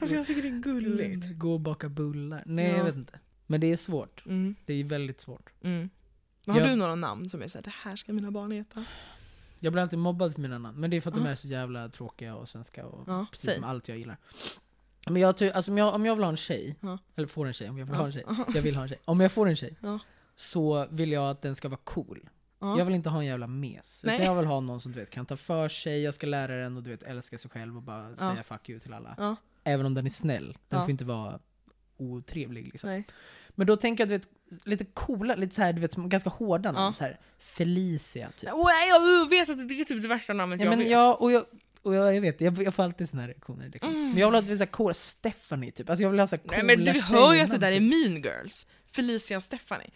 [0.00, 1.26] Alltså jag tycker det är gulligt.
[1.38, 2.42] Gå och baka bullar.
[2.46, 2.76] Nej, Ja.
[2.76, 3.18] jag vet inte.
[3.46, 4.26] Men det är svårt.
[4.26, 5.50] Mm, Det är väldigt svårt.
[5.62, 5.90] mm.
[6.46, 6.66] Har Ja.
[6.66, 8.84] du några namn som är såhär, det här ska mina barn heta?
[9.60, 11.30] Jag blir alltid mobbad för mina namn, men det är för att de Ja.
[11.30, 13.54] är så jävla tråkiga och svenska och Ja, precis säg.
[13.54, 14.16] som allt jag gillar.
[15.06, 16.98] Men jag alltså om jag, om jag vill ha en tjej, Ja.
[17.14, 18.24] eller får en tjej, om jag vill ha en tjej,
[18.54, 18.98] jag vill ha en tjej.
[19.04, 19.76] Om jag får en tjej,
[20.34, 22.28] så vill jag att den ska vara cool.
[22.58, 22.78] Ja.
[22.78, 24.02] Jag vill inte ha en jävla mes.
[24.04, 24.14] Nej.
[24.14, 26.56] Utan jag vill ha någon som du vet kan ta för sig, jag ska lära
[26.56, 29.36] den och du vet älska sig själv och bara säga fuck you till alla.
[29.64, 30.58] Även om den är snäll.
[30.68, 31.38] Den får inte vara
[32.10, 32.90] otrevlig liksom.
[32.90, 33.04] Nej.
[33.54, 34.28] Men då tänker jag du vet,
[34.66, 36.84] lite coola, lite så här, du vet, ganska hårda namn.
[36.86, 36.92] Ja.
[36.92, 38.50] Så här, Felicia typ.
[38.52, 40.90] Oh, jag vet att det är typ det värsta namnet Ja, jag men vet.
[40.90, 41.44] jag, och jag,
[41.82, 43.90] och jag, jag vet, jag, jag får alltid såna här reaktioner liksom.
[43.94, 44.10] Mm.
[44.10, 45.90] Men jag vill ha så här coola Stephanie typ.
[45.90, 47.72] Alltså jag vill ha så här coola Nej men du hör ju att det där
[47.72, 47.90] är typ.
[47.90, 48.66] mean girls.
[48.92, 49.90] Felicia och Stephanie.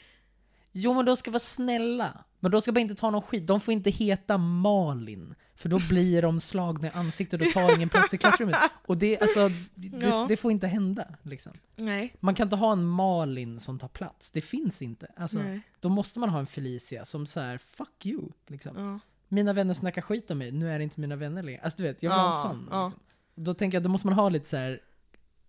[0.72, 2.24] Jo men de ska vara snälla.
[2.40, 3.46] Men de ska bara inte ta någon skit.
[3.46, 5.34] De får inte heta Malin.
[5.56, 8.56] För då blir de slagna i ansiktet och tar ingen plats i klassrummet.
[8.86, 10.26] Och det, alltså, det, Ja.
[10.28, 11.04] det får inte hända.
[11.22, 11.52] Liksom.
[11.76, 12.14] Nej.
[12.20, 14.30] Man kan inte ha en Malin som tar plats.
[14.30, 15.06] Det finns inte.
[15.16, 15.60] Alltså, Nej.
[15.80, 18.28] Då måste man ha en Felicia som så här, fuck you.
[18.46, 18.76] Liksom.
[18.76, 18.98] Ja.
[19.28, 21.60] Mina vänner snackar skit om mig, nu är det inte mina vänner längre.
[21.62, 22.60] Alltså du vet, jag ha Ja, en sån.
[22.60, 22.92] Liksom.
[23.34, 24.80] Då tänker jag, då måste man ha lite så här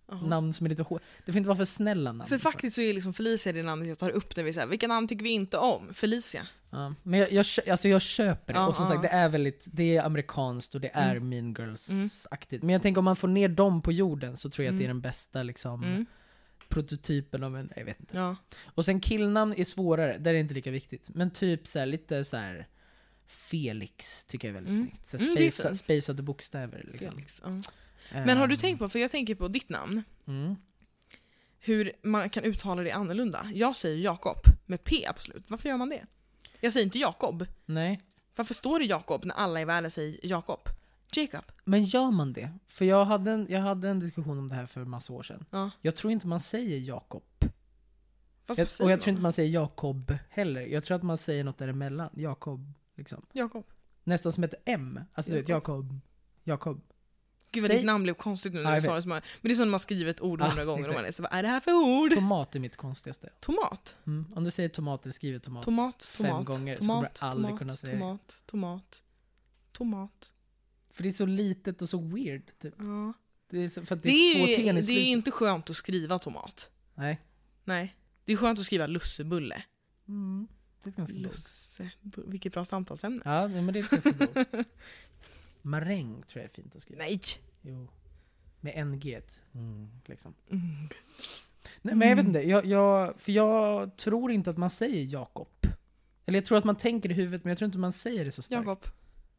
[0.09, 0.21] Jaha.
[0.27, 1.03] namn som är lite hårda.
[1.25, 2.29] Det får inte vara för snälla namn.
[2.29, 4.87] För faktiskt så är liksom Felicia det namnet jag tar upp när vi säger vilka
[4.87, 5.93] namn tycker vi inte om?
[5.93, 6.47] Felicia.
[6.69, 8.59] Ja, men jag, jag, alltså jag köper det.
[8.59, 8.89] Ja, och som ja.
[8.91, 11.29] sagt, det är väldigt, det är amerikanskt och det är Mm.
[11.29, 12.63] mean girls-aktigt.
[12.63, 14.83] Men jag tänker om man får ner dem på jorden så tror jag att det
[14.83, 14.95] är Mm.
[14.97, 16.05] den bästa liksom, Mm.
[16.69, 18.17] prototypen av en, jag vet inte.
[18.17, 18.35] Ja.
[18.65, 21.09] Och sen killnamn är svårare, där är det inte lika viktigt.
[21.13, 22.67] Men typ så här, lite så här
[23.27, 24.87] Felix tycker jag är väldigt Mm.
[24.87, 25.05] snyggt.
[25.07, 26.03] Så Mm, det är spacea, fint.
[26.05, 27.09] spacade bokstäver liksom.
[27.11, 27.41] Felix.
[28.11, 30.55] Men har du Ehm, tänkt på, för jag tänker på ditt namn, Mm.
[31.59, 33.45] hur man kan uttala det annorlunda.
[33.53, 35.43] Jag säger Jakob med P på slut.
[35.47, 36.05] Varför gör man det?
[36.59, 37.45] Jag säger inte Jakob.
[37.65, 38.01] Nej,
[38.35, 40.59] Varför står det Jakob när alla i världen säger Jakob?
[41.15, 41.43] Jacob.
[41.63, 42.51] men gör man det?
[42.67, 45.45] För jag hade, en, jag hade en diskussion om det här för massa år sedan.
[45.51, 45.71] Ja.
[45.81, 47.23] Jag tror inte man säger Jakob.
[48.45, 50.61] Fast Jag, och jag tror inte man säger Jakob heller.
[50.61, 52.09] Jag tror att man säger något däremellan.
[52.13, 53.25] Jakob, liksom.
[53.33, 53.65] Jakob.
[54.03, 54.99] Nästan som ett M.
[55.13, 55.99] Alltså du vet, Jakob.
[56.43, 56.81] Jakob.
[57.51, 59.05] Gud vad ditt namn blev konstigt nu när du jag sa det.
[59.07, 60.97] Men det är som när man skriver ett ord hundra gånger och exakt.
[60.97, 62.13] man är så vad är det här för ord?
[62.13, 63.29] Tomat är mitt konstigaste.
[63.39, 63.97] Tomat.
[64.07, 64.25] Mm.
[64.35, 67.37] Om du säger tomat eller skriver tomat, Tomat, fem tomat, gånger tomat, så kommer du
[67.37, 67.99] aldrig tomat, kunna säga det.
[67.99, 69.03] tomat, tomat,
[69.71, 70.31] tomat.
[70.91, 72.51] För det är så litet och så weird.
[72.59, 72.73] Typ.
[72.77, 73.13] Ja.
[73.49, 75.75] Det är så, för att det Det är, två är, det är inte skönt att
[75.75, 76.69] skriva tomat.
[76.95, 77.21] Nej.
[77.63, 77.95] Nej.
[78.25, 79.63] Det är skönt att skriva lussebulle.
[80.07, 80.47] Mm.
[80.83, 81.17] Det är ganska.
[81.17, 82.27] Lussebulle.
[82.27, 83.21] Vilket bra samtalsämne.
[83.25, 84.45] Ja, men det är ganska bra.
[85.61, 87.03] Maräng tror jag är fint att skriva.
[87.03, 87.21] Nej.
[87.61, 87.87] Jo.
[88.59, 89.21] Med NG.
[89.53, 90.33] Mm, liksom.
[90.49, 90.89] Mm.
[91.81, 95.47] Nej, men jag vet inte, jag, jag, för jag tror inte att man säger Jakob.
[96.25, 98.31] Eller jag tror att man tänker i huvudet, men jag tror inte man säger det
[98.31, 98.67] så starkt.
[98.67, 98.87] Jakob.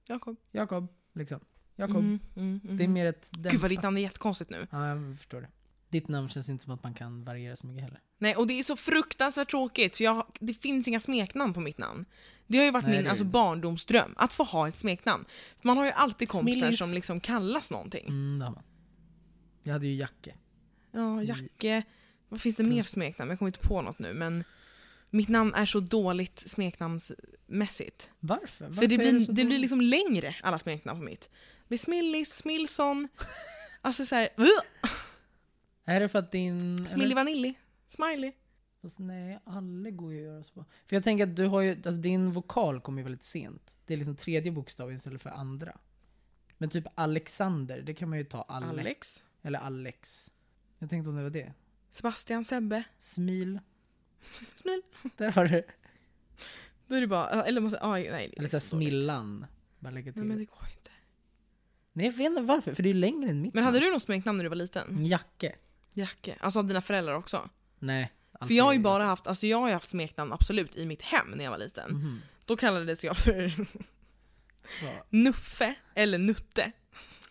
[0.06, 0.36] Jakob.
[0.50, 1.40] Jakob, liksom.
[1.76, 1.96] Jakob.
[1.96, 2.76] Mm, mm, mm.
[2.76, 4.66] Det är mer ett Gud vad ditt namn är jättekonstigt nu.
[4.70, 5.48] Ja, jag förstår det.
[5.88, 8.00] Ditt namn känns inte som att man kan variera så mycket heller.
[8.18, 11.78] Nej, och det är så fruktansvärt tråkigt för jag, det finns inga smeknamn på mitt
[11.78, 12.04] namn.
[12.46, 15.24] Det har ju varit Nej, det min alltså, barndomsdröm, att få ha ett smeknamn.
[15.62, 16.78] Man har ju alltid kompisar Smillis.
[16.78, 18.08] som liksom kallas någonting.
[18.08, 18.62] Mm, det har man.
[19.62, 20.34] Jag hade ju Jacke.
[20.92, 21.82] Ja, Jacke.
[22.28, 23.30] Vad finns det mer för smeknamn?
[23.30, 24.44] Jag kommer inte på något nu men
[25.10, 28.10] mitt namn är så dåligt smeknamnsmässigt.
[28.20, 28.64] Varför?
[28.64, 31.30] Varför För det blir, så det, blir liksom längre, alla smeknamn på mitt.
[31.62, 33.08] Det blir Smillis, Smilson,
[33.80, 34.28] alltså såhär,
[35.88, 36.86] Är det för att din...
[36.94, 37.54] Eller- Vanilli,
[37.88, 38.32] Smiley.
[38.82, 40.64] Fast nej, alla går ju att göra så.
[40.86, 43.80] För jag tänker att du har ju, alltså din vokal kommer ju väldigt sent.
[43.86, 45.78] Det är liksom tredje bokstaven istället för andra.
[46.58, 48.70] Men typ Alexander, det kan man ju ta Alex.
[48.80, 50.30] Alex, Eller Alex.
[50.78, 51.52] Jag tänkte om det var det.
[51.90, 53.60] Sebastian, Sebbe, Smil.
[54.54, 54.82] Smil.
[55.16, 55.62] Där har du.
[56.86, 58.34] Då är det bara, eller måste, aj, nej.
[58.36, 58.60] Eller såhär.
[58.60, 59.46] Smillan.
[59.78, 60.22] Bara lägga till.
[60.22, 60.90] Nej men Nej, det går ju inte.
[61.92, 63.86] jag vet inte varför, för det är ju längre än mitt Men hade namn.
[63.86, 65.04] du något smeknamn när du var liten?
[65.04, 65.56] Jacke.
[65.98, 66.36] Jacke.
[66.40, 67.48] Alltså dina föräldrar också?
[67.78, 68.12] Nej.
[68.40, 71.02] För jag har ju bara haft, alltså jag har ju haft smeknamn absolut i mitt
[71.02, 71.90] hem när jag var liten.
[71.90, 72.20] Mhm.
[72.44, 73.52] Då kallades jag för?
[75.10, 76.72] Nuffe eller Nutte.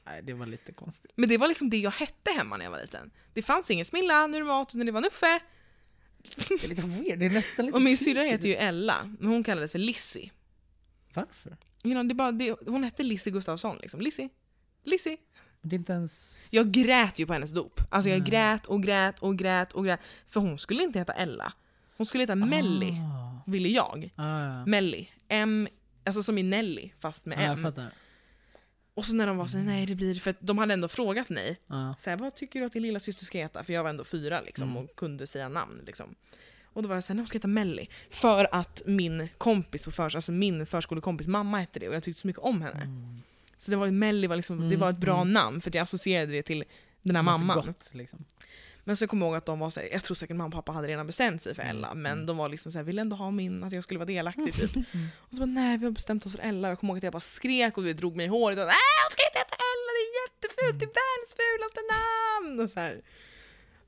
[0.06, 1.12] Nej, det var lite konstigt.
[1.16, 3.12] Men det var liksom det jag hette hemma när jag var liten.
[3.34, 5.40] Det fanns ingen Smilla, nu är det mat, utan det var Nuffe.
[6.48, 9.30] Det är lite weird, det är nästan lite Och min syrra heter ju Ella, men
[9.30, 10.30] hon kallades för Lissy.
[11.14, 11.58] Varför?
[11.84, 14.02] You know, det bara, det, hon hette Lissy Gustafsson liksom.
[14.02, 14.30] Lissy.
[14.84, 15.18] Lissy.
[15.70, 16.48] Det är inte ens...
[16.52, 17.82] Jag grät ju på hennes dop.
[17.90, 18.30] Alltså jag Nej.
[18.30, 20.00] grät och grät och grät och grät.
[20.28, 21.54] För hon skulle inte heta Ella.
[21.98, 23.42] Hon skulle heta Ah.
[23.46, 24.10] ville jag.
[24.16, 24.66] Ah, ja.
[24.66, 25.08] Melly.
[25.28, 25.68] M,
[26.06, 27.64] alltså som i Nelly fast med ah, jag M.
[27.64, 27.92] fattar.
[28.94, 31.60] Och så när de var så nej det blir, för de hade ändå frågat mig,
[31.68, 31.94] Ah.
[32.00, 33.64] så här, vad tycker du att din lilla syster ska heta?
[33.64, 34.84] För jag var ändå fyra liksom Mm.
[34.84, 35.82] och kunde säga namn.
[35.86, 36.16] Liksom.
[36.64, 37.88] Och då var jag såhär, hon ska heta Melly.
[38.10, 42.22] För att min kompis på förs, alltså min förskolekompis mamma hette det och jag tyckte
[42.22, 42.82] så mycket om henne.
[42.82, 43.22] Mm.
[43.58, 45.34] Så det var, Melly var, liksom, det Mm, var ett bra mm.
[45.34, 46.64] namn för jag associerade det till
[47.02, 47.66] den här Något mamman.
[47.66, 48.26] Gott, liksom.
[48.84, 50.72] Men så kommer jag ihåg att de var såhär, jag tror säkert mamma och pappa
[50.72, 52.26] hade redan bestämt sig för Mm, Ella, men mm.
[52.26, 54.72] de var liksom såhär, vill ändå ha min, att jag skulle vara delaktig typ.
[55.20, 56.70] Och så bara, nej vi har bestämt oss för Ella.
[56.70, 59.12] Jag kommer ihåg att jag bara skrek och drog mig i håret och nej hon
[59.12, 62.60] ska inte heta Ella, det är jättefult, det är världens fulaste namn!
[62.60, 63.02] Och så här.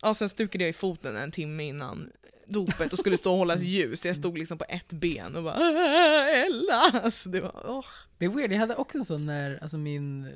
[0.01, 2.09] Ja, sen stukade jag i foten en timme innan
[2.49, 4.05] dopet och skulle stå och hålla ljus.
[4.05, 7.01] Jag stod liksom på ett ben och bara "Äh, Ella!
[7.03, 7.85] Alltså det var, åh.
[8.17, 10.31] Det är weird, jag hade också en sån när alltså min eh,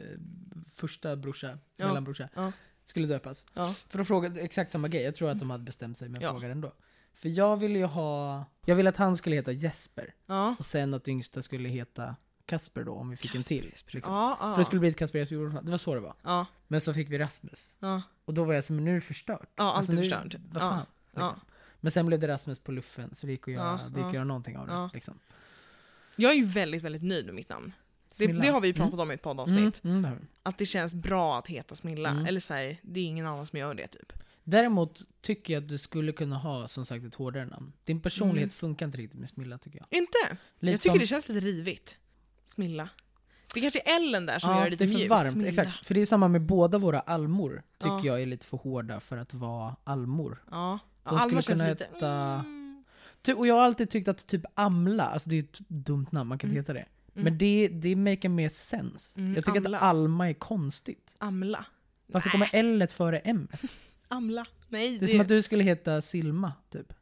[0.74, 1.88] första brorsa, Ja.
[1.88, 2.51] mellanbrorsa, Ja.
[2.86, 3.45] skulle döpas.
[3.53, 3.76] Ja.
[3.89, 6.32] För då frågade exakt samma grej, jag tror att de hade bestämt sig men Ja.
[6.32, 6.74] frågade ändå.
[7.16, 10.14] För jag ville ju ha, jag ville att han skulle heta Jesper.
[10.26, 10.55] Ja.
[10.59, 13.64] Och sen att yngsta skulle heta Kasper då, om vi fick en till.
[13.66, 14.14] Liksom.
[14.14, 14.51] Ja, ja.
[14.53, 15.61] För det skulle bli ett Kasper Jesper.
[15.61, 16.45] Det var så det var.
[16.68, 17.59] Men så fick vi Rasmus.
[18.26, 19.49] Och då var jag men nu är det förstört.
[19.55, 20.36] Ja, allt är nu- förstört.
[20.51, 20.86] Vad fan.
[21.11, 21.39] liksom.
[21.84, 24.07] Men sen blev det Rasmus på luffen, så det gick att göra, Ja, det gick
[24.07, 24.73] att göra någonting av det.
[24.73, 24.89] Ja.
[24.93, 25.19] Liksom.
[26.15, 27.73] Jag är ju väldigt, väldigt nöjd med mitt namn.
[28.17, 29.84] Det, det har vi ju pratat om i ett poddavsnitt.
[29.84, 30.17] Mm, mm, det.
[30.43, 32.09] Att det känns bra att heta Smilla.
[32.09, 32.25] Mm.
[32.25, 34.13] Eller så här, det är ingen annan som gör det typ.
[34.43, 37.73] Däremot tycker jag att du skulle kunna ha som sagt ett hårdare namn.
[37.84, 38.49] Din personlighet Mm.
[38.49, 39.88] funkar inte riktigt med Smilla tycker jag.
[39.99, 40.38] Inte?
[40.59, 41.97] Lite jag tycker som- det känns lite rivigt.
[42.45, 42.89] Smilla.
[43.53, 45.09] Det kanske är Ellen där som ja, gör det lite det är för mjukt.
[45.09, 45.31] varmt.
[45.31, 45.49] Smilla.
[45.63, 45.86] Exakt.
[45.88, 47.63] För det är samma med båda våra almor.
[47.77, 48.01] Tycker Ja.
[48.05, 50.43] jag är lite för hårda för att vara almor.
[50.51, 50.79] Ja.
[51.03, 51.83] De skulle Alma känns kunna lite...
[51.93, 52.45] heta-
[53.27, 53.37] Mm.
[53.39, 56.37] Och jag har alltid tyckt att typ Amla, alltså det är ett dumt namn, man
[56.37, 56.63] kan inte Mm.
[56.63, 56.85] heta det.
[57.19, 57.23] Mm.
[57.23, 59.19] Men det, det make mer sense.
[59.19, 59.77] Mm, jag tycker Amla.
[59.77, 61.15] att Alma är konstigt.
[61.17, 61.65] Amla.
[62.07, 63.47] Varför kommer L före M?
[64.07, 64.45] Amla.
[64.67, 66.93] Nej, Det det, är som att du skulle heta Silma, typ.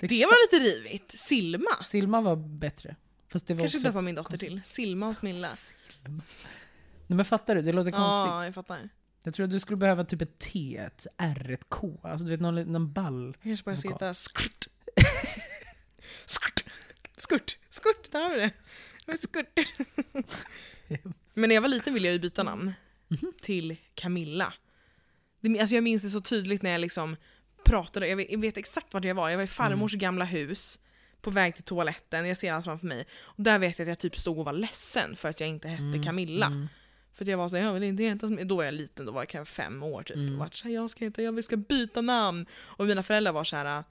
[0.00, 1.18] det exakt- var lite rivigt.
[1.20, 1.82] Silma.
[1.84, 2.96] Silma var bättre.
[3.28, 3.88] Fast det var Kanske också...
[3.88, 4.60] döpa min dotter till.
[4.64, 5.48] Silma och Smilla.
[5.48, 6.22] Silma.
[7.06, 7.62] Nej men fattar du?
[7.62, 8.30] Det låter konstigt.
[8.32, 8.88] Ja, jag fattar.
[9.22, 12.00] Jag tror att du skulle behöva typ ett T, ett R, ett K.
[12.02, 13.36] Alltså du vet någon, någon ball.
[13.36, 14.66] Jag kanske bara ska heta Skurt.
[16.26, 16.64] Skurt.
[17.16, 17.58] Skurt.
[17.68, 19.16] Skurt, där har vi det.
[19.18, 19.58] Skurt.
[21.36, 22.72] Men när jag var liten ville jag ju byta namn
[23.08, 23.32] Mhm.
[23.42, 24.52] till Camilla.
[25.40, 27.16] Det, alltså jag minns det så tydligt när jag liksom
[27.64, 30.80] pratade, jag vet, jag vet exakt vart jag var, jag var i farmors gamla hus
[31.20, 33.06] på väg till toaletten, jag ser allt framför mig.
[33.20, 35.68] Och där vet jag att jag typ stod och var ledsen för att jag inte
[35.68, 36.46] hette Mm, Camilla.
[36.46, 36.68] mm.
[37.20, 39.12] För att jag var så jag vill inte heta som, då var jag liten, då
[39.12, 40.16] var jag kanske fem år typ.
[40.16, 40.32] Mm.
[40.32, 42.46] Och vart så här, jag ska heta, jag ska byta namn.
[42.62, 43.84] Och mina föräldrar var så här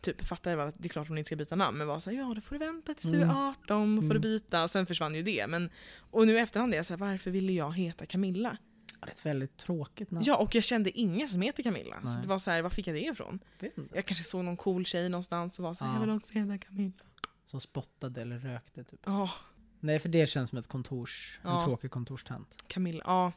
[0.00, 2.16] typ fattade att det är klart hon inte ska byta namn, men var så här,
[2.16, 3.36] ja då får du vänta tills du är Mm.
[3.36, 4.20] 18, då får du Mm.
[4.20, 4.62] byta.
[4.62, 5.46] Och sen försvann ju det.
[5.46, 8.56] Men, och nu i efterhand är jag så här, varför ville jag heta Camilla?
[9.00, 10.24] Ja, det är ett väldigt tråkigt namn.
[10.26, 11.96] Ja, och jag kände ingen som heter Camilla.
[12.04, 12.18] Så Nej.
[12.22, 13.38] det var så här, var fick jag det ifrån?
[13.94, 15.96] Jag kanske såg någon cool tjej någonstans och var så här, Ja.
[16.00, 16.92] jag vill också heta Camilla.
[17.46, 19.00] Som spottade eller rökte typ.
[19.06, 19.30] Ja,
[19.80, 21.64] Nej för det känns som ett kontors, en Ja.
[21.64, 22.56] tråkig kontorstant.
[22.66, 23.02] Camilla.
[23.06, 23.32] Ja.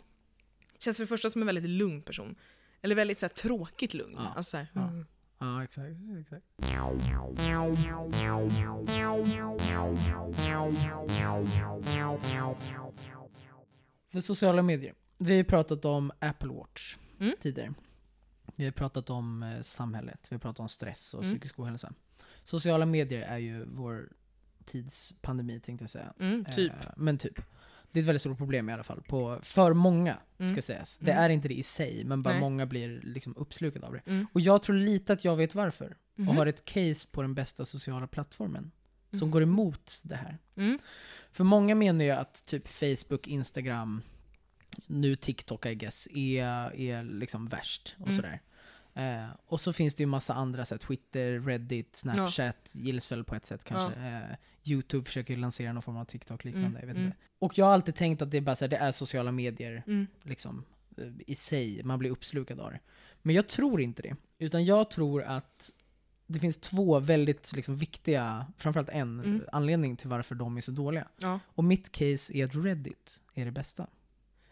[0.79, 2.35] Känns för det första som en väldigt lugn person.
[2.81, 4.15] Eller väldigt så här, tråkigt lugn.
[4.17, 4.33] Ja.
[4.35, 4.89] Alltså, så här, Ja.
[5.39, 5.87] Ja exakt.
[6.19, 6.45] exakt.
[14.11, 14.93] För sociala medier.
[15.17, 17.35] Vi har pratat om Apple Watch Mm.
[17.39, 17.73] tidigare.
[18.55, 21.33] Vi har pratat om eh, samhället, vi har pratat om stress och Mm.
[21.35, 21.93] psykisk ohälsa.
[22.43, 24.09] Sociala medier är ju vår
[24.65, 26.14] tids pandemi tänkte jag säga.
[26.19, 26.72] Mm, typ.
[26.72, 27.41] Eh, men typ.
[27.91, 29.02] Det är ett väldigt stort problem i alla fall.
[29.02, 30.52] På, för många, Mm.
[30.52, 30.99] ska sägas.
[30.99, 31.23] Det Mm.
[31.23, 32.40] är inte det i sig, men bara Nej.
[32.40, 34.02] många blir liksom uppslukade av det.
[34.06, 34.27] Mm.
[34.34, 35.95] Och jag tror lite att jag vet varför.
[36.15, 36.30] Mhm.
[36.30, 38.72] Och har ett case på den bästa sociala plattformen.
[39.11, 39.31] Som Mhm.
[39.31, 40.38] går emot det här.
[40.56, 40.80] Mm.
[41.31, 44.02] För många menar ju att typ Facebook, Instagram,
[44.88, 48.15] nu TikTok I guess, är, är liksom värst och Mm.
[48.15, 48.41] sådär.
[48.93, 53.35] Eh, och så finns det ju massa andra sätt, Twitter, Reddit, Snapchat, gills väl på
[53.35, 53.99] ett sätt kanske.
[53.99, 57.05] Eh, Youtube försöker lansera någon form av TikTok liknande, Mm, jag vet mm.
[57.05, 57.17] inte.
[57.39, 59.83] Och jag har alltid tänkt att det är bara så här, det är sociala medier
[59.87, 60.07] Mm.
[60.23, 60.65] liksom,
[60.97, 62.79] eh, i sig, man blir uppslukad av det.
[63.21, 64.15] Men jag tror inte det.
[64.37, 65.71] Utan jag tror att
[66.27, 69.41] det finns två väldigt liksom, viktiga, framförallt en, Mm.
[69.51, 71.07] anledning till varför de är så dåliga.
[71.21, 71.39] Ja.
[71.45, 73.87] Och mitt case är att Reddit är det bästa.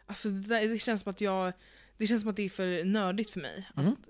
[0.05, 1.53] Alltså det, där, det känns som att jag...
[1.97, 3.91] Det känns som att det är för nördigt för mig Mm.
[3.93, 4.09] att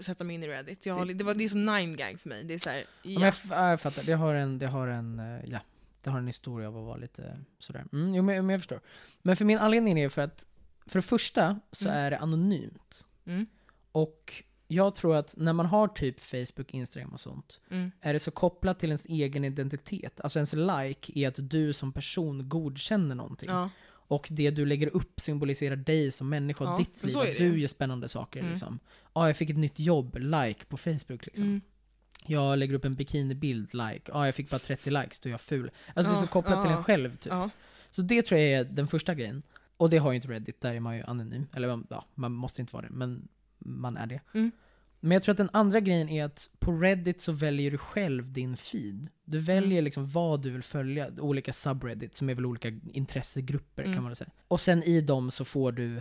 [0.00, 0.86] sätta mig in i Reddit.
[0.86, 2.44] Jag har, Det- det, var, det är som 9gag för mig.
[2.44, 3.20] Det är så här, Ja.
[3.20, 3.34] jag,
[3.70, 5.58] jag fattar, det har en, det har en, eh, ja,
[6.02, 7.84] det har en historia av att vara lite sådär.
[7.92, 8.80] Mm, jo, men, men jag förstår.
[9.22, 10.46] Men för min anledning är för att,
[10.86, 11.98] för det första så Mm.
[12.00, 13.04] är det anonymt.
[13.24, 13.46] Mm,
[13.92, 18.18] Och jag tror att när man har typ Facebook, Instagram och sånt, mm, är det
[18.20, 20.20] så kopplat till ens egen identitet.
[20.20, 23.48] Alltså ens like är att du som person godkänner någonting.
[23.50, 23.70] ja.
[24.10, 27.18] Och det du lägger upp symboliserar dig som människa Ja, ditt liv.
[27.18, 28.50] Att du gör spännande saker Mm.
[28.52, 28.78] liksom.
[29.14, 31.46] Ja, jag fick ett nytt jobb, like på Facebook liksom.
[31.46, 31.60] Mm,
[32.26, 34.10] Jag lägger upp en bikinibild, like.
[34.12, 35.70] Ja, jag fick bara 30 likes, då är jag ful.
[35.94, 36.82] Alltså det är Ja, så kopplat ja, till en ja.
[36.82, 37.32] själv typ.
[37.32, 37.50] ja.
[37.90, 39.42] Så det tror jag är den första grejen.
[39.76, 41.46] Och det har ju inte Reddit, där är man ju anonym.
[41.52, 43.28] Eller ja, man måste inte vara det, men
[43.58, 44.20] man är det.
[44.34, 44.50] Mm.
[45.00, 48.32] Men jag tror att den andra grejen är att på Reddit så väljer du själv
[48.32, 49.08] din feed.
[49.24, 49.84] Du väljer Mm.
[49.84, 53.94] liksom vad du vill följa, olika subreddits som är väl olika intressegrupper Mm.
[53.94, 54.30] kan man väl säga.
[54.48, 55.96] Och sen i dem så får du,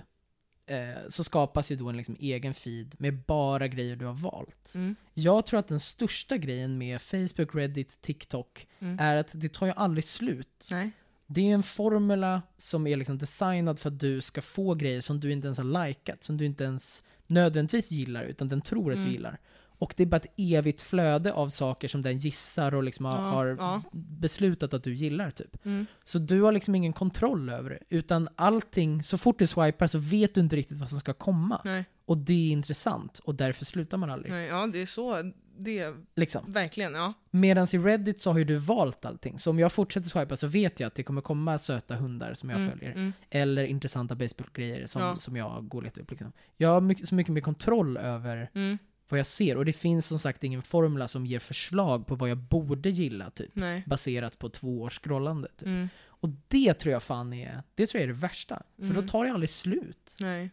[0.65, 4.71] eh, så skapas ju då en liksom egen feed med bara grejer du har valt.
[4.75, 8.99] Mm, Jag tror att den största grejen med Facebook, Reddit, TikTok mm.
[8.99, 10.67] är att det tar ju aldrig slut.
[10.71, 10.91] Nej.
[11.31, 15.19] Det är en formula som är liksom designad för att du ska få grejer som
[15.19, 18.97] du inte ens har likat, som du inte ens nödvändigtvis gillar, utan den tror att
[18.97, 19.11] du Mm.
[19.13, 19.39] gillar.
[19.81, 23.15] Och det är bara ett evigt flöde av saker som den gissar och liksom har,
[23.15, 23.81] Ja, har ja.
[23.93, 25.65] beslutat att du gillar typ.
[25.65, 29.87] Mm, Så du har liksom ingen kontroll över det, utan allting, så fort du swipar
[29.87, 31.61] så vet du inte riktigt vad som ska komma.
[31.65, 34.31] nej, Och det är intressant, och därför slutar man aldrig.
[34.31, 35.31] nej, ja det är så.
[35.59, 36.51] Det Liksom.
[36.51, 37.13] verkligen, ja.
[37.31, 39.39] Medan i Reddit så har ju du valt allting.
[39.39, 42.49] Så om jag fortsätter swipa så vet jag att det kommer komma söta hundar som
[42.49, 42.91] jag Mm, följer.
[42.91, 45.19] mm, Eller intressanta baseballgrejer som, Ja.
[45.19, 46.09] som jag går och letar upp.
[46.11, 46.31] Liksom.
[46.57, 48.77] Jag har mycket, så mycket mer kontroll över mm,
[49.09, 49.57] vad jag ser.
[49.57, 53.29] Och det finns som sagt ingen formula som ger förslag på vad jag borde gilla,
[53.29, 53.51] typ.
[53.53, 53.83] nej.
[53.87, 55.47] Baserat på två års scrollande.
[55.47, 55.67] Typ.
[55.67, 55.89] Mm,
[56.21, 58.63] Och det tror jag fan är, det tror jag är det värsta.
[58.77, 59.07] För då Mm.
[59.07, 60.15] tar det aldrig slut.
[60.19, 60.49] nej.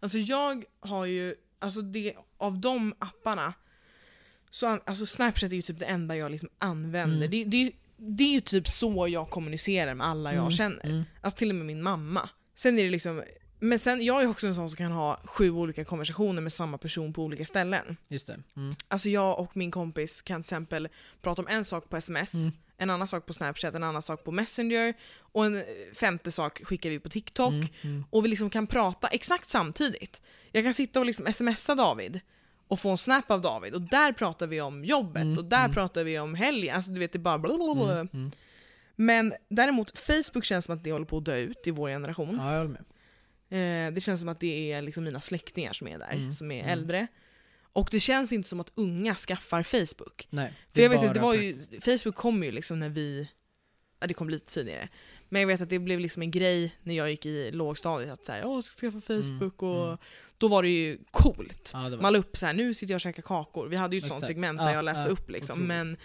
[0.00, 3.54] Alltså jag har ju, alltså det, av de apparna,
[4.50, 7.16] så alltså Snapchat är ju typ det enda jag liksom använder.
[7.26, 7.30] Mm.
[7.30, 10.84] Det, det, det är ju typ så jag kommunicerar med alla jag Mm, känner.
[10.86, 11.02] Mm.
[11.20, 12.28] Alltså till och med min mamma.
[12.54, 13.22] Sen är det liksom,
[13.60, 16.78] men sen, jag är också en sån som kan ha sju olika konversationer med samma
[16.78, 17.96] person på olika ställen.
[18.08, 18.38] Just det.
[18.56, 18.74] Mm.
[18.88, 20.88] Alltså jag och min kompis kan till exempel
[21.22, 22.52] prata om en sak på sms, Mm.
[22.76, 25.62] en annan sak på snapchat, en annan sak på messenger och en eh,
[25.94, 27.52] femte sak skickar vi på tiktok.
[27.52, 27.68] Mm.
[27.82, 28.04] Mm.
[28.10, 30.22] Och vi liksom kan prata exakt samtidigt.
[30.52, 32.20] Jag kan sitta och liksom smsa David
[32.70, 35.64] och få en snap av David och där pratar vi om jobbet Mm, och där
[35.64, 35.72] mm.
[35.72, 36.76] pratar vi om helgen.
[36.76, 37.92] Alltså du vet det bara blablabla.
[37.92, 38.08] Mm.
[38.12, 38.30] Mm.
[38.96, 42.36] Men däremot Facebook känns som att det håller på att dö ut i vår generation.
[42.40, 42.78] Ja, jag håller
[43.48, 43.86] med.
[43.88, 46.50] Eh, det känns som att det är liksom mina släktingar som är där, Mm, som
[46.50, 46.72] är mm.
[46.72, 47.06] äldre.
[47.72, 50.28] Och det känns inte som att unga skaffar Facebook.
[50.30, 50.52] Nej.
[50.74, 51.62] För jag vet inte, det var ju.
[51.80, 53.28] Facebook kom ju liksom när vi,
[54.00, 54.88] ja det kom lite tidigare.
[55.32, 58.24] Men jag vet att det blev liksom en grej när jag gick i lågstadiet att
[58.24, 59.98] såhär, åh ska skaffa Facebook och mm.
[60.38, 61.70] då var det ju coolt.
[61.74, 63.68] Ja, det var Man la upp såhär, nu sitter jag och käkar kakor.
[63.68, 64.28] Vi hade ju ett sånt Exakt.
[64.28, 65.52] segment Ja, där jag läste ja, upp liksom.
[65.52, 65.68] otroligt.
[65.68, 65.96] Men,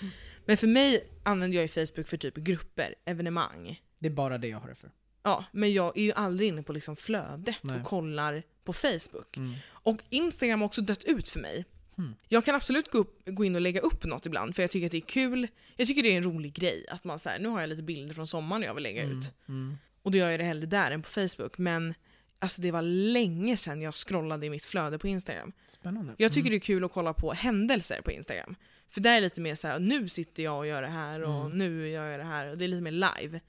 [0.46, 3.82] men för mig använder jag ju Facebook för typ grupper, evenemang.
[4.00, 4.92] Det är bara det jag har det för.
[5.24, 7.80] Ja, men jag är ju aldrig inne på liksom flödet Nej.
[7.80, 9.38] och kollar på Facebook.
[9.38, 9.56] Mm.
[9.68, 11.66] Och Instagram har också dött ut för mig.
[11.98, 12.16] Hmm.
[12.28, 14.86] Jag kan absolut gå, upp, gå in och lägga upp något ibland för jag tycker
[14.86, 15.48] att det är kul.
[15.76, 18.16] Jag tycker det är en rolig grej att man säger nu har jag lite bilder
[18.16, 19.20] från sommaren jag vill lägga Mm.
[19.20, 19.34] ut.
[19.48, 19.78] Mm.
[20.02, 21.58] Och då gör jag det hellre där än på Facebook.
[21.58, 21.94] Men
[22.40, 25.52] alltså det var länge sedan jag scrollade i mitt flöde på Instagram.
[25.68, 26.16] Spännande.
[26.18, 26.52] Jag tycker mm.
[26.52, 28.56] det är kul att kolla på händelser på Instagram.
[28.90, 31.22] För där är det lite mer så här: nu sitter jag och gör det här
[31.24, 31.58] och Mm.
[31.58, 32.52] nu gör jag det här.
[32.52, 33.40] Och det är lite mer live.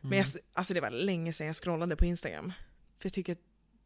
[0.00, 0.18] Men Mm.
[0.18, 2.52] jag, alltså det var länge sedan jag scrollade på Instagram.
[2.98, 3.38] För jag tycker att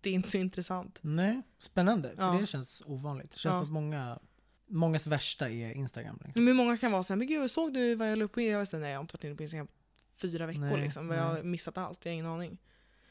[0.04, 0.98] det är inte så intressant.
[1.02, 2.16] Nej, spännande.
[2.16, 2.32] För Ja.
[2.40, 3.30] det känns ovanligt.
[3.30, 3.62] Det känns Ja.
[3.62, 4.18] att många,
[4.66, 6.18] mångas värsta är Instagram.
[6.24, 6.44] Liksom.
[6.44, 8.40] Men många kan vara såhär, men gud såg du vad jag la upp på?
[8.66, 9.68] Såhär, nej jag har inte varit inne på Instagram
[10.16, 11.10] fyra veckor Nej, liksom.
[11.10, 12.58] Jag har missat allt, jag har ingen aning.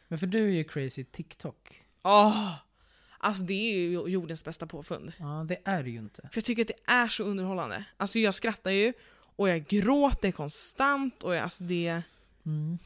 [0.08, 1.84] Men för du är ju crazy TikTok.
[2.04, 2.54] Åh!
[3.18, 5.14] Alltså det är ju jordens bästa påfund.
[5.20, 6.22] Ja, det är det ju inte.
[6.22, 7.86] För jag tycker att det är så underhållande.
[7.98, 8.94] Alltså jag skrattar ju,
[9.36, 12.02] och jag gråter konstant, och jag, alltså det...
[12.46, 12.78] Mm.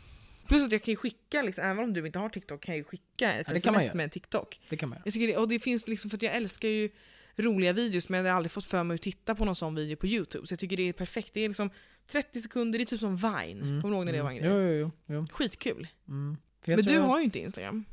[0.47, 2.77] Plus att jag kan ju skicka, liksom, även om du inte har TikTok, kan jag
[2.77, 4.59] ju skicka ett Ja, sms med TikTok.
[4.69, 5.01] Det kan man göra.
[5.05, 6.89] Jag tycker det, och det finns liksom, för att jag älskar ju
[7.35, 9.97] roliga videos men jag har aldrig fått för mig att titta på någon sån video
[9.97, 10.47] på youtube.
[10.47, 11.33] Så jag tycker det är perfekt.
[11.33, 11.69] Det är liksom
[12.07, 13.61] 30 sekunder, det är typ som Vine.
[13.61, 13.81] Mm.
[13.81, 14.49] Kommer du ihåg när det var en grej?
[14.49, 15.27] Jo, jo, jo.
[15.31, 15.87] Skitkul.
[16.07, 16.37] Mm.
[16.65, 17.85] Men du har ju inte Instagram.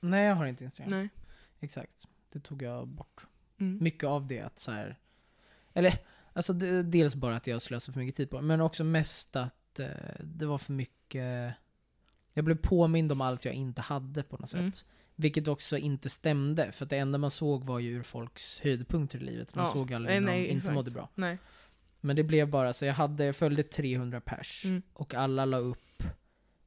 [0.00, 0.90] Nej, jag har inte Instagram.
[0.90, 1.08] Nej.
[1.60, 2.06] Exakt.
[2.32, 3.26] Det tog jag bort.
[3.60, 3.78] Mm.
[3.82, 4.98] Mycket av det att så här,
[5.72, 5.98] Eller,
[6.32, 9.78] alltså dels bara att jag slösade för mycket tid på det, men också mest att
[9.78, 9.86] eh,
[10.20, 11.54] det var för mycket...
[12.34, 14.60] Jag blev påmind om allt jag inte hade på något sätt.
[14.60, 14.72] Mm.
[15.16, 19.22] Vilket också inte stämde, för det enda man såg var ju ur folks höjdpunkter i
[19.24, 19.54] livet.
[19.54, 19.72] Man Ja.
[19.72, 21.08] såg aldrig när de inte mådde bra.
[21.14, 21.38] Nej.
[22.00, 24.64] Men det blev bara så, jag, hade, jag följde 300 pers.
[24.64, 24.82] Mm.
[24.92, 26.02] Och alla la upp,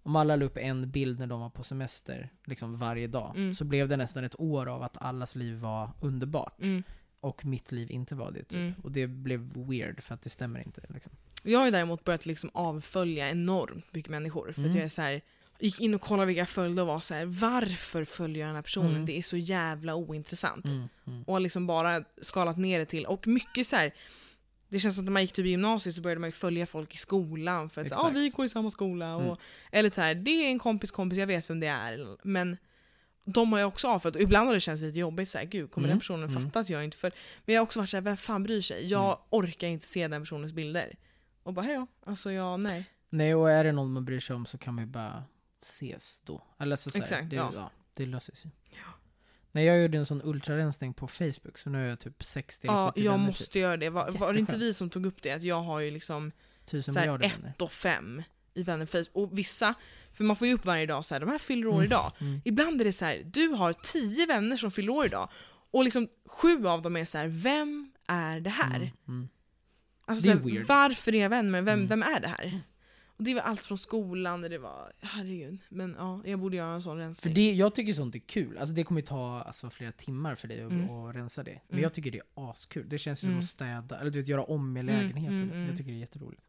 [0.03, 3.53] om alla la upp en bild när de var på semester, liksom varje dag, Mm.
[3.53, 6.61] så blev det nästan ett år av att allas liv var underbart.
[6.61, 6.83] Mm.
[7.19, 8.53] Och mitt liv inte var det typ.
[8.59, 8.73] Mm.
[8.83, 10.81] Och det blev weird för att det stämmer inte.
[10.89, 11.11] Liksom.
[11.43, 14.43] Jag har ju däremot börjat liksom avfölja enormt mycket människor.
[14.43, 14.75] För att Mm.
[14.75, 15.21] jag är så här,
[15.60, 18.56] gick in och kollade vilka jag följde och var så här: varför följer jag den
[18.56, 18.91] här personen?
[18.91, 19.06] Mm.
[19.06, 20.65] Det är så jävla ointressant.
[20.65, 21.23] Mm, mm.
[21.23, 23.94] Och liksom bara skalat ner det till, och mycket så här.
[24.69, 26.94] Det känns som att när man gick typ i gymnasiet så började man följa folk
[26.95, 29.15] i skolan för att ah, vi går i samma skola.
[29.15, 29.38] Och, Mm.
[29.72, 32.18] Eller så här, det är en kompis kompis, jag vet vem det är.
[32.23, 32.57] Men
[33.26, 35.88] de har jag också avföljt ibland har det känts lite jobbigt, så här, gud kommer
[35.88, 35.94] Mm.
[35.94, 36.44] den personen Mm.
[36.45, 37.18] fatta att jag inte följer?
[37.45, 38.86] Men jag har också varit såhär, vem fan bryr sig?
[38.88, 39.18] Jag Mm.
[39.30, 40.95] orkar inte se den personens bilder.
[41.44, 42.86] Och bara hejdå, alltså jag, nej.
[43.10, 45.23] Nej, och är det någon man bryr sig om så kan man ju bara
[45.65, 46.43] ses då.
[46.59, 47.51] Eller så, så här, Exakt, det, ja.
[47.53, 47.71] ja.
[47.95, 48.51] det löser sig.
[49.51, 52.77] Nej, jag gjorde en sån ultrarensning på Facebook, så nu är jag typ 60 eller
[52.77, 53.55] Ja, 70 jag vänner måste typ.
[53.55, 53.89] göra det.
[53.89, 55.31] Var, var det inte vi som tog upp det?
[55.31, 56.31] Att jag har ju liksom
[56.65, 58.23] Tusen så här, ett och fem
[58.53, 59.09] i vänner på Facebook.
[59.31, 59.73] Och vissa,
[60.13, 61.85] för man får ju upp varje dag så här, de här fyller år Mm.
[61.85, 62.11] idag.
[62.19, 62.41] Mm.
[62.45, 65.29] Ibland är det så här, du har tio vänner som fyller år idag.
[65.71, 68.75] Och liksom sju av dem är så här, vem är det här?
[68.75, 69.27] Mm, mm.
[70.05, 70.63] Alltså, Det är så här.
[70.65, 71.87] Varför är jag vän med vem, Mm.
[71.87, 72.61] vem är det här?
[73.17, 75.61] Och det var allt från skolan, där det var, herregud.
[75.69, 77.33] Men ja, jag borde göra en sån För rensning.
[77.33, 78.57] det, jag tycker sånt är kul.
[78.57, 80.89] Alltså det kommer ju ta alltså, flera timmar för dig att, Mm.
[80.89, 81.51] att rensa det.
[81.67, 81.83] Men Mm.
[81.83, 82.89] jag tycker det är askul.
[82.89, 83.41] Det känns ju Mm.
[83.41, 85.37] som att städa, eller du vet, göra om i Mm, lägenheten.
[85.41, 85.67] mm, mm.
[85.67, 86.41] Jag tycker det är jätteroligt.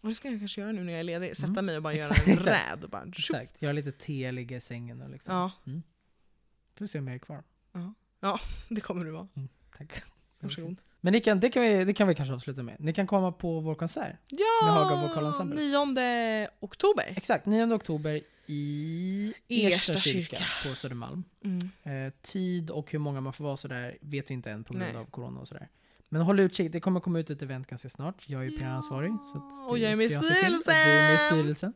[0.00, 1.36] Och det ska jag kanske göra nu när jag är ledig.
[1.36, 1.66] Sätta Mm.
[1.66, 2.72] mig och bara Exakt, göra en exakt.
[2.72, 2.84] räd.
[2.84, 3.62] Och bara, Exakt.
[3.62, 5.34] Göra lite te, ligga i sängen och liksom.
[5.34, 5.52] Ja,
[6.74, 7.42] Får se om jag är kvar.
[8.68, 9.28] det kommer du vara.
[9.78, 10.02] Tack.
[10.40, 10.76] Varsågod.
[11.00, 12.76] Men ni kan, det, kan vi, det kan vi kanske avsluta med.
[12.78, 14.16] Ni kan komma på vår konsert.
[14.64, 15.60] Med Haga vokalensemble.
[15.60, 17.04] 9 oktober.
[17.16, 20.68] Exakt, 9 oktober i Ersta Ersta kyrka, kyrka.
[20.68, 21.24] på Södermalm.
[21.44, 22.06] Mm.
[22.06, 24.86] Eh, tid och hur många man får vara sådär vet vi inte än på grund
[24.92, 24.96] Nej.
[24.96, 25.68] av corona och sådär.
[26.08, 28.24] Men håll utkik, det kommer komma ut ett event ganska snart.
[28.26, 29.12] Jag är ju PR-ansvarig.
[29.68, 30.16] Och jag är med i.
[30.16, 31.72] Och Du är med i styrelsen.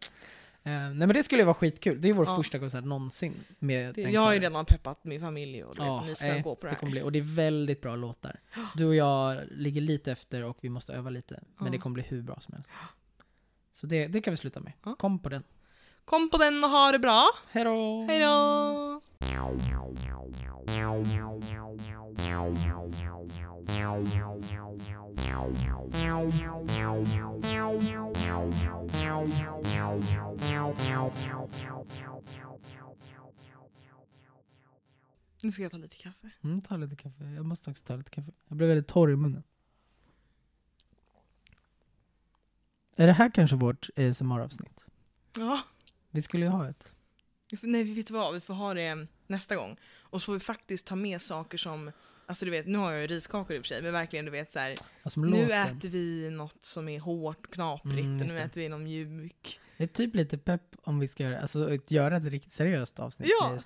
[0.64, 2.01] Eh, nej men det skulle ju vara skitkul.
[2.01, 2.36] Det är vår Ja.
[2.36, 6.05] första konsert någonsin med Det, den jag har ju redan peppat min familj och Ja,
[6.06, 8.40] ni ska eh, gå på det det kommer bli, och det är väldigt bra låtar.
[8.76, 11.40] Du och jag ligger lite efter och vi måste öva lite.
[11.56, 11.72] Men Ja.
[11.72, 12.68] det kommer bli hur bra som helst.
[13.72, 14.72] Så det, det kan vi sluta med.
[14.98, 15.43] Kom på den.
[16.05, 17.28] Kom på den och ha det bra.
[17.51, 18.05] Hejdå!
[18.09, 19.02] Hejdå!
[35.43, 36.30] Nu ska jag ta lite kaffe.
[36.44, 37.24] Mm, ta lite kaffe.
[37.24, 38.32] Jag måste också ta lite kaffe.
[38.48, 39.43] Jag blev väldigt torr i munnen.
[42.97, 44.84] Är det här kanske vårt ASMR-avsnitt?
[45.36, 45.60] Ja.
[46.10, 46.93] Vi skulle ju ha ett.
[47.51, 48.34] Vi får- Nej, vet du vad?
[48.34, 49.76] Vi får ha det nästa gång.
[50.01, 51.93] Och så får vi faktiskt ta med saker som,
[52.26, 54.30] alltså du vet, nu har jag ju riskakor i och för sig, men verkligen du
[54.30, 54.74] vet så här.
[55.02, 55.50] Alltså, nu låten.
[55.50, 59.60] äter vi något som är hårt, knaprigt, Mm, och nu äter vi något mjuk.
[59.76, 62.98] Jag är typ lite pepp om vi ska göra, alltså, att göra ett riktigt seriöst
[62.98, 63.58] avsnitt Ja.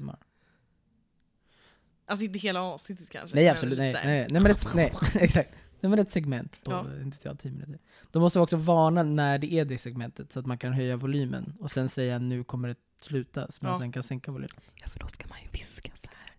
[2.08, 3.36] Alltså inte hela avsnittet kanske.
[3.36, 5.50] Nej absolut, nej, nej, nej, men ett, nej, exakt.
[5.80, 6.86] Nej men ett segment på, Ja.
[7.02, 7.78] inte jag, 10 minuter.
[8.10, 11.56] De måste också varna när det är det segmentet så att man kan höja volymen
[11.60, 13.78] och sen säga nu kommer det sluta så man Ja.
[13.78, 14.50] sen kan sänka volymen.
[14.74, 16.30] Ja, för då ska man ju viska så här.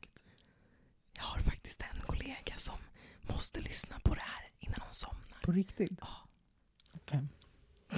[1.17, 2.75] Jag har faktiskt en kollega som
[3.21, 5.41] måste lyssna på det här innan hon somnar.
[5.43, 5.91] På riktigt?
[6.01, 6.07] Ja.
[6.93, 7.27] Okej.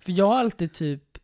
[0.00, 1.18] för jag har alltid typ,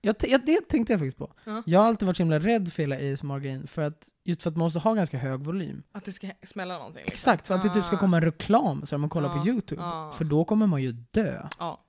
[0.00, 1.34] jag, jag, det tänkte jag faktiskt på.
[1.44, 1.62] Ja.
[1.66, 4.56] Jag har alltid varit så himla rädd för hela ASMR-grejen för att, just för att
[4.56, 5.82] man måste ha ganska hög volym.
[5.92, 7.04] Att det ska smälla någonting.
[7.04, 7.12] Liksom.
[7.12, 7.98] Exakt, för att det typ ska Ah.
[7.98, 9.42] komma en reklam så här, man kollar Ja.
[9.42, 9.82] på YouTube.
[9.82, 10.12] Ja.
[10.12, 11.48] För då kommer man ju dö.
[11.58, 11.84] Ja.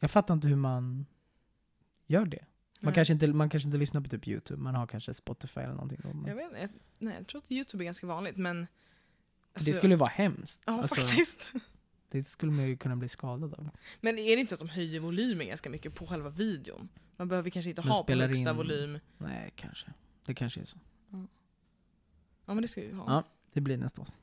[0.00, 1.06] Jag fattar inte hur man
[2.06, 2.44] gör det.
[2.80, 2.94] Man Nej.
[2.94, 6.24] kanske, inte, man kanske inte lyssnar på typ YouTube, man har kanske Spotify eller någonting.
[6.26, 6.68] Jag vet inte,
[6.98, 8.66] nej, jag tror att YouTube är ganska vanligt men...
[9.54, 10.62] det skulle vara hemskt.
[10.66, 11.52] Ja Alltså, faktiskt.
[12.08, 13.68] Det skulle man ju kunna bli skadad av.
[14.00, 16.88] Men är det inte så att de höjer volymen ganska mycket på själva videon?
[17.16, 18.98] Man behöver kanske inte Men ha på högsta in- volym.
[19.18, 19.92] Nej, kanske.
[20.24, 20.78] Det kanske är så.
[22.46, 23.04] Ja men det ska vi ha.
[23.14, 23.22] Ja.
[23.52, 24.20] Det blir nästa avsnitt.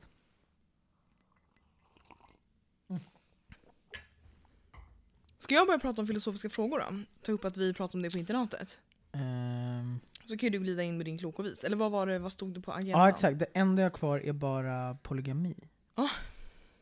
[5.38, 7.04] Ska jag börja prata om filosofiska frågor då?
[7.22, 8.80] Ta upp att vi pratade om det på internatet.
[9.12, 11.64] Ehm, Så kan ju du glida in med din klok och vis.
[11.64, 13.02] Eller vad var det, vad stod det på agendan?
[13.02, 13.40] ja, exakt.
[13.40, 15.56] Det enda jag har kvar är bara polygami.
[15.96, 16.10] Ah.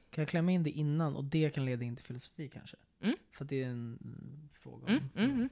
[0.10, 2.78] Kan jag klämma in det innan och det kan leda in till filosofi kanske?
[3.04, 3.16] Mm.
[3.32, 4.94] För det är en mm, fråga om...
[5.16, 5.50] Mm, mm,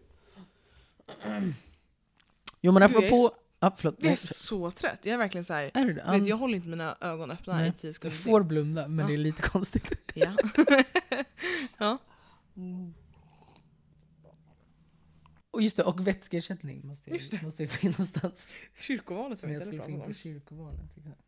[1.26, 1.54] mm.
[2.62, 3.16] Jo men Du, apropå...
[3.16, 3.96] så- Ah, förlåt.
[4.00, 5.00] Jag är så trött.
[5.04, 5.72] Jag är verkligen så här.
[5.74, 6.06] är det det?
[6.12, 8.18] Vet, jag håller inte mina ögon öppna Nej, i tio sekunder.
[8.18, 9.08] får blunda, men Ja.
[9.08, 10.12] det är lite konstigt.
[10.14, 10.36] Ja.
[11.78, 11.98] ja.
[15.52, 17.42] Och just det, och vätskeersättning måste Just det.
[17.42, 18.48] måste få in någonstans.
[18.80, 20.80] Kyrkovalet Som jag vi skulle inte få in på kyrkovalet.
[20.98, 21.22] exakt.